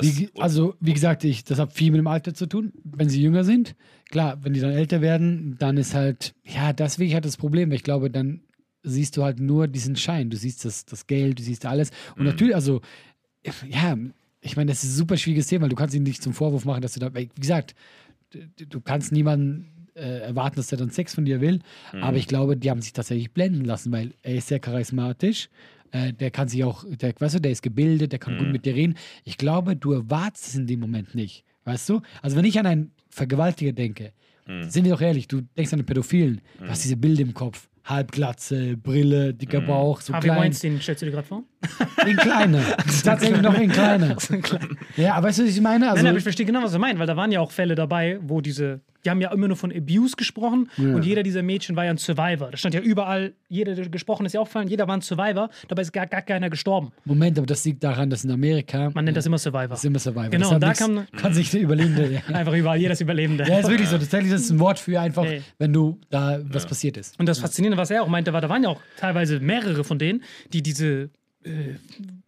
Wie, 0.00 0.28
also, 0.38 0.76
wie 0.80 0.92
gesagt, 0.92 1.24
ich, 1.24 1.42
das 1.44 1.58
hat 1.58 1.72
viel 1.72 1.90
mit 1.90 1.98
dem 1.98 2.06
Alter 2.06 2.34
zu 2.34 2.46
tun, 2.46 2.72
wenn 2.84 3.08
sie 3.08 3.20
jünger 3.20 3.44
sind. 3.44 3.74
Klar, 4.10 4.38
wenn 4.44 4.52
die 4.52 4.60
dann 4.60 4.72
älter 4.72 5.00
werden, 5.00 5.56
dann 5.58 5.78
ist 5.78 5.94
halt, 5.94 6.34
ja, 6.44 6.72
das 6.72 6.98
wirklich 6.98 7.14
halt 7.14 7.24
das 7.24 7.36
Problem. 7.36 7.70
weil 7.70 7.76
Ich 7.76 7.82
glaube, 7.82 8.10
dann 8.10 8.42
siehst 8.82 9.16
du 9.16 9.24
halt 9.24 9.40
nur 9.40 9.68
diesen 9.68 9.96
Schein. 9.96 10.30
Du 10.30 10.36
siehst 10.36 10.64
das, 10.64 10.84
das 10.84 11.06
Geld, 11.06 11.38
du 11.38 11.42
siehst 11.42 11.66
alles. 11.66 11.90
Und 12.16 12.24
natürlich, 12.24 12.54
also, 12.54 12.82
ja, 13.68 13.96
ich 14.40 14.56
meine, 14.56 14.70
das 14.70 14.84
ist 14.84 14.90
ein 14.90 14.96
super 14.96 15.16
schwieriges 15.16 15.48
Thema, 15.48 15.62
weil 15.62 15.70
du 15.70 15.76
kannst 15.76 15.94
ihn 15.94 16.04
nicht 16.04 16.22
zum 16.22 16.34
Vorwurf 16.34 16.64
machen, 16.64 16.82
dass 16.82 16.92
du 16.92 17.00
da, 17.00 17.12
wie 17.14 17.28
gesagt, 17.28 17.74
du, 18.30 18.80
kannst 18.80 19.12
niemanden 19.12 19.88
äh, 19.94 20.20
erwarten, 20.20 20.56
dass 20.56 20.72
er 20.72 20.78
dann 20.78 20.90
Sex 20.90 21.14
von 21.14 21.24
dir 21.24 21.40
will. 21.40 21.60
Aber 22.00 22.16
ich 22.16 22.26
glaube, 22.26 22.56
die 22.56 22.70
haben 22.70 22.82
sich 22.82 22.92
tatsächlich 22.92 23.32
blenden 23.32 23.64
lassen, 23.64 23.92
weil 23.92 24.14
er 24.22 24.36
ist 24.36 24.48
sehr 24.48 24.60
charismatisch. 24.60 25.48
Äh, 25.92 26.12
der 26.12 26.30
kann 26.30 26.48
sich 26.48 26.64
auch, 26.64 26.84
der, 26.84 27.14
weißt 27.18 27.36
du, 27.36 27.40
der 27.40 27.52
ist 27.52 27.62
gebildet, 27.62 28.12
der 28.12 28.18
kann 28.18 28.38
gut 28.38 28.48
mit 28.48 28.66
dir 28.66 28.74
reden. 28.74 28.96
Ich 29.24 29.38
glaube, 29.38 29.76
du 29.76 29.92
erwartest 29.92 30.48
es 30.48 30.54
in 30.54 30.66
dem 30.66 30.80
Moment 30.80 31.14
nicht. 31.14 31.44
Weißt 31.64 31.88
du? 31.88 32.00
Also, 32.22 32.36
wenn 32.36 32.44
ich 32.44 32.58
an 32.58 32.66
einen 32.66 32.92
Vergewaltiger 33.10 33.72
denke, 33.72 34.12
sind 34.68 34.84
wir 34.84 34.92
doch 34.92 35.00
ehrlich, 35.00 35.26
du 35.26 35.40
denkst 35.40 35.72
an 35.72 35.80
einen 35.80 35.86
Pädophilen, 35.86 36.40
du 36.60 36.68
hast 36.68 36.84
diese 36.84 36.96
Bilder 36.96 37.22
im 37.22 37.34
Kopf. 37.34 37.68
Halbglatze, 37.86 38.76
Brille, 38.76 39.32
dicker 39.32 39.60
Bauch, 39.60 40.00
so 40.00 40.12
Harvey 40.12 40.28
klein. 40.28 40.40
Weinstein, 40.40 40.80
stellst 40.80 41.02
du 41.02 41.06
dir 41.06 41.12
gerade 41.12 41.26
vor? 41.26 41.44
In 42.06 42.16
kleiner. 42.16 42.62
Tatsächlich 43.04 43.40
noch 43.42 43.58
in 43.58 43.70
kleiner. 43.70 44.16
Ja, 44.96 45.14
aber 45.14 45.28
weißt 45.28 45.38
du, 45.38 45.44
was 45.44 45.50
ich 45.50 45.60
meine? 45.60 45.88
Also, 45.90 46.02
Nein, 46.02 46.10
aber 46.10 46.18
ich 46.18 46.22
verstehe 46.24 46.46
genau, 46.46 46.62
was 46.62 46.72
er 46.72 46.78
meint, 46.78 46.98
weil 46.98 47.06
da 47.06 47.16
waren 47.16 47.30
ja 47.32 47.40
auch 47.40 47.50
Fälle 47.52 47.74
dabei, 47.74 48.18
wo 48.22 48.40
diese, 48.40 48.80
die 49.06 49.10
haben 49.10 49.20
ja 49.20 49.32
immer 49.32 49.46
nur 49.48 49.56
von 49.56 49.72
Abuse 49.72 50.16
gesprochen 50.16 50.68
und 50.76 51.04
jeder 51.04 51.22
dieser 51.22 51.42
Mädchen 51.42 51.76
war 51.76 51.84
ja 51.84 51.90
ein 51.92 51.96
Survivor. 51.98 52.50
Das 52.50 52.58
stand 52.60 52.74
ja 52.74 52.80
überall, 52.80 53.34
jeder, 53.48 53.74
der 53.76 53.88
gesprochen 53.88 54.26
ist, 54.26 54.32
ja 54.32 54.40
aufgefallen, 54.40 54.66
jeder 54.68 54.88
war 54.88 54.96
ein 54.96 55.00
Survivor, 55.00 55.48
dabei 55.68 55.82
ist 55.82 55.92
gar, 55.92 56.06
gar 56.06 56.22
keiner 56.22 56.50
gestorben. 56.50 56.90
Moment, 57.04 57.38
aber 57.38 57.46
das 57.46 57.64
liegt 57.64 57.84
daran, 57.84 58.10
dass 58.10 58.24
in 58.24 58.30
Amerika 58.32 58.90
Man 58.94 59.04
nennt 59.04 59.16
das 59.16 59.24
immer 59.26 59.38
Survivor. 59.38 59.68
das 59.68 59.78
ist 59.78 59.84
immer 59.84 59.98
Survivor. 60.00 60.28
Genau, 60.30 60.52
und 60.54 60.60
da 60.60 60.68
nichts- 60.68 60.80
kam- 60.84 61.06
kann 61.16 61.32
sich 61.32 61.50
der 61.50 61.60
Überlebende. 61.62 62.20
Ja. 62.28 62.34
Einfach 62.34 62.52
überall, 62.54 62.78
jeder 62.78 62.92
ist 62.92 63.00
Überlebende. 63.00 63.44
ja, 63.46 63.58
ist 63.60 63.68
wirklich 63.70 63.88
so. 63.88 63.96
Tatsächlich 63.98 64.32
ist 64.32 64.50
ein 64.50 64.58
Wort 64.58 64.78
für 64.80 65.00
einfach, 65.00 65.24
Ey. 65.24 65.42
wenn 65.58 65.72
du 65.72 65.98
da 66.10 66.40
was 66.42 66.66
passiert 66.66 66.96
ist. 66.96 67.18
Und 67.20 67.26
das 67.28 67.38
Faszinierende, 67.38 67.76
was 67.80 67.90
er 67.90 68.02
auch 68.02 68.08
meinte, 68.08 68.32
war, 68.32 68.40
da 68.40 68.48
waren 68.48 68.62
ja 68.64 68.70
auch 68.70 68.80
teilweise 68.96 69.38
mehrere 69.40 69.84
von 69.84 69.98
denen, 69.98 70.22
die 70.52 70.62
diese 70.62 71.10
äh, 71.44 71.74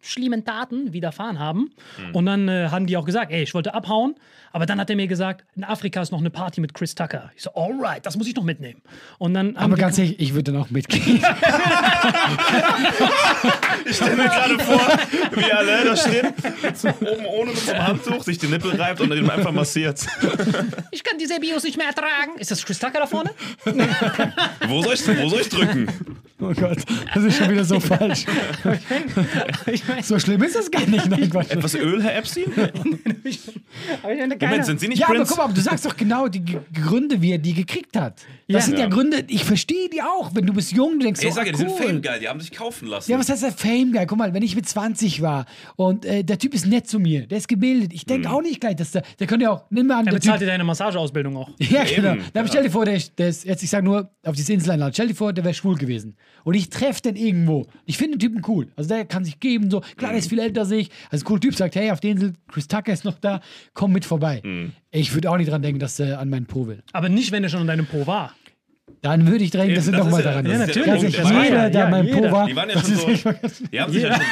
schlimmen 0.00 0.44
Taten 0.44 0.92
widerfahren 0.92 1.38
haben. 1.38 1.70
Und 2.12 2.26
dann 2.26 2.48
äh, 2.48 2.68
haben 2.70 2.86
die 2.86 2.96
auch 2.96 3.04
gesagt, 3.04 3.32
ey, 3.32 3.42
ich 3.42 3.54
wollte 3.54 3.74
abhauen. 3.74 4.14
Aber 4.52 4.66
dann 4.66 4.80
hat 4.80 4.90
er 4.90 4.96
mir 4.96 5.06
gesagt, 5.06 5.44
in 5.56 5.64
Afrika 5.64 6.00
ist 6.00 6.10
noch 6.12 6.20
eine 6.20 6.30
Party 6.30 6.60
mit 6.60 6.74
Chris 6.74 6.94
Tucker. 6.94 7.30
Ich 7.36 7.42
so, 7.42 7.50
alright, 7.54 8.04
das 8.04 8.16
muss 8.16 8.26
ich 8.26 8.34
noch 8.34 8.44
mitnehmen. 8.44 8.80
Und 9.18 9.34
dann 9.34 9.48
haben 9.56 9.72
Aber 9.72 9.76
ganz 9.76 9.98
ehrlich, 9.98 10.18
ich 10.18 10.34
würde 10.34 10.52
dann 10.52 10.62
auch 10.62 10.70
mitgehen. 10.70 11.22
Ich 13.84 13.96
stelle 13.96 14.16
mir 14.16 14.24
gerade 14.24 14.58
vor, 14.58 14.80
wie 15.32 15.52
alle 15.52 15.84
da 15.84 15.96
steht, 15.96 16.26
so 16.76 16.88
oben 16.88 17.24
ohne 17.26 17.50
mit 17.52 17.60
so 17.60 17.72
einem 17.72 17.86
Handtuch, 17.86 18.22
sich 18.22 18.38
die 18.38 18.46
Nippel 18.46 18.78
reibt 18.80 19.00
und 19.00 19.12
ihn 19.12 19.30
einfach 19.30 19.52
massiert. 19.52 20.06
ich 20.90 21.02
kann 21.02 21.18
diese 21.18 21.40
Bios 21.40 21.62
nicht 21.62 21.78
mehr 21.78 21.86
ertragen. 21.86 22.38
Ist 22.38 22.50
das 22.50 22.64
Chris 22.64 22.78
Tucker 22.78 22.98
da 23.00 23.06
vorne? 23.06 23.30
Wo 24.66 24.82
soll 24.82 24.94
ich, 24.94 25.06
wo 25.22 25.28
soll 25.28 25.40
ich 25.40 25.48
drücken? 25.48 25.88
Oh 26.40 26.52
Gott, 26.54 26.78
das 27.14 27.24
ist 27.24 27.36
schon 27.36 27.50
wieder 27.50 27.64
so 27.64 27.80
falsch. 27.80 28.24
So 30.02 30.18
schlimm 30.20 30.42
ist 30.42 30.54
es 30.54 30.70
gar 30.70 30.86
nicht. 30.86 31.08
Nein. 31.08 31.30
Etwas 31.48 31.74
Öl, 31.74 32.02
Herr 32.02 32.16
Epstein? 32.16 32.52
aber 34.02 34.12
ich 34.12 34.18
meine, 34.20 34.37
keiner- 34.38 34.50
Moment, 34.52 34.66
sind 34.66 34.80
Sie 34.80 34.88
nicht 34.88 34.98
Ja, 35.00 35.06
aber 35.06 35.16
Prince? 35.16 35.28
guck 35.30 35.38
mal, 35.38 35.44
aber 35.44 35.52
du 35.54 35.60
sagst 35.60 35.84
doch 35.86 35.96
genau 35.96 36.28
die 36.28 36.40
G- 36.44 36.58
Gründe, 36.72 37.20
wie 37.20 37.32
er 37.32 37.38
die 37.38 37.54
gekriegt 37.54 37.96
hat. 37.96 38.14
Das 38.16 38.26
Ja. 38.46 38.60
sind 38.62 38.74
ja, 38.78 38.84
Ja. 38.84 38.88
Gründe, 38.88 39.24
ich 39.28 39.44
verstehe 39.44 39.88
die 39.90 40.02
auch. 40.02 40.34
Wenn 40.34 40.46
du 40.46 40.52
bist 40.52 40.72
jung, 40.72 40.98
du 40.98 41.04
denkst 41.04 41.20
Ey, 41.22 41.30
so, 41.30 41.36
sag 41.36 41.46
ja, 41.46 41.52
ah, 41.52 41.56
die 41.56 41.58
sind 41.58 41.70
cool. 41.70 41.86
Fame 41.86 42.02
geil, 42.02 42.20
die 42.20 42.28
haben 42.28 42.40
sich 42.40 42.50
kaufen 42.52 42.88
lassen. 42.88 43.10
Ja, 43.10 43.18
was 43.18 43.28
heißt 43.28 43.42
der 43.42 43.52
Fame 43.52 43.92
Guy? 43.92 44.06
Guck 44.06 44.18
mal, 44.18 44.32
wenn 44.34 44.42
ich 44.42 44.54
mit 44.56 44.68
20 44.68 45.20
war 45.22 45.46
und 45.76 46.04
äh, 46.04 46.22
der 46.24 46.38
Typ 46.38 46.54
ist 46.54 46.66
nett 46.66 46.86
zu 46.88 46.98
mir, 46.98 47.26
der 47.26 47.38
ist 47.38 47.48
gebildet, 47.48 47.92
ich 47.92 48.04
Mhm. 48.06 48.08
denke 48.08 48.30
auch 48.30 48.42
nicht 48.42 48.60
gleich, 48.60 48.76
dass 48.76 48.92
der, 48.92 49.02
der 49.18 49.26
könnte 49.26 49.44
ja 49.44 49.50
auch, 49.50 49.64
nimm 49.70 49.86
mal 49.86 49.94
an, 49.94 50.06
Er 50.06 50.12
der 50.12 50.18
bezahlt 50.18 50.38
Typ, 50.38 50.46
dir 50.46 50.52
deine 50.52 50.64
Massageausbildung 50.64 51.36
auch. 51.36 51.50
ja, 51.58 51.84
genau. 51.84 52.12
Eben, 52.14 52.22
Dann 52.32 52.48
stell 52.48 52.62
dir 52.62 52.70
vor, 52.70 52.84
der, 52.84 52.94
ist- 52.94 53.18
der 53.18 53.28
ist, 53.28 53.44
jetzt 53.44 53.62
ich 53.62 53.70
sag 53.70 53.84
nur, 53.84 54.10
auf 54.24 54.34
diese 54.36 54.52
Insel 54.52 54.72
einladen, 54.72 54.92
stell 54.94 55.08
dir 55.08 55.14
vor, 55.14 55.32
der 55.32 55.44
wäre 55.44 55.54
schwul 55.54 55.76
gewesen. 55.76 56.16
Und 56.44 56.54
ich 56.54 56.70
treffe 56.70 57.02
den 57.02 57.16
irgendwo. 57.16 57.66
Ich 57.84 57.98
finde 57.98 58.16
den 58.16 58.20
Typen 58.20 58.42
cool. 58.48 58.68
Also 58.76 58.88
der 58.88 59.04
kann 59.04 59.24
sich 59.24 59.38
geben, 59.40 59.70
so, 59.70 59.80
klar, 59.96 60.10
der 60.10 60.18
ist 60.20 60.28
viel 60.28 60.38
älter 60.38 60.62
als 60.62 60.70
ich. 60.70 60.90
Also 61.10 61.24
ein 61.24 61.26
cooler 61.26 61.40
Typ 61.40 61.54
sagt, 61.54 61.74
hey, 61.76 61.90
auf 61.90 62.00
der 62.00 62.12
Insel, 62.12 62.32
Chris 62.50 62.66
Tucker 62.68 62.92
ist 62.92 63.04
noch 63.04 63.18
da, 63.18 63.40
komm 63.74 63.92
mit 63.92 64.04
vorbei. 64.04 64.27
Mhm. 64.42 64.72
Ich 64.90 65.14
würde 65.14 65.30
auch 65.30 65.36
nicht 65.36 65.50
dran 65.50 65.62
denken, 65.62 65.78
dass 65.80 65.98
er 66.00 66.18
an 66.20 66.28
meinen 66.30 66.46
Po 66.46 66.66
will. 66.66 66.82
Aber 66.92 67.08
nicht, 67.08 67.32
wenn 67.32 67.42
er 67.44 67.48
schon 67.50 67.60
in 67.62 67.66
deinem 67.66 67.86
Po 67.86 68.06
war. 68.06 68.34
Dann 69.02 69.26
würde 69.26 69.44
ich 69.44 69.50
drängen, 69.50 69.74
dass 69.74 69.86
er 69.86 69.98
nochmal 69.98 70.22
ja- 70.24 70.30
daran 70.42 70.46
ist 70.46 70.74
ja 70.76 70.82
Punkt. 70.84 71.14
jeder, 71.44 71.70
der 71.70 71.80
Ja, 71.80 71.84
an 71.84 71.90
meinem 71.90 72.10
Po 72.10 72.30
war, 72.30 72.46
Die 72.46 72.56
waren 72.56 72.70
ja 72.70 72.80
schon 72.80 72.94
so. 72.96 73.32
Die 73.72 73.80
haben 73.80 73.92
sich 73.92 74.02
ja 74.02 74.14
schon 74.14 74.22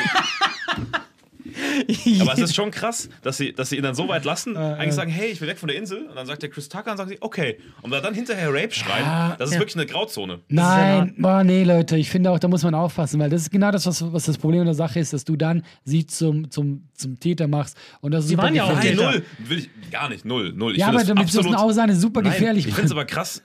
Aber 2.21 2.33
es 2.35 2.39
ist 2.39 2.55
schon 2.55 2.71
krass, 2.71 3.09
dass 3.23 3.37
sie, 3.37 3.53
dass 3.53 3.71
sie 3.71 3.77
ihn 3.77 3.83
dann 3.83 3.95
so 3.95 4.09
weit 4.09 4.25
lassen, 4.25 4.57
eigentlich 4.57 4.95
sagen, 4.95 5.11
hey, 5.11 5.29
ich 5.31 5.41
will 5.41 5.49
weg 5.49 5.59
von 5.59 5.69
der 5.69 5.77
Insel. 5.77 6.07
Und 6.07 6.17
dann 6.17 6.27
sagt 6.27 6.43
der 6.43 6.51
Chris 6.51 6.69
Tucker 6.69 6.91
und 6.93 6.97
sagen 6.97 7.11
sie, 7.11 7.19
okay. 7.21 7.59
Und 7.83 7.91
dann 7.91 8.15
hinterher 8.15 8.49
Rape 8.53 8.73
schreien, 8.73 9.35
das 9.39 9.49
ist 9.51 9.55
Ja. 9.55 9.61
wirklich 9.61 9.77
eine 9.77 9.87
Grauzone. 9.87 10.41
Nein, 10.49 11.15
boah, 11.19 11.43
nee, 11.45 11.65
Leute, 11.65 11.97
ich 11.97 12.11
finde 12.11 12.31
auch, 12.31 12.39
da 12.39 12.49
muss 12.49 12.63
man 12.63 12.75
aufpassen, 12.75 13.19
weil 13.21 13.31
das 13.31 13.43
ist 13.43 13.51
genau 13.51 13.71
das, 13.71 13.87
was, 13.87 14.13
was 14.13 14.25
das 14.25 14.39
Problem 14.39 14.65
der 14.65 14.75
Sache 14.75 14.99
ist, 15.01 15.13
dass 15.13 15.25
du 15.25 15.37
dann 15.37 15.63
sie 15.85 16.07
zum, 16.07 16.51
zum, 16.51 16.85
zum 16.95 17.19
Täter 17.21 17.47
machst. 17.49 17.77
Und 18.01 18.13
das 18.13 18.25
ist 18.25 18.31
Sie 18.31 18.39
waren 18.39 18.55
ja 18.55 18.65
auch 18.65 18.81
Täter. 18.81 19.11
null. 19.13 19.23
Will 19.39 19.59
ich 19.59 19.71
gar 19.91 20.09
nicht, 20.09 20.25
null, 20.25 20.53
null. 20.53 20.73
Ich 20.73 20.79
Ja, 20.79 20.89
aber 20.89 21.05
damit 21.05 21.25
ist 21.25 21.35
das 21.37 21.47
absolut- 21.47 21.59
Aussehen 21.61 21.95
super 21.95 22.23
Nein, 22.23 22.33
gefährlich. 22.33 22.67
Ich 22.67 22.75
finde 22.75 22.87
es 22.87 22.93
aber 22.93 23.05
krass, 23.05 23.43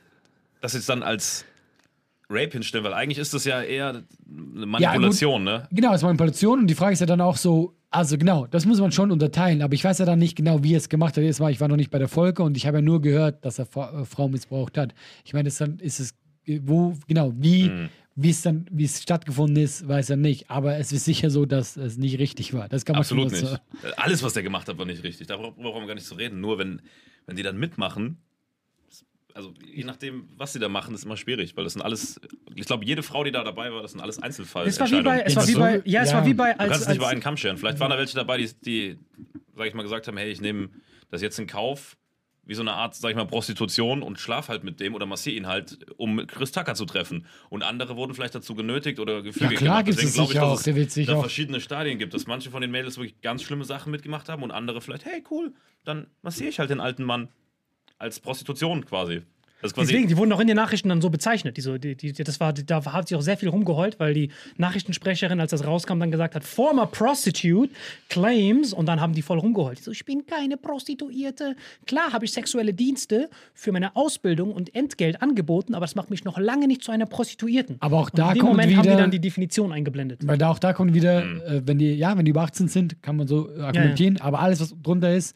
dass 0.62 0.74
sie 0.74 0.80
es 0.80 0.86
dann 0.86 1.04
als 1.04 1.46
Rape 2.30 2.52
hinstellen, 2.52 2.84
weil 2.86 2.94
eigentlich 2.94 3.18
ist 3.18 3.34
das 3.34 3.44
ja 3.46 3.62
eher 3.62 3.90
eine 3.90 4.66
Manipulation, 4.66 5.44
ne? 5.44 5.68
Genau, 5.72 5.90
es 5.92 5.98
ist 5.98 6.04
Manipulation 6.04 6.60
und 6.60 6.68
die 6.68 6.76
Frage 6.76 6.94
ist 6.94 7.00
ja 7.02 7.06
dann 7.06 7.20
auch 7.22 7.36
so, 7.36 7.74
Also 7.94 8.18
genau, 8.18 8.48
das 8.48 8.66
muss 8.66 8.80
man 8.80 8.94
schon 8.94 9.12
unterteilen, 9.12 9.62
aber 9.62 9.74
ich 9.74 9.84
weiß 9.84 9.98
ja 10.00 10.06
dann 10.06 10.18
nicht 10.20 10.38
genau, 10.38 10.64
wie 10.64 10.74
er 10.74 10.78
es 10.78 10.88
gemacht 10.88 11.18
hat. 11.18 11.24
Ich 11.26 11.40
war 11.60 11.68
noch 11.68 11.76
nicht 11.76 11.92
bei 11.92 12.00
der 12.00 12.08
Folge 12.08 12.42
und 12.42 12.56
ich 12.56 12.66
habe 12.66 12.78
ja 12.78 12.82
nur 12.82 13.02
gehört, 13.02 13.44
dass 13.44 13.60
er 13.60 13.66
Fra- 13.66 14.02
äh, 14.02 14.06
Frau 14.06 14.30
missbraucht 14.30 14.78
hat. 14.78 14.94
Ich 15.26 15.34
meine, 15.34 15.50
dann 15.50 15.78
ist 15.80 16.00
es, 16.00 16.14
äh, 16.46 16.62
wo, 16.64 16.96
genau, 17.10 17.34
wie, 17.36 17.70
Mhm. 17.70 17.90
wie 18.16 18.30
es 18.30 18.44
dann, 18.44 18.66
wie 18.72 18.86
es 18.86 19.02
stattgefunden 19.02 19.62
ist, 19.62 19.86
weiß 19.90 20.10
er 20.10 20.16
nicht. 20.16 20.50
Aber 20.50 20.78
es 20.78 20.94
ist 20.94 21.04
sicher 21.04 21.30
so, 21.30 21.46
dass 21.46 21.76
es 21.76 21.98
nicht 21.98 22.18
richtig 22.18 22.54
war. 22.54 22.70
Das 22.70 22.86
kann 22.86 22.94
man 22.94 23.02
Absolut 23.02 23.36
schon 23.36 23.42
nicht. 23.52 23.62
Alles, 23.98 24.24
was 24.24 24.34
der 24.34 24.44
gemacht 24.44 24.70
hat, 24.70 24.78
war 24.78 24.86
nicht 24.86 25.04
richtig. 25.04 25.28
Darüber 25.28 25.52
brauchen 25.52 25.82
wir 25.82 25.88
gar 25.88 25.96
nicht 25.96 26.08
zu 26.08 26.16
reden. 26.16 26.40
Nur 26.40 26.58
wenn, 26.60 26.82
wenn 27.26 27.36
die 27.36 27.44
dann 27.44 27.58
mitmachen, 27.58 28.20
also 29.36 29.54
je 29.66 29.84
nachdem, 29.84 30.28
was 30.38 30.54
sie 30.54 30.60
da 30.60 30.70
machen, 30.70 30.94
ist 30.96 31.06
immer 31.06 31.18
schwierig, 31.18 31.56
weil 31.58 31.64
das 31.64 31.74
sind 31.74 31.82
alles, 31.82 32.20
ich 32.56 32.66
glaube, 32.66 32.86
jede 32.86 33.04
Frau, 33.04 33.24
die 33.24 33.32
da 33.32 33.44
dabei 33.44 33.72
war, 33.74 33.82
das 33.82 33.92
sind 33.92 34.02
alles 34.02 34.22
Einzelfall. 34.22 34.68
Es 34.68 34.80
war 34.80 34.90
wie 34.92 35.02
bei, 35.02 35.22
es 35.22 35.36
war 35.36 35.48
wie 35.48 35.56
bei, 35.56 35.82
ja, 35.86 36.02
es 36.02 36.12
ja. 36.12 36.18
war 36.18 36.26
wie 36.26 36.34
bei, 36.34 36.54
Du 36.54 36.60
als, 36.60 36.70
kannst 36.70 36.82
es 36.84 36.88
nicht 36.90 36.98
über 36.98 37.08
einen 37.10 37.22
Kamm 37.22 37.38
scheren. 37.38 37.58
Vielleicht 37.58 37.80
waren 37.80 37.90
da 37.90 37.98
welche 37.98 38.16
dabei, 38.16 38.38
die, 38.38 38.50
die 38.66 39.00
sag 39.56 39.68
ich 39.68 39.74
mal, 39.74 39.84
gesagt 39.84 40.08
haben, 40.08 40.18
hey, 40.18 40.32
ich 40.32 40.42
nehme 40.42 40.70
das 41.10 41.22
jetzt 41.22 41.38
in 41.40 41.48
Kauf, 41.48 41.98
wie 42.44 42.56
so 42.56 42.62
eine 42.64 42.74
Art, 42.74 42.96
sag 42.96 43.12
ich 43.12 43.16
mal, 43.16 43.28
Prostitution 43.28 44.02
und 44.02 44.20
schlaf 44.20 44.50
halt 44.50 44.64
mit 44.64 44.80
dem 44.80 44.96
oder 44.96 45.06
massiere 45.06 45.36
ihn 45.38 45.48
halt, 45.48 45.78
um 45.98 46.26
Chris 46.26 46.52
Tucker 46.52 46.74
zu 46.74 46.86
treffen. 46.86 47.26
Und 47.50 47.62
andere 47.64 47.96
wurden 47.96 48.14
vielleicht 48.16 48.34
dazu 48.34 48.56
genötigt 48.56 49.00
oder 49.00 49.22
gefügig 49.22 49.52
Ja, 49.52 49.58
klar 49.58 49.84
Deswegen 49.84 50.08
es 50.08 50.14
sicher 50.16 50.34
dass 50.34 50.44
auch. 50.44 50.58
es 50.58 50.64
Der 50.64 50.76
wird 50.76 50.92
sicher 50.92 51.12
da 51.12 51.18
auch- 51.20 51.22
verschiedene 51.22 51.62
Stadien 51.62 52.00
gibt, 52.00 52.14
dass 52.16 52.26
manche 52.26 52.50
von 52.50 52.62
den 52.62 52.72
Mädels 52.72 52.98
wirklich 52.98 53.22
ganz 53.22 53.44
schlimme 53.44 53.64
Sachen 53.64 53.92
mitgemacht 53.92 54.28
haben 54.28 54.42
und 54.42 54.52
andere 54.52 54.82
vielleicht, 54.82 55.06
hey, 55.06 55.24
cool, 55.30 55.54
dann 55.86 56.08
massiere 56.24 56.50
ich 56.50 56.60
halt 56.60 56.72
den 56.72 56.80
alten 56.80 57.04
Mann 57.04 57.30
als 58.02 58.20
Prostitution 58.20 58.84
quasi. 58.86 59.22
Quasi 59.62 59.76
Deswegen, 59.76 60.08
die 60.08 60.18
wurden 60.18 60.32
auch 60.32 60.40
in 60.40 60.48
den 60.48 60.56
Nachrichten 60.56 60.90
dann 60.90 61.02
so 61.02 61.12
bezeichnet. 61.12 61.56
Die 61.56 61.62
so, 61.62 61.78
die, 61.78 61.96
die, 61.96 62.14
das 62.14 62.40
war, 62.40 62.52
da 62.52 62.84
hat 62.94 63.08
sich 63.08 63.16
auch 63.16 63.22
sehr 63.22 63.38
viel 63.38 63.50
rumgeheult, 63.50 64.00
weil 64.00 64.16
die 64.16 64.32
Nachrichtensprecherin, 64.58 65.40
als 65.40 65.52
das 65.52 65.68
rauskam, 65.68 66.00
dann 66.00 66.10
gesagt 66.10 66.34
hat, 66.34 66.44
former 66.44 66.88
prostitute 66.88 67.72
claims 68.10 68.74
und 68.74 68.88
dann 68.88 69.00
haben 69.00 69.14
die 69.14 69.22
voll 69.22 69.38
rumgeheult. 69.38 69.78
Die 69.78 69.84
So, 69.84 69.92
ich 69.92 70.04
bin 70.04 70.26
keine 70.26 70.58
Prostituierte. 70.58 71.56
Klar 71.86 72.12
habe 72.12 72.26
ich 72.26 72.32
sexuelle 72.32 72.74
Dienste 72.74 73.30
für 73.54 73.72
meine 73.72 73.96
Ausbildung 73.96 74.52
und 74.52 74.74
Entgelt 74.74 75.22
angeboten, 75.22 75.76
aber 75.76 75.86
das 75.86 75.94
macht 75.94 76.10
mich 76.10 76.24
noch 76.24 76.40
lange 76.40 76.66
nicht 76.68 76.84
zu 76.84 76.92
einer 76.92 77.06
Prostituierten. 77.06 77.76
Aber 77.82 78.00
auch 78.00 78.10
und 78.10 78.18
da 78.18 78.30
in 78.30 78.34
dem 78.36 78.40
kommt 78.42 78.52
Moment 78.54 78.76
haben 78.76 78.82
die 78.84 78.90
wieder- 78.90 78.98
dann 79.00 79.12
die 79.12 79.20
Definition 79.22 79.72
eingeblendet. 79.72 80.26
Weil 80.26 80.40
da 80.40 80.50
auch 80.50 80.58
da 80.60 80.74
kommt 80.74 80.96
wieder, 80.96 81.24
Mhm. 81.24 81.42
äh, 81.42 81.68
wenn 81.68 81.78
die, 81.78 81.94
ja, 81.94 82.18
wenn 82.18 82.26
die 82.26 82.32
über 82.32 82.42
18 82.42 82.68
sind, 82.68 83.04
kann 83.04 83.16
man 83.16 83.28
so 83.28 83.48
argumentieren, 83.60 84.20
aber 84.22 84.40
alles, 84.40 84.60
was 84.60 84.74
drunter 84.82 85.14
ist, 85.14 85.36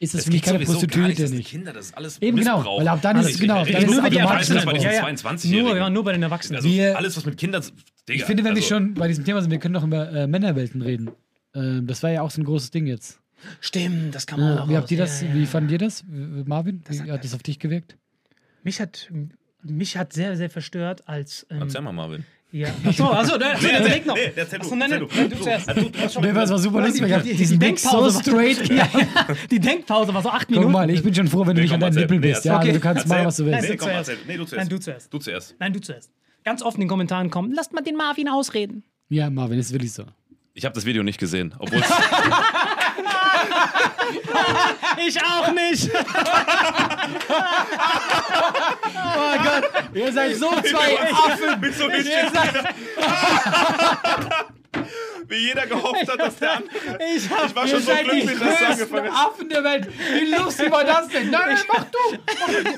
ist 0.00 0.14
es 0.14 0.20
Es 0.20 0.24
für 0.26 0.32
mich 0.32 0.42
keine 0.42 0.58
Prostituierte 0.64 1.22
das 1.22 1.30
sind 1.30 1.38
nicht. 1.38 1.50
Kinder, 1.50 1.72
das 1.72 1.86
ist 1.86 1.96
alles 1.96 2.20
Eben 2.20 2.36
genau, 2.38 2.64
weil 2.78 2.88
ab 2.88 3.00
dann 3.02 3.16
ist 3.16 3.26
Also 3.26 3.34
es- 3.36 3.40
genau, 3.40 3.64
dann 3.64 3.66
ist 3.68 3.78
es 3.78 3.86
nur 3.90 3.98
über 4.00 4.10
die 4.10 4.16
Erwachsenen, 4.18 4.64
bei 4.64 4.72
den 4.72 4.82
Missbrauch. 4.82 5.08
22-Jährigen. 5.08 5.66
Nur, 5.68 5.76
ja, 5.76 5.90
nur 5.90 6.04
bei 6.04 6.12
den 6.12 6.22
Erwachsenen. 6.22 6.56
Also 6.56 6.68
Wir- 6.68 6.96
alles, 6.96 7.16
was 7.16 7.24
mit 7.24 7.36
Kindern. 7.38 7.62
Digga, 8.08 8.18
Ich 8.18 8.24
finde, 8.24 8.44
wenn 8.44 8.54
wir 8.54 8.62
also, 8.62 8.74
schon 8.74 8.94
bei 8.94 9.08
diesem 9.08 9.24
Thema 9.24 9.40
sind, 9.40 9.50
wir 9.50 9.58
können 9.58 9.74
noch 9.74 9.84
über 9.84 10.10
äh, 10.12 10.26
Männerwelten 10.26 10.82
reden. 10.82 11.10
Ähm, 11.54 11.86
das 11.86 12.02
war 12.02 12.10
ja 12.10 12.22
auch 12.22 12.30
so 12.30 12.40
ein 12.40 12.44
großes 12.44 12.70
Ding 12.70 12.86
jetzt. 12.86 13.20
Stimmt, 13.60 14.14
das 14.14 14.26
kann 14.26 14.40
man 14.40 14.58
auch. 14.58 14.68
wie 14.68 14.76
habt 14.76 14.90
ihr 14.90 14.98
das, 14.98 15.20
ja, 15.22 15.28
ja, 15.28 15.34
wie 15.34 15.40
ja. 15.40 15.46
fandet 15.46 15.72
ihr 15.72 15.78
das, 15.78 16.00
Äh, 16.02 16.04
Marvin? 16.46 16.82
Wie 16.88 17.10
hat 17.10 17.22
das 17.24 17.34
auf 17.34 17.42
dich 17.42 17.58
gewirkt? 17.58 17.96
Mich 18.62 18.80
hat, 18.80 19.10
mich 19.62 19.96
hat 19.96 20.12
sehr, 20.12 20.36
sehr 20.36 20.50
verstört, 20.50 21.06
als. 21.08 21.46
Ähm, 21.50 21.60
Erzähl 21.62 21.82
mal, 21.82 21.92
Marvin. 21.92 22.24
Ja. 22.54 22.68
Achso, 22.84 23.04
achso, 23.10 23.36
der, 23.38 23.58
der, 23.58 23.80
der 23.80 23.88
Denk 23.88 24.06
noch. 24.06 24.14
nee, 24.14 24.32
du, 24.34 24.42
Achso, 24.42 24.74
nein, 24.76 24.90
nein, 24.90 25.00
du. 25.00 25.06
nein, 25.14 25.28
du 25.30 25.36
So, 25.36 25.42
zuerst. 25.44 25.68
also 25.68 25.88
du- 25.88 26.08
schon- 26.08 26.22
Nee, 26.22 26.34
was 26.34 26.50
war 26.50 26.58
super 26.58 26.80
lustig. 26.80 27.02
Ich 27.02 27.12
hab 27.12 27.22
die- 27.22 27.30
die 27.30 27.36
diesen 27.36 27.58
Blick 27.58 27.78
so 27.78 27.88
Denkpause 27.90 28.14
war- 28.14 28.22
straight. 28.22 28.68
Ja, 28.70 28.88
die 29.50 29.58
Denkpause 29.58 30.14
war 30.14 30.22
so 30.22 30.28
acht 30.30 30.42
Guck 30.46 30.50
Minuten. 30.50 30.72
mal, 30.72 30.88
ich 30.90 31.02
bin 31.02 31.14
schon 31.14 31.26
froh, 31.28 31.40
wenn 31.40 31.48
du 31.48 31.52
Nee, 31.54 31.62
nicht 31.62 31.74
an 31.74 31.80
deinem. 31.80 31.94
Nippel 31.94 32.18
Nee, 32.20 32.28
bist. 32.32 32.44
Ja, 32.44 32.58
also 32.58 32.72
du 32.72 32.80
kannst 32.80 33.02
Erzähl. 33.02 33.16
machen, 33.16 33.26
was 33.26 33.36
du 33.36 33.44
willst. 33.46 33.62
Nee, 33.62 33.68
Nein, 33.68 33.78
komm. 33.78 33.88
Nee, 34.28 34.36
du 34.36 34.44
zuerst. 34.44 34.56
Nein, 34.56 34.68
du 34.68 34.78
zuerst. 34.80 35.12
Du 35.12 35.18
zuerst. 35.18 35.56
Nein, 35.58 35.72
du 35.72 35.80
zuerst. 35.80 36.10
Ganz 36.44 36.62
oft 36.62 36.76
in 36.76 36.80
den 36.82 36.88
Kommentaren 36.88 37.30
kommen, 37.30 37.52
lasst 37.52 37.72
mal 37.72 37.80
den 37.82 37.96
Marvin 37.96 38.28
ausreden. 38.28 38.84
Ja, 39.08 39.30
Marvin, 39.30 39.58
ist 39.58 39.72
wirklich 39.72 39.92
so. 39.92 40.04
Ich 40.54 40.64
habe 40.64 40.74
das 40.74 40.84
Video 40.84 41.02
nicht 41.02 41.18
gesehen, 41.18 41.54
obwohl 41.58 41.80
es 41.80 41.88
Ich 45.06 45.22
auch 45.22 45.50
nicht. 45.52 45.90
Oh 48.94 49.36
Gott, 49.42 49.64
ihr 49.94 50.12
seid 50.12 50.36
so 50.36 50.50
zwei 50.60 50.98
Affen. 51.12 51.62
Wie 51.62 51.72
so 51.72 51.86
richtig 51.86 52.12
Wie 55.26 55.36
jeder 55.36 55.66
gehofft 55.66 56.06
hat, 56.08 56.20
dass 56.20 56.36
der 56.36 56.56
andere. 56.56 56.98
Ich 57.16 57.30
hab, 57.30 57.46
Ich 57.46 57.56
war 57.56 57.64
Ihr 57.64 57.70
schon 57.70 57.80
so 57.80 57.86
seid 57.86 58.04
glücklich, 58.04 58.38
dass 58.38 58.60
es 58.60 58.66
angefangen 58.66 59.10
hat. 59.12 59.26
Affen 59.26 59.48
der 59.48 59.64
Welt. 59.64 59.88
Wie 60.12 60.26
lustig 60.34 60.70
war 60.70 60.84
das 60.84 61.08
denn? 61.08 61.30
Nein, 61.30 61.40
nein, 61.46 61.58
mach 61.68 61.84
du. 61.84 61.98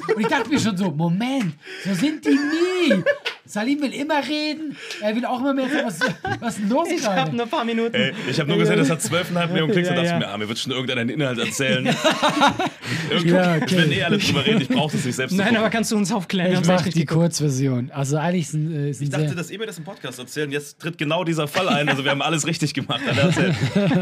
Und 0.15 0.21
ich 0.21 0.29
dachte 0.29 0.49
mir 0.49 0.61
schon 0.61 0.77
so, 0.77 0.91
Moment, 0.91 1.55
so 1.85 1.93
sind 1.95 2.25
die 2.25 2.39
nie. 2.39 3.03
Salim 3.47 3.81
will 3.81 3.93
immer 3.93 4.27
reden. 4.27 4.77
Er 5.01 5.15
will 5.15 5.25
auch 5.25 5.41
immer 5.41 5.55
mehr 5.55 5.69
sagen, 5.69 5.87
was, 5.87 6.01
was 6.41 6.55
ist 6.55 6.63
denn 6.63 6.69
los 6.69 6.89
ich 6.91 7.07
hab 7.07 7.15
gerade? 7.17 7.37
nur 7.37 7.47
ein 7.47 7.51
paar 7.51 7.65
Minuten. 7.65 7.95
Ey, 7.95 8.13
ich 8.29 8.39
habe 8.41 8.49
nur 8.49 8.59
gesehen, 8.59 8.77
das 8.77 8.91
hat 8.91 9.01
12,5 9.01 9.47
Millionen 9.49 9.73
Klicks 9.73 9.89
und 9.89 9.95
Ja, 9.97 10.03
dachte 10.03 10.13
ja. 10.15 10.19
mir, 10.19 10.29
ah, 10.29 10.39
mir 10.39 10.49
wird 10.49 10.59
schon 10.59 10.73
irgendeinen 10.73 11.09
Inhalt 11.09 11.39
erzählen. 11.39 11.85
Ja, 11.87 11.95
okay. 13.17 13.63
Ich 13.67 13.77
will 13.77 13.93
eh 13.93 14.03
alle 14.05 14.19
drüber 14.19 14.45
reden, 14.47 14.61
ich 14.63 14.69
brauche 14.69 14.93
das 14.97 15.05
nicht 15.05 15.15
selbst. 15.15 15.37
zu 15.37 15.43
Nein, 15.43 15.57
aber 15.57 15.71
kannst 15.71 15.93
du 15.93 15.97
uns 15.97 16.11
aufklären? 16.13 16.51
Ich 16.51 16.57
haben's 16.57 16.69
echt 16.69 16.79
mach 16.79 16.85
nicht 16.87 16.97
die. 16.99 17.07
Kurzversion. 17.07 17.91
Also 17.93 18.17
eigentlich 18.17 18.49
sind, 18.49 18.73
äh, 18.75 18.93
sind 18.93 19.05
Ich 19.05 19.11
dachte, 19.11 19.35
dass 19.35 19.51
ihr 19.51 19.59
mir 19.59 19.67
das 19.67 19.79
im 19.79 19.85
Podcast 19.85 20.19
erzählen. 20.19 20.51
Jetzt 20.51 20.79
tritt 20.81 20.99
genau 20.99 21.25
dieser 21.25 21.47
Fall 21.49 21.69
ein. 21.69 21.89
Also 21.89 22.05
wir 22.05 22.11
haben 22.11 22.23
alles 22.23 22.47
richtig 22.47 22.75
gemacht. 22.75 23.01
Alle 23.09 23.21
erzählt. 23.21 23.55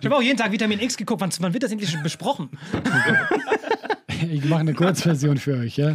Ich 0.00 0.06
habe 0.06 0.16
auch 0.16 0.22
jeden 0.22 0.36
Tag 0.36 0.52
Vitamin 0.52 0.80
X 0.80 0.96
geguckt. 0.96 1.20
Wann, 1.20 1.30
wann 1.40 1.52
wird 1.52 1.62
das 1.62 1.72
endlich 1.72 1.94
besprochen? 2.02 2.50
Ich 4.30 4.44
mache 4.44 4.60
eine 4.60 4.74
Kurzversion 4.74 5.38
für 5.38 5.56
euch, 5.56 5.76
ja. 5.78 5.94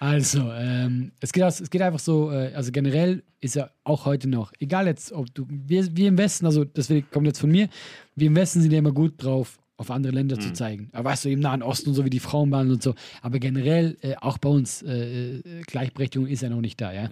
Also, 0.00 0.50
ähm, 0.52 1.12
es, 1.20 1.32
geht 1.32 1.42
aus, 1.42 1.60
es 1.60 1.70
geht 1.70 1.82
einfach 1.82 1.98
so, 2.00 2.30
äh, 2.30 2.52
also 2.54 2.72
generell 2.72 3.22
ist 3.40 3.54
ja 3.54 3.70
auch 3.84 4.06
heute 4.06 4.28
noch, 4.28 4.52
egal 4.58 4.86
jetzt, 4.86 5.12
ob 5.12 5.32
du, 5.34 5.46
wir, 5.48 5.96
wir 5.96 6.08
im 6.08 6.18
Westen, 6.18 6.46
also 6.46 6.64
das 6.64 6.88
kommt 7.10 7.26
jetzt 7.26 7.38
von 7.40 7.50
mir, 7.50 7.68
wir 8.16 8.26
im 8.28 8.36
Westen 8.36 8.60
sind 8.62 8.72
ja 8.72 8.78
immer 8.78 8.92
gut 8.92 9.22
drauf, 9.22 9.58
auf 9.76 9.90
andere 9.90 10.12
Länder 10.12 10.38
zu 10.38 10.52
zeigen. 10.52 10.88
Aber 10.92 11.10
weißt 11.10 11.24
du, 11.24 11.30
im 11.30 11.40
Nahen 11.40 11.60
Osten 11.60 11.88
und 11.90 11.96
so, 11.96 12.04
wie 12.04 12.10
die 12.10 12.20
Frauen 12.20 12.48
waren 12.52 12.70
und 12.70 12.80
so. 12.80 12.94
Aber 13.22 13.40
generell, 13.40 13.96
äh, 14.02 14.14
auch 14.20 14.38
bei 14.38 14.48
uns, 14.48 14.82
äh, 14.82 15.38
äh, 15.38 15.42
Gleichberechtigung 15.66 16.28
ist 16.28 16.42
ja 16.42 16.48
noch 16.48 16.60
nicht 16.60 16.80
da, 16.80 16.92
ja. 16.92 17.10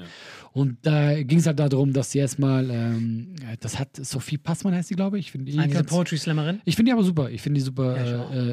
Und 0.53 0.79
da 0.83 1.21
ging 1.25 1.39
es 1.41 1.47
halt 1.47 1.59
darum, 1.59 1.93
dass 1.93 2.13
sie 2.13 2.21
erstmal, 2.21 2.71
ähm, 2.71 3.35
ja, 3.43 3.57
das 3.59 3.81
hat 3.81 3.97
Sophie 3.97 4.39
Passmann 4.39 4.75
heißt 4.75 4.89
sie, 4.89 4.95
glaube 4.95 5.19
ich. 5.19 5.27
Ich 5.27 5.33
finde 5.33 5.51
die, 5.51 5.59
Ah, 5.59 5.83
Poetry 5.83 6.17
Slammerin. 6.17 6.61
ich 6.65 6.77
finde 6.77 6.91
die 6.91 6.93
aber 6.93 7.03
super. 7.03 7.31
Ich 7.31 7.43
finde 7.43 7.59
die 7.59 7.65
super. 7.65 7.97
Ja, 7.97 8.31
ich 8.31 8.37
äh, 8.37 8.51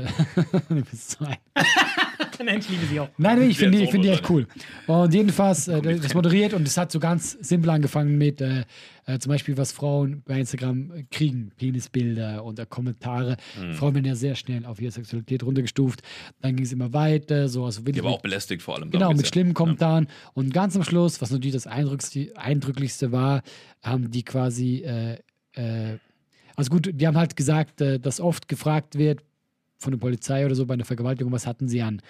äh, 0.57 0.59
du 0.69 0.81
bist 0.81 1.11
so 1.11 1.25
ein 1.25 1.35
Nein, 2.43 2.59
ich 2.59 2.69
liebe 2.69 2.85
sie 2.85 2.99
auch. 2.99 3.09
Nein, 3.17 3.49
ich 3.49 3.57
finde 3.57 3.77
die, 3.77 3.87
find 3.87 4.03
die 4.05 4.09
echt 4.09 4.29
cool. 4.29 4.47
Und 4.87 5.13
jedenfalls, 5.13 5.67
äh, 5.67 5.81
das 5.81 6.13
moderiert 6.13 6.53
und 6.53 6.67
es 6.67 6.77
hat 6.77 6.91
so 6.91 6.99
ganz 6.99 7.31
simpel 7.41 7.69
angefangen 7.69 8.17
mit 8.17 8.39
äh, 8.39 8.63
äh, 9.05 9.19
zum 9.19 9.31
Beispiel, 9.31 9.57
was 9.57 9.71
Frauen 9.71 10.21
bei 10.25 10.39
Instagram 10.39 10.91
kriegen, 11.11 11.51
Penisbilder 11.57 12.43
und 12.43 12.59
äh, 12.59 12.65
Kommentare. 12.67 13.37
Mhm. 13.59 13.73
Frauen 13.73 13.95
werden 13.95 14.05
ja 14.05 14.15
sehr 14.15 14.35
schnell 14.35 14.65
auf 14.65 14.79
ihre 14.79 14.91
Sexualität 14.91 15.43
runtergestuft. 15.43 16.01
Dann 16.41 16.55
ging 16.55 16.65
es 16.65 16.71
immer 16.71 16.93
weiter, 16.93 17.49
so 17.49 17.65
also 17.65 17.81
Die 17.81 17.99
aber 17.99 18.09
auch 18.09 18.21
belästigt 18.21 18.61
vor 18.61 18.75
allem. 18.75 18.91
genau 18.91 19.13
mit 19.13 19.27
schlimmen 19.27 19.53
Kommentaren. 19.53 20.07
Und 20.33 20.53
ganz 20.53 20.75
am 20.75 20.83
Schluss, 20.83 21.21
was 21.21 21.31
natürlich 21.31 21.53
das 21.53 21.67
Eindrücklichste, 21.67 22.31
Eindrücklichste 22.37 23.11
war, 23.11 23.41
haben 23.81 24.11
die 24.11 24.23
quasi 24.23 24.83
äh, 24.85 25.17
äh, 25.53 25.97
also 26.55 26.71
gut, 26.71 26.89
die 26.93 27.07
haben 27.07 27.15
halt 27.15 27.37
gesagt, 27.37 27.79
äh, 27.79 27.99
dass 28.01 28.19
oft 28.19 28.49
gefragt 28.49 28.97
wird 28.97 29.21
von 29.79 29.91
der 29.91 29.97
Polizei 29.99 30.45
oder 30.45 30.55
so 30.55 30.65
bei 30.65 30.73
einer 30.75 30.85
Vergewaltigung, 30.85 31.31
was 31.31 31.47
hatten 31.47 31.67
sie 31.67 31.81
an? 31.81 32.01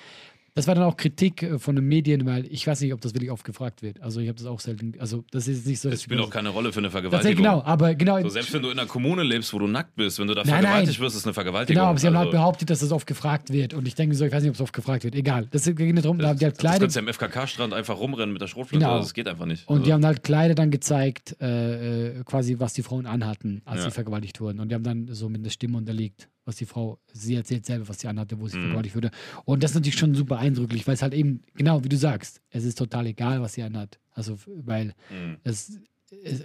Das 0.55 0.65
war 0.67 0.73
dann 0.73 0.83
auch 0.83 0.97
Kritik 0.97 1.43
äh, 1.43 1.59
von 1.59 1.75
den 1.75 1.85
Medien, 1.85 2.25
weil 2.25 2.45
ich 2.47 2.65
weiß 2.65 2.81
nicht, 2.81 2.91
ob 2.91 2.99
das 2.99 3.13
wirklich 3.13 3.29
oft 3.31 3.45
gefragt 3.45 3.83
wird. 3.83 4.01
Also 4.01 4.19
ich 4.19 4.27
habe 4.27 4.37
das 4.39 4.47
auch 4.47 4.59
selten, 4.59 4.93
also 4.99 5.23
das 5.31 5.47
ist 5.47 5.65
nicht 5.67 5.79
so. 5.79 5.91
Das 5.91 6.01
spielt 6.01 6.19
auch 6.19 6.31
keine 6.31 6.49
Rolle 6.49 6.73
für 6.73 6.79
eine 6.79 6.89
Vergewaltigung. 6.89 7.37
genau, 7.37 7.61
aber 7.63 7.93
genau, 7.93 8.19
So, 8.23 8.29
selbst 8.29 8.51
wenn 8.53 8.63
du 8.63 8.69
in 8.71 8.79
einer 8.79 8.87
Kommune 8.87 9.21
lebst, 9.23 9.53
wo 9.53 9.59
du 9.59 9.67
nackt 9.67 9.95
bist, 9.95 10.19
wenn 10.19 10.27
du 10.27 10.33
da 10.33 10.41
Nein, 10.43 10.63
vergewaltigt 10.63 10.99
nein. 10.99 11.05
wirst, 11.05 11.15
ist 11.15 11.25
eine 11.27 11.35
Vergewaltigung. 11.35 11.79
genau, 11.79 11.89
aber 11.91 11.99
sie 11.99 12.07
haben 12.07 12.17
halt 12.17 12.27
Also, 12.29 12.37
behauptet, 12.39 12.69
dass 12.71 12.79
das 12.79 12.91
oft 12.91 13.05
gefragt 13.05 13.53
wird. 13.53 13.75
Und 13.75 13.87
ich 13.87 13.93
denke 13.93 14.15
so, 14.15 14.25
ich 14.25 14.33
weiß 14.33 14.41
nicht, 14.41 14.49
ob 14.49 14.55
es 14.55 14.61
oft 14.61 14.73
gefragt 14.73 15.03
wird. 15.03 15.13
Egal. 15.15 15.47
Das 15.51 15.63
ging 15.63 15.93
nicht 15.93 16.03
darum, 16.03 16.17
da 16.17 16.29
haben 16.29 16.39
die 16.39 16.45
halt 16.45 16.55
Das 16.55 16.59
Kleider 16.61 16.79
kannst 16.79 16.95
du 16.95 16.99
ja 16.99 17.05
im 17.07 17.13
FKK-Strand 17.13 17.73
einfach 17.73 17.97
rumrennen 17.99 18.33
mit 18.33 18.41
der 18.41 18.47
Schrotflinte. 18.47 18.85
Genau. 18.85 18.97
Das 18.97 19.13
geht 19.13 19.27
einfach 19.27 19.45
nicht. 19.45 19.65
Und 19.69 19.75
also, 19.77 19.85
die 19.85 19.93
haben 19.93 20.05
halt 20.05 20.23
Kleider 20.23 20.55
dann 20.55 20.71
gezeigt, 20.71 21.37
äh, 21.39 22.07
äh, 22.19 22.23
quasi, 22.25 22.55
was 22.59 22.73
die 22.73 22.81
Frauen 22.83 23.05
anhatten, 23.05 23.61
als 23.65 23.77
Ja. 23.81 23.85
sie 23.85 23.91
vergewaltigt 23.91 24.41
wurden. 24.41 24.59
Und 24.59 24.69
die 24.69 24.75
haben 24.75 24.83
dann 24.83 25.07
so 25.13 25.29
mit 25.29 25.41
einer 25.41 25.51
Stimme 25.51 25.77
unterlegt, 25.77 26.27
was 26.49 26.57
die 26.57 26.65
Frau, 26.65 26.99
sie 27.13 27.35
erzählt 27.35 27.65
selber, 27.65 27.87
was 27.87 27.99
sie 28.01 28.07
anhatte, 28.07 28.39
wo 28.39 28.47
sie 28.47 28.57
Mhm. 28.57 28.61
vergewaltigt 28.63 28.95
wurde. 28.95 29.11
Und 29.45 29.63
das 29.63 29.71
ist 29.71 29.75
natürlich 29.75 29.97
schon 29.97 30.13
super 30.15 30.37
eindrücklich, 30.39 30.85
weil 30.87 30.95
es 30.95 31.01
halt 31.01 31.13
eben, 31.13 31.41
genau 31.55 31.83
wie 31.83 31.89
du 31.89 31.97
sagst, 31.97 32.41
es 32.49 32.65
ist 32.65 32.77
total 32.77 33.07
egal, 33.07 33.41
was 33.41 33.53
sie 33.53 33.63
anhat. 33.63 33.99
Also, 34.13 34.37
weil 34.45 34.93
Mhm. 35.09 35.37
es, 35.43 35.79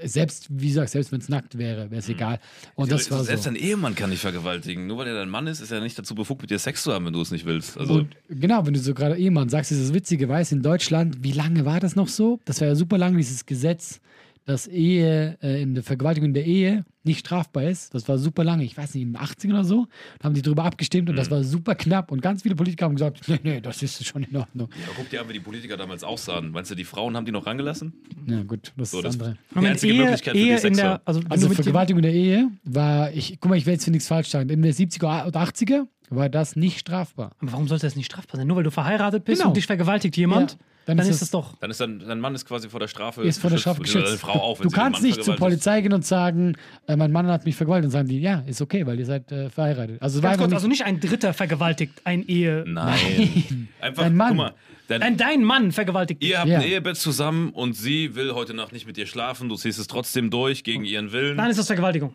selbst, 0.04 0.48
wie 0.50 0.68
du 0.68 0.74
sagst, 0.74 0.92
selbst 0.92 1.10
wenn 1.10 1.20
es 1.20 1.28
nackt 1.30 1.56
wäre, 1.56 1.90
wäre 1.90 2.00
es 2.00 2.08
egal. 2.08 2.38
Und 2.74 2.92
das 2.92 3.10
war 3.10 3.24
Selbst 3.24 3.44
so. 3.44 3.50
dein 3.50 3.56
Ehemann 3.58 3.94
kann 3.94 4.10
dich 4.10 4.20
vergewaltigen. 4.20 4.86
Nur 4.86 4.98
weil 4.98 5.06
er 5.08 5.14
dein 5.14 5.30
Mann 5.30 5.46
ist, 5.46 5.60
ist 5.60 5.70
er 5.70 5.80
nicht 5.80 5.98
dazu 5.98 6.14
befugt, 6.14 6.42
mit 6.42 6.50
dir 6.50 6.58
Sex 6.58 6.82
zu 6.82 6.92
haben, 6.92 7.06
wenn 7.06 7.14
du 7.14 7.22
es 7.22 7.30
nicht 7.30 7.46
willst. 7.46 7.78
Also, 7.78 7.94
Und 7.94 8.14
genau, 8.28 8.66
wenn 8.66 8.74
du 8.74 8.80
so 8.80 8.92
gerade 8.92 9.16
Ehemann 9.16 9.48
sagst, 9.48 9.72
ist 9.72 9.80
das 9.80 9.94
Witzige, 9.94 10.28
weißt 10.28 10.52
in 10.52 10.62
Deutschland, 10.62 11.24
wie 11.24 11.32
lange 11.32 11.64
war 11.64 11.80
das 11.80 11.96
noch 11.96 12.08
so? 12.08 12.40
Das 12.44 12.60
war 12.60 12.68
ja 12.68 12.74
super 12.74 12.98
lang, 12.98 13.16
dieses 13.16 13.46
Gesetz, 13.46 14.00
dass 14.46 14.66
Ehe, 14.66 15.38
äh, 15.42 15.62
in 15.62 15.74
der 15.74 15.82
Vergewaltigung 15.82 16.28
in 16.28 16.34
der 16.34 16.44
Ehe 16.44 16.84
nicht 17.02 17.20
strafbar 17.20 17.64
ist. 17.64 17.94
Das 17.94 18.08
war 18.08 18.18
super 18.18 18.44
lange, 18.44 18.64
ich 18.64 18.76
weiß 18.76 18.94
nicht, 18.94 19.02
in 19.02 19.12
den 19.12 19.20
80 19.20 19.50
oder 19.50 19.64
so. 19.64 19.86
Da 20.18 20.24
haben 20.24 20.34
die 20.34 20.42
drüber 20.42 20.64
abgestimmt 20.64 21.08
und 21.10 21.16
das 21.16 21.30
war 21.30 21.42
super 21.44 21.74
knapp. 21.74 22.10
Und 22.12 22.20
ganz 22.22 22.42
viele 22.42 22.54
Politiker 22.54 22.84
haben 22.86 22.94
gesagt, 22.94 23.22
nee, 23.28 23.38
nee, 23.42 23.60
das 23.60 23.82
ist 23.82 24.04
schon 24.06 24.22
in 24.22 24.36
Ordnung. 24.36 24.68
Ja, 24.78 24.92
guck 24.96 25.08
dir 25.10 25.20
an, 25.22 25.28
wie 25.28 25.34
die 25.34 25.40
Politiker 25.40 25.76
damals 25.76 26.04
aussahen. 26.04 26.50
Meinst 26.50 26.70
du, 26.70 26.74
die 26.74 26.84
Frauen 26.84 27.16
haben 27.16 27.24
die 27.26 27.32
noch 27.32 27.46
rangelassen? 27.46 27.92
Ja, 28.26 28.42
gut, 28.42 28.72
das 28.76 28.90
So, 28.90 28.98
ist 28.98 29.04
das 29.04 29.14
andere. 29.14 29.36
die 29.54 29.66
einzige 29.66 29.94
Möglichkeit 29.94 30.32
für 30.32 30.38
die 30.38 30.46
Ehe 30.48 30.52
in 30.54 30.58
Sexer. 30.60 30.82
der, 30.82 31.02
also, 31.04 31.20
Also 31.28 31.48
Vergewaltigung 31.50 31.98
in 31.98 32.02
der 32.04 32.14
Ehe 32.14 32.50
war, 32.64 33.12
ich, 33.12 33.38
guck 33.40 33.50
mal, 33.50 33.56
ich 33.56 33.66
will 33.66 33.72
jetzt 33.74 33.84
für 33.84 33.90
nichts 33.90 34.08
falsch 34.08 34.28
sagen, 34.28 34.48
in 34.50 34.60
den 34.62 34.72
70er 34.72 35.26
oder 35.26 35.40
80er 35.42 35.86
war 36.10 36.28
das 36.28 36.54
nicht 36.54 36.78
strafbar. 36.78 37.32
Aber 37.40 37.52
warum 37.52 37.66
sollte 37.68 37.86
das 37.86 37.96
nicht 37.96 38.06
strafbar 38.06 38.36
sein? 38.38 38.46
Nur 38.46 38.58
weil 38.58 38.62
du 38.64 38.70
verheiratet 38.70 39.24
bist 39.24 39.40
Genau. 39.40 39.50
und 39.50 39.56
dich 39.56 39.66
vergewaltigt 39.66 40.16
jemand, 40.16 40.52
Ja, 40.52 40.58
dann, 40.86 40.96
dann 40.98 41.06
ist 41.08 41.22
es- 41.22 41.30
doch. 41.30 41.56
Dann 41.60 41.70
ist 41.70 41.80
dann, 41.80 41.98
dein 42.00 42.20
Mann 42.20 42.34
ist 42.34 42.44
quasi 42.46 42.68
vor 42.68 42.80
der 42.80 42.88
Strafe 42.88 43.22
Ist 43.22 43.40
vor 43.40 43.50
der 43.50 43.58
Strafe 43.58 43.80
geschützt. 43.82 44.16
Frau 44.20 44.32
auch, 44.40 44.60
du 44.60 44.68
kannst 44.68 45.02
nicht 45.02 45.22
zur. 45.24 45.36
Polizei 45.36 45.80
gehen 45.80 45.92
und 45.92 46.04
sagen, 46.04 46.56
äh, 46.86 46.96
mein 46.96 47.10
Mann 47.12 47.26
hat 47.26 47.44
mich 47.44 47.56
vergewaltigt 47.56 47.86
und 47.86 47.90
sagen 47.92 48.08
die, 48.08 48.20
ja, 48.20 48.42
ist 48.46 48.60
okay, 48.60 48.86
weil 48.86 48.98
ihr 48.98 49.06
seid 49.06 49.30
äh, 49.32 49.50
verheiratet. 49.50 50.00
Also, 50.02 50.20
Ganz 50.20 50.36
kurz, 50.38 50.48
nicht, 50.50 50.54
also 50.56 50.68
nicht 50.68 50.84
ein 50.84 51.00
Dritter 51.00 51.32
vergewaltigt, 51.34 52.00
ein 52.04 52.22
Ehe. 52.26 52.64
Nein. 52.66 53.68
Einfach, 53.80 54.02
Dein 54.04 54.16
Mann. 54.16 54.28
guck 54.28 54.36
mal, 54.36 54.54
dein, 54.88 55.00
Nein, 55.00 55.16
dein 55.16 55.44
Mann 55.44 55.72
vergewaltigt 55.72 56.22
dich. 56.22 56.30
ihr 56.30 56.38
habt 56.40 56.48
Ja. 56.48 56.58
ein 56.58 56.64
Ehebett 56.66 56.96
zusammen 56.96 57.50
und 57.50 57.74
sie 57.74 58.14
will 58.14 58.32
heute 58.34 58.54
Nacht 58.54 58.72
nicht 58.72 58.86
mit 58.86 58.96
dir 58.96 59.06
schlafen, 59.06 59.48
du 59.48 59.56
ziehst 59.56 59.78
es 59.78 59.86
trotzdem 59.86 60.30
durch 60.30 60.64
gegen 60.64 60.84
ihren 60.84 61.12
Willen. 61.12 61.36
Dann 61.36 61.50
ist 61.50 61.58
das 61.58 61.66
Vergewaltigung. 61.66 62.14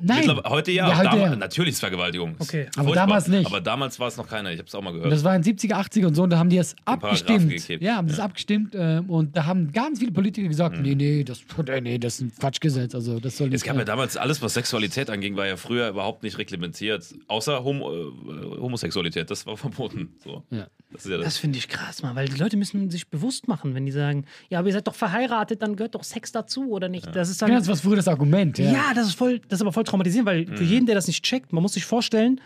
Nein. 0.00 0.28
Heute 0.44 0.70
ja, 0.72 0.88
Ja, 0.88 0.96
heute 0.98 1.04
damals, 1.10 1.30
ja. 1.30 1.36
natürlich 1.36 1.70
ist 1.74 1.80
Vergewaltigung. 1.80 2.36
Ist 2.38 2.48
Okay. 2.48 2.66
Aber 2.76 2.84
furchtbar. 2.88 3.06
damals 3.06 3.28
nicht. 3.28 3.46
Aber 3.46 3.60
damals 3.60 3.98
war 4.00 4.08
es 4.08 4.16
noch 4.16 4.28
keiner, 4.28 4.50
ich 4.52 4.58
habe 4.58 4.66
es 4.68 4.74
auch 4.74 4.82
mal 4.82 4.90
Und 4.90 4.96
gehört. 4.96 5.12
das 5.12 5.24
war 5.24 5.34
in 5.36 5.42
70er, 5.42 5.74
80er 5.74 6.06
und 6.06 6.14
so, 6.14 6.22
und 6.24 6.30
da 6.30 6.38
haben 6.38 6.50
die 6.50 6.58
es 6.58 6.74
abgestimmt. 6.84 7.68
Ja, 7.80 7.96
haben 7.96 8.08
das 8.08 8.20
abgestimmt 8.20 8.74
äh, 8.74 9.00
und 9.06 9.36
da 9.36 9.46
haben 9.46 9.72
ganz 9.72 9.98
viele 9.98 10.12
Politiker 10.12 10.48
gesagt, 10.48 10.80
nee, 10.80 10.94
nee, 10.94 11.24
das, 11.24 11.40
äh, 11.68 11.80
nee, 11.80 11.98
das 11.98 12.14
ist 12.14 12.20
ein 12.20 12.32
Quatschgesetz, 12.38 12.94
also 12.94 13.20
das 13.20 13.36
soll 13.36 13.48
nicht 13.48 13.56
Es 13.56 13.62
gab 13.64 13.74
ja 13.74 13.80
sein. 13.80 13.86
damals 13.86 14.16
alles, 14.16 14.42
was 14.42 14.54
Sexualität 14.54 15.10
anging, 15.10 15.36
war 15.36 15.46
ja 15.46 15.56
früher 15.56 15.88
überhaupt 15.88 16.22
nicht 16.22 16.38
reglementiert. 16.38 17.06
Außer 17.28 17.62
Homo, 17.64 17.90
äh, 17.92 18.60
Homosexualität, 18.60 19.30
das 19.30 19.46
war 19.46 19.56
verboten. 19.56 20.10
So. 20.24 20.42
Ja. 20.50 20.66
Das 20.92 21.04
ist 21.04 21.10
ja 21.10 21.18
das. 21.18 21.24
Das 21.26 21.36
finde 21.38 21.58
ich 21.58 21.68
krass, 21.68 22.02
Mann, 22.02 22.16
weil 22.16 22.28
die 22.28 22.36
Leute 22.36 22.56
müssen 22.56 22.90
sich 22.90 23.08
bewusst 23.08 23.46
machen, 23.46 23.74
wenn 23.76 23.86
die 23.86 23.92
sagen, 23.92 24.24
ja, 24.48 24.58
aber 24.58 24.68
ihr 24.68 24.74
seid 24.74 24.88
doch 24.88 24.94
verheiratet, 24.94 25.62
dann 25.62 25.76
gehört 25.76 25.94
doch 25.94 26.02
Sex 26.02 26.32
dazu 26.32 26.70
oder 26.72 26.88
nicht. 26.88 27.14
Das 27.14 27.28
ist 27.30 27.40
dann. 27.40 27.48
Genau, 27.48 27.60
das 27.60 27.68
war 27.68 27.76
früher 27.76 27.94
das 27.96 28.08
Argument. 28.08 28.58
Ja. 28.58 28.72
ja. 28.72 28.82
das 28.94 29.06
ist 29.08 29.14
voll, 29.14 29.40
das 29.48 29.59
ist 29.60 29.62
aber 29.62 29.72
voll 29.72 29.84
traumatisierend, 29.84 30.26
weil 30.26 30.46
für 30.46 30.64
jeden, 30.64 30.86
der 30.86 30.94
das 30.94 31.06
nicht 31.06 31.24
checkt, 31.24 31.52
man 31.52 31.62
muss 31.62 31.74
sich 31.74 31.84
vorstellen, 31.84 32.40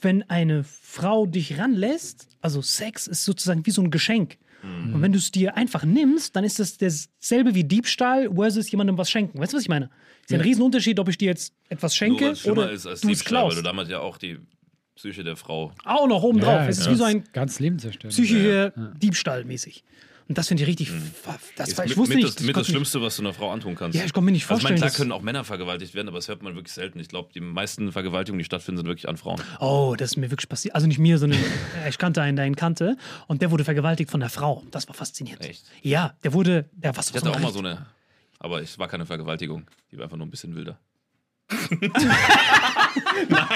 wenn 0.00 0.22
eine 0.28 0.64
Frau 0.64 1.26
dich 1.26 1.58
ranlässt, 1.58 2.28
also 2.40 2.60
Sex 2.62 3.06
ist 3.06 3.24
sozusagen 3.24 3.64
wie 3.66 3.70
so 3.70 3.82
ein 3.82 3.90
Geschenk. 3.90 4.38
Und 4.64 5.02
wenn 5.02 5.10
du 5.10 5.18
es 5.18 5.32
dir 5.32 5.56
einfach 5.56 5.84
nimmst, 5.84 6.36
dann 6.36 6.44
ist 6.44 6.60
das 6.60 6.76
dasselbe 6.78 7.56
wie 7.56 7.64
Diebstahl 7.64 8.32
versus 8.32 8.70
jemandem 8.70 8.96
was 8.96 9.10
schenken. 9.10 9.40
Weißt 9.40 9.52
du, 9.52 9.56
was 9.56 9.64
ich 9.64 9.68
meine? 9.68 9.90
Es 10.24 10.30
ist 10.30 10.34
ein 10.34 10.40
Riesenunterschied, 10.40 11.00
ob 11.00 11.08
ich 11.08 11.18
dir 11.18 11.26
jetzt 11.26 11.52
etwas 11.68 11.92
Nur 11.92 11.96
schenke 11.96 12.28
es 12.28 12.40
schlimmer 12.42 12.62
oder 12.62 12.70
ist 12.70 12.86
als 12.86 13.00
du 13.00 13.08
es 13.08 13.18
Diebstahl, 13.18 13.34
weil 13.34 13.48
klaust. 13.48 13.58
du 13.58 13.62
damit 13.62 13.88
ja 13.88 13.98
auch 13.98 14.18
die 14.18 14.38
Psyche 14.94 15.24
der 15.24 15.34
Frau. 15.34 15.72
Auch 15.84 16.06
noch 16.06 16.22
oben 16.22 16.38
drauf. 16.38 16.54
Ja, 16.54 16.68
es 16.68 16.78
ist 16.78 16.86
das 16.86 16.92
wie 16.92 16.96
so 16.96 17.02
ein 17.02 17.24
ganz 17.32 17.58
Leben 17.58 17.80
zerstört. 17.80 18.12
psychischer 18.12 18.70
Diebstahl 19.02 19.44
mäßig. 19.44 19.82
Und 20.28 20.38
das 20.38 20.48
finde 20.48 20.62
ich 20.62 20.68
richtig. 20.68 20.90
Das 21.56 21.68
Ist 21.68 21.78
war, 21.78 21.84
ich 21.84 21.90
mit, 21.90 21.98
wusste 21.98 22.14
mit, 22.14 22.24
nicht. 22.24 22.38
das, 22.38 22.46
mit 22.46 22.56
das 22.56 22.66
Schlimmste, 22.66 23.02
was 23.02 23.16
du 23.16 23.22
einer 23.22 23.32
Frau 23.34 23.50
antun 23.50 23.74
kannst. 23.74 23.98
Ja, 23.98 24.04
ich 24.04 24.12
konnte 24.12 24.26
mir 24.26 24.32
nicht 24.32 24.48
Also, 24.50 24.58
ich 24.58 24.62
meine, 24.64 24.78
vorstellen, 24.78 24.78
klar 24.78 24.88
dass- 24.90 24.96
können 24.96 25.12
auch 25.12 25.22
Männer 25.22 25.44
vergewaltigt 25.44 25.94
werden, 25.94 26.08
aber 26.08 26.18
das 26.18 26.28
hört 26.28 26.42
man 26.42 26.54
wirklich 26.54 26.72
selten. 26.72 26.98
Ich 27.00 27.08
glaube, 27.08 27.30
die 27.34 27.40
meisten 27.40 27.92
Vergewaltigungen, 27.92 28.38
die 28.38 28.44
stattfinden, 28.44 28.78
sind 28.78 28.86
wirklich 28.86 29.08
an 29.08 29.16
Frauen. 29.16 29.40
Oh, 29.60 29.94
das 29.98 30.12
ist 30.12 30.16
mir 30.16 30.30
wirklich 30.30 30.48
passiert. 30.48 30.74
Also 30.74 30.86
nicht 30.86 30.98
mir, 30.98 31.18
sondern 31.18 31.38
äh, 31.84 31.88
ich 31.88 31.98
kannte 31.98 32.22
einen, 32.22 32.36
der 32.36 32.46
ihn 32.46 32.56
kannte. 32.56 32.96
Und 33.26 33.42
der 33.42 33.50
wurde 33.50 33.64
vergewaltigt 33.64 34.10
von 34.10 34.20
der 34.20 34.30
Frau. 34.30 34.62
Das 34.70 34.88
war 34.88 34.94
faszinierend. 34.94 35.44
Echt? 35.44 35.64
Ja, 35.82 36.14
der 36.24 36.32
wurde. 36.32 36.66
Der, 36.72 36.96
was, 36.96 37.10
Ich 37.10 37.16
hatte 37.16 37.30
auch 37.30 37.38
mal 37.40 37.52
so 37.52 37.58
eine, 37.58 37.86
aber 38.38 38.62
es 38.62 38.78
war 38.78 38.88
keine 38.88 39.04
Vergewaltigung. 39.06 39.66
Die 39.90 39.96
war 39.98 40.04
einfach 40.04 40.16
nur 40.16 40.26
ein 40.26 40.30
bisschen 40.30 40.54
wilder. 40.54 40.78
Nein. 43.28 43.46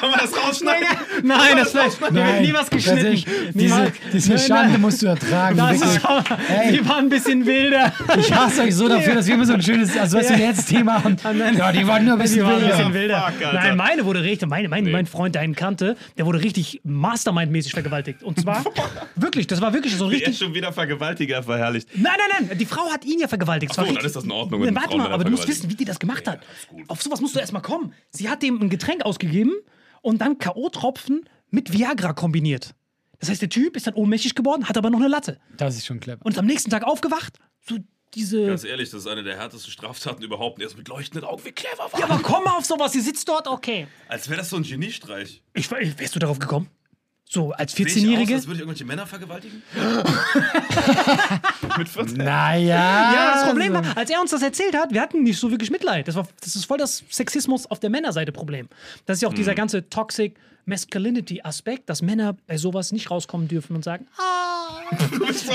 Kann 0.00 0.10
man 0.10 0.18
das 0.20 0.32
rausschneiden? 0.36 0.86
Nein, 1.22 1.56
das 1.56 1.74
war 1.74 2.10
Nein, 2.10 2.42
nie 2.42 2.52
was 2.52 2.70
geschnitten. 2.70 3.24
Diese, 3.54 3.92
diese 4.12 4.28
Nein, 4.30 4.38
Schande 4.38 4.72
nein. 4.72 4.80
musst 4.80 5.02
du 5.02 5.06
ertragen. 5.06 5.56
Das 5.56 5.80
ist, 5.80 6.00
Ey. 6.48 6.72
die 6.72 6.88
waren 6.88 7.06
ein 7.06 7.08
bisschen 7.08 7.44
wilder. 7.46 7.92
Ich 8.18 8.32
hasse 8.32 8.62
euch 8.62 8.74
so 8.74 8.88
dafür, 8.88 9.14
dass 9.14 9.26
wir 9.26 9.34
immer 9.34 9.44
so 9.46 9.54
ein 9.54 9.62
schönes, 9.62 9.96
also 9.96 10.18
was 10.18 10.28
wir 10.30 10.38
jetzt 10.38 10.68
Thema 10.68 11.02
haben. 11.02 11.16
Ja, 11.56 11.72
die 11.72 11.86
waren 11.86 12.04
nur 12.04 12.14
ein 12.14 12.18
Die 12.18 12.22
bisschen 12.22 12.44
waren 12.44 12.54
ein 12.56 12.60
wilder. 12.62 12.76
bisschen 12.76 12.94
wilder. 12.94 13.32
fuck. 13.38 13.52
Nein, 13.52 13.76
meine 13.76 14.04
wurde 14.04 14.22
richtig, 14.22 14.48
meine, 14.48 14.68
mein, 14.68 14.84
Nee. 14.84 14.92
mein 14.92 15.06
Freund, 15.06 15.34
der 15.34 15.42
ihn 15.44 15.54
kannte, 15.54 15.96
der 16.18 16.26
wurde 16.26 16.42
richtig 16.42 16.80
Mastermind-mäßig 16.84 17.72
vergewaltigt. 17.72 18.22
Und 18.22 18.40
zwar, 18.40 18.64
wirklich, 19.16 19.46
das 19.46 19.60
war 19.60 19.72
wirklich 19.72 19.96
so 19.96 20.06
Er 20.06 20.10
richtig. 20.12 20.28
ist 20.34 20.38
schon 20.40 20.54
wieder 20.54 20.72
Vergewaltiger 20.72 21.42
verherrlicht. 21.42 21.88
Nein, 21.94 22.12
nein, 22.18 22.46
nein, 22.48 22.58
die 22.58 22.66
Frau 22.66 22.90
hat 22.90 23.04
ihn 23.04 23.18
ja 23.20 23.28
vergewaltigt. 23.28 23.72
Ach 23.76 23.86
so, 23.86 23.92
dann 23.94 24.04
ist 24.04 24.16
das 24.16 24.24
in 24.24 24.30
Ordnung, 24.32 24.62
Nein, 24.62 24.74
Warte 24.76 24.96
mal, 24.96 25.10
aber 25.12 25.24
du 25.24 25.30
musst 25.30 25.46
wissen, 25.48 25.70
wie 25.70 25.74
die 25.74 25.84
das 25.84 25.98
gemacht 25.98 26.26
hat. 26.28 26.40
Auf 26.88 27.02
sowas 27.02 27.20
musst 27.20 27.34
du 27.34 27.40
erstmal 27.40 27.62
kommen. 27.62 27.92
Sie 28.10 28.28
hat 28.28 28.42
dem 28.42 28.53
ein 28.60 28.70
Getränk 28.70 29.04
ausgegeben 29.04 29.52
und 30.02 30.20
dann 30.20 30.38
K.O.-Tropfen 30.38 31.24
mit 31.50 31.72
Viagra 31.72 32.12
kombiniert. 32.12 32.74
Das 33.20 33.28
heißt, 33.30 33.42
der 33.42 33.48
Typ 33.48 33.76
ist 33.76 33.86
dann 33.86 33.94
ohnmächtig 33.94 34.34
geworden, 34.34 34.68
hat 34.68 34.76
aber 34.76 34.90
noch 34.90 34.98
eine 34.98 35.08
Latte. 35.08 35.38
Das 35.56 35.76
ist 35.76 35.86
schon 35.86 36.00
clever. 36.00 36.24
Und 36.24 36.32
ist 36.32 36.38
am 36.38 36.46
nächsten 36.46 36.70
Tag 36.70 36.84
aufgewacht. 36.84 37.38
So 37.60 37.78
diese. 38.14 38.46
Ganz 38.46 38.64
ehrlich, 38.64 38.90
das 38.90 39.00
ist 39.00 39.06
eine 39.06 39.22
der 39.22 39.36
härtesten 39.36 39.70
Straftaten 39.72 40.22
überhaupt. 40.22 40.60
Er 40.60 40.66
ist 40.66 40.76
mit 40.76 40.88
leuchtenden 40.88 41.28
Augen. 41.28 41.44
Wie 41.44 41.52
clever 41.52 41.88
war 41.90 42.00
Ja, 42.00 42.06
aber 42.06 42.22
komm 42.22 42.44
mal 42.44 42.56
auf 42.56 42.64
sowas. 42.64 42.92
Sie 42.92 43.00
sitzt 43.00 43.28
dort, 43.28 43.48
okay. 43.48 43.86
Als 44.08 44.28
wäre 44.28 44.38
das 44.38 44.50
so 44.50 44.56
ein 44.56 44.62
Geniestreich. 44.62 45.42
Ich, 45.54 45.70
wärst 45.70 46.14
du 46.14 46.18
darauf 46.18 46.38
gekommen? 46.38 46.68
So 47.28 47.52
als 47.52 47.72
Sehe 47.72 47.86
ich 47.86 47.92
aus, 47.92 47.98
14-Jährige? 47.98 48.34
als 48.34 48.46
würde 48.46 48.54
ich 48.54 48.60
irgendwelche 48.60 48.84
Männer 48.84 49.06
vergewaltigen? 49.06 49.62
mit 51.78 51.88
14? 51.88 52.18
Naja. 52.18 53.12
Ja, 53.12 53.32
das 53.34 53.48
Problem 53.48 53.72
war, 53.72 53.96
als 53.96 54.10
er 54.10 54.20
uns 54.20 54.30
das 54.30 54.42
erzählt 54.42 54.76
hat, 54.76 54.92
wir 54.92 55.00
hatten 55.00 55.22
nicht 55.22 55.38
so 55.38 55.50
wirklich 55.50 55.70
Mitleid. 55.70 56.06
Das, 56.06 56.14
war, 56.14 56.28
das 56.40 56.54
ist 56.54 56.66
voll 56.66 56.78
das 56.78 57.02
Sexismus 57.08 57.66
auf 57.66 57.80
der 57.80 57.90
Männerseite 57.90 58.30
Problem. 58.30 58.68
Das 59.06 59.16
ist 59.16 59.22
ja 59.22 59.28
auch 59.28 59.34
dieser 59.34 59.54
ganze 59.54 59.88
Toxic 59.88 60.36
Masculinity-Aspekt, 60.66 61.88
dass 61.90 62.02
Männer 62.02 62.36
bei 62.46 62.56
sowas 62.56 62.92
nicht 62.92 63.10
rauskommen 63.10 63.48
dürfen 63.48 63.76
und 63.76 63.84
sagen, 63.84 64.06
ah, 64.18 64.80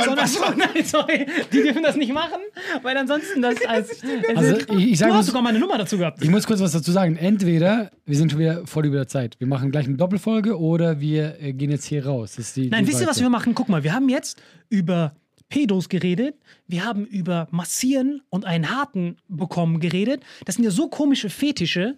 sondern 0.06 0.28
so, 0.28 0.40
nein, 0.56 0.84
sorry, 0.86 1.26
die 1.52 1.62
dürfen 1.64 1.84
das 1.84 1.96
nicht 1.96 2.14
machen, 2.14 2.40
weil 2.82 2.98
ansonsten 2.98 3.42
das 3.42 3.56
als. 3.68 4.02
Also, 4.36 4.58
ich- 4.78 4.92
ich 4.92 4.98
sag 5.00 5.10
du 5.10 5.16
hast 5.16 5.28
sogar 5.28 5.42
meine 5.42 5.60
Nummer 5.60 5.78
dazu 5.78 5.98
gehabt. 5.98 6.22
Ich 6.24 6.30
muss 6.30 6.46
kurz 6.46 6.60
was 6.62 6.72
dazu 6.72 6.92
sagen. 6.92 7.16
Entweder 7.16 7.92
wir 8.06 8.16
sind 8.18 8.32
schon 8.32 8.40
wieder 8.40 8.66
voll 8.68 8.86
über 8.86 8.98
der 8.98 9.08
Zeit. 9.08 9.36
Wir 9.40 9.48
machen 9.48 9.72
gleich 9.72 9.86
eine 9.86 9.98
Doppelfolge 9.98 10.60
oder 10.60 11.00
wir 11.00 11.40
äh, 11.42 11.54
gehen 11.54 11.72
jetzt 11.72 11.86
hier 11.86 12.06
raus. 12.06 12.36
Das 12.36 12.48
ist 12.48 12.56
die, 12.58 12.70
Nein, 12.70 12.86
die 12.86 12.92
wisst 12.92 13.02
ihr, 13.02 13.08
was 13.08 13.20
wir 13.20 13.30
machen? 13.30 13.54
Guck 13.56 13.70
mal, 13.70 13.84
wir 13.84 13.94
haben 13.94 14.10
jetzt 14.10 14.42
über 14.70 15.16
Pedos 15.50 15.90
geredet, 15.90 16.36
wir 16.68 16.86
haben 16.86 17.06
über 17.06 17.48
Massieren 17.52 18.22
und 18.30 18.46
einen 18.46 18.70
Harten 18.70 19.18
bekommen 19.28 19.80
geredet. 19.80 20.22
Das 20.46 20.56
sind 20.56 20.64
ja 20.64 20.72
so 20.72 20.90
komische 20.90 21.30
Fetische. 21.30 21.98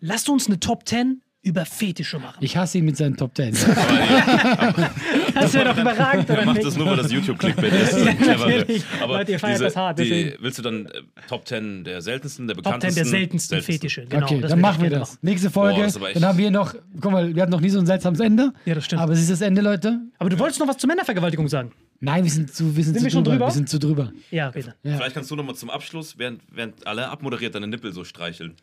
Lasst 0.00 0.28
uns 0.28 0.46
eine 0.48 0.60
Top 0.60 0.86
10 0.88 1.20
über 1.42 1.64
Fetische 1.64 2.18
machen. 2.18 2.36
Ich 2.40 2.56
hasse 2.56 2.78
ihn 2.78 2.84
mit 2.84 2.96
seinen 2.98 3.16
Top 3.16 3.34
Ten. 3.34 3.54
Das 5.34 5.54
wäre 5.54 5.66
doch 5.72 5.78
überragend, 5.78 6.28
Er 6.28 6.44
macht 6.44 6.62
das 6.64 6.76
nur, 6.76 6.86
weil 6.86 6.96
das 6.96 7.10
YouTube-Clickbait 7.12 7.72
ist. 7.72 7.92
Das 7.92 8.00
ist 8.00 8.06
Ja, 8.26 8.36
natürlich. 8.36 8.84
Aber 9.00 9.18
Leute, 9.18 9.32
ihr 9.32 9.38
feiert 9.38 9.54
diese, 9.56 9.64
das 9.64 9.76
hart, 9.76 9.98
Die, 9.98 10.34
willst 10.40 10.58
du 10.58 10.62
dann 10.62 10.86
äh, 10.86 10.90
Top 11.28 11.46
10 11.46 11.84
der 11.84 12.02
seltensten, 12.02 12.46
der 12.46 12.56
Top 12.56 12.64
10 12.64 12.72
bekanntesten? 12.72 12.96
der 12.96 13.04
seltensten 13.10 13.62
Fetische. 13.62 14.06
Genau, 14.06 14.26
okay, 14.26 14.40
dann 14.40 14.60
machen 14.60 14.82
wir 14.82 14.90
das. 14.90 15.10
machen. 15.12 15.18
Nächste 15.22 15.50
Folge. 15.50 15.88
Boah, 15.98 16.12
dann 16.12 16.24
haben 16.24 16.38
wir 16.38 16.50
noch, 16.50 16.74
guck 17.00 17.12
mal, 17.12 17.34
wir 17.34 17.42
hatten 17.42 17.52
noch 17.52 17.60
nie 17.60 17.70
so 17.70 17.78
ein 17.78 17.86
seltsames 17.86 18.20
Ende. 18.20 18.52
Ja, 18.64 18.74
das 18.74 18.84
stimmt. 18.84 19.00
Aber 19.02 19.12
es 19.12 19.20
ist 19.20 19.30
das 19.30 19.40
Ende, 19.40 19.60
Leute. 19.62 20.00
Aber 20.18 20.28
du 20.30 20.38
wolltest 20.38 20.60
noch 20.60 20.68
was 20.68 20.76
zur 20.78 20.88
Männervergewaltigung 20.88 21.48
sagen. 21.48 21.72
Nein, 22.00 22.24
wir 22.24 22.30
sind 22.30 22.52
zu, 22.52 22.76
wir 22.76 22.84
sind 22.84 22.94
Sind 22.94 23.00
zu 23.00 23.04
wir 23.04 23.10
schon 23.10 23.24
drüber. 23.24 23.36
drüber? 23.36 23.46
Wir 23.48 23.52
sind 23.52 23.68
zu 23.68 23.78
drüber. 23.78 24.12
Ja, 24.30 24.50
bitte. 24.50 24.74
Vielleicht 24.82 25.14
kannst 25.14 25.30
du 25.30 25.36
noch 25.36 25.44
mal 25.44 25.54
zum 25.54 25.70
Abschluss, 25.70 26.18
während, 26.18 26.42
während 26.50 26.86
alle 26.86 27.08
abmoderiert, 27.08 27.54
deine 27.54 27.66
Nippel 27.66 27.92
so 27.92 28.04
streicheln. 28.04 28.54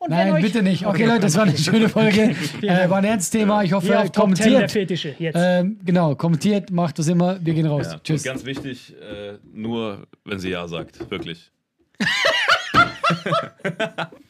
Und 0.00 0.08
Nein, 0.10 0.32
euch- 0.32 0.42
bitte 0.42 0.62
nicht. 0.62 0.86
Okay, 0.86 1.04
Leute, 1.04 1.20
das 1.20 1.36
war 1.36 1.42
eine 1.42 1.56
schöne 1.58 1.90
Folge. 1.90 2.34
äh, 2.62 2.88
war 2.88 2.98
ein 2.98 3.04
ernstes 3.04 3.28
Thema. 3.30 3.62
Ich 3.62 3.74
hoffe, 3.74 3.86
Hier 3.88 3.96
ihr 3.96 4.00
auf 4.00 4.10
Top 4.10 4.34
10 4.34 4.34
der 4.34 4.44
kommentiert. 4.46 4.70
Fetische. 4.70 5.14
Jetzt. 5.18 5.36
Ähm, 5.38 5.78
genau, 5.84 6.14
kommentiert, 6.14 6.70
macht 6.70 6.98
das 6.98 7.08
immer. 7.08 7.36
Wir 7.44 7.52
gehen 7.52 7.66
raus. 7.66 7.88
Ja. 7.92 7.98
Tschüss. 8.02 8.22
Und 8.22 8.32
ganz 8.32 8.46
wichtig, 8.46 8.94
äh, 8.98 9.34
nur 9.52 10.06
wenn 10.24 10.38
sie 10.38 10.48
Ja 10.48 10.66
sagt. 10.68 11.10
Wirklich. 11.10 11.50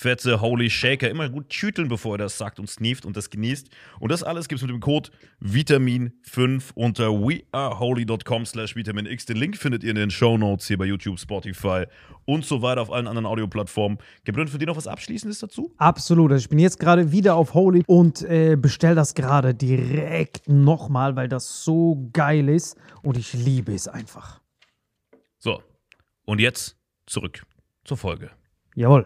fette 0.00 0.40
Holy 0.40 0.70
Shaker. 0.70 1.10
Immer 1.10 1.28
gut 1.28 1.52
schütteln, 1.52 1.88
bevor 1.88 2.14
ihr 2.14 2.18
das 2.18 2.38
sagt 2.38 2.58
und 2.58 2.68
sneeft 2.68 3.04
und 3.04 3.16
das 3.16 3.28
genießt. 3.28 3.68
Und 3.98 4.10
das 4.10 4.22
alles 4.22 4.48
gibt 4.48 4.60
es 4.60 4.66
mit 4.66 4.70
dem 4.70 4.80
Code 4.80 5.10
Vitamin5 5.42 6.72
unter 6.74 7.10
weareholy.com 7.10 8.46
slash 8.46 8.74
vitaminx. 8.74 9.26
Den 9.26 9.36
Link 9.36 9.58
findet 9.58 9.84
ihr 9.84 9.90
in 9.90 9.96
den 9.96 10.10
Show 10.10 10.38
Notes 10.38 10.66
hier 10.66 10.78
bei 10.78 10.86
YouTube, 10.86 11.20
Spotify 11.20 11.84
und 12.24 12.46
so 12.46 12.62
weiter 12.62 12.80
auf 12.80 12.90
allen 12.90 13.06
anderen 13.06 13.26
Audioplattformen. 13.26 13.98
Gebrünn, 14.24 14.48
für 14.48 14.58
dich 14.58 14.66
noch 14.66 14.76
was 14.76 14.86
Abschließendes 14.86 15.38
dazu? 15.40 15.74
Absolut. 15.76 16.32
Also 16.32 16.44
ich 16.44 16.48
bin 16.48 16.58
jetzt 16.58 16.80
gerade 16.80 17.12
wieder 17.12 17.34
auf 17.34 17.52
Holy 17.52 17.82
und 17.86 18.22
äh, 18.22 18.56
bestell 18.56 18.94
das 18.94 19.14
gerade 19.14 19.54
direkt 19.54 20.48
nochmal, 20.48 21.14
weil 21.16 21.28
das 21.28 21.62
so 21.62 22.08
geil 22.14 22.48
ist 22.48 22.78
und 23.02 23.18
ich 23.18 23.34
liebe 23.34 23.74
es 23.74 23.86
einfach. 23.86 24.40
So, 25.38 25.62
und 26.24 26.40
jetzt 26.40 26.76
zurück 27.06 27.42
zur 27.84 27.98
Folge. 27.98 28.30
Jawohl. 28.74 29.04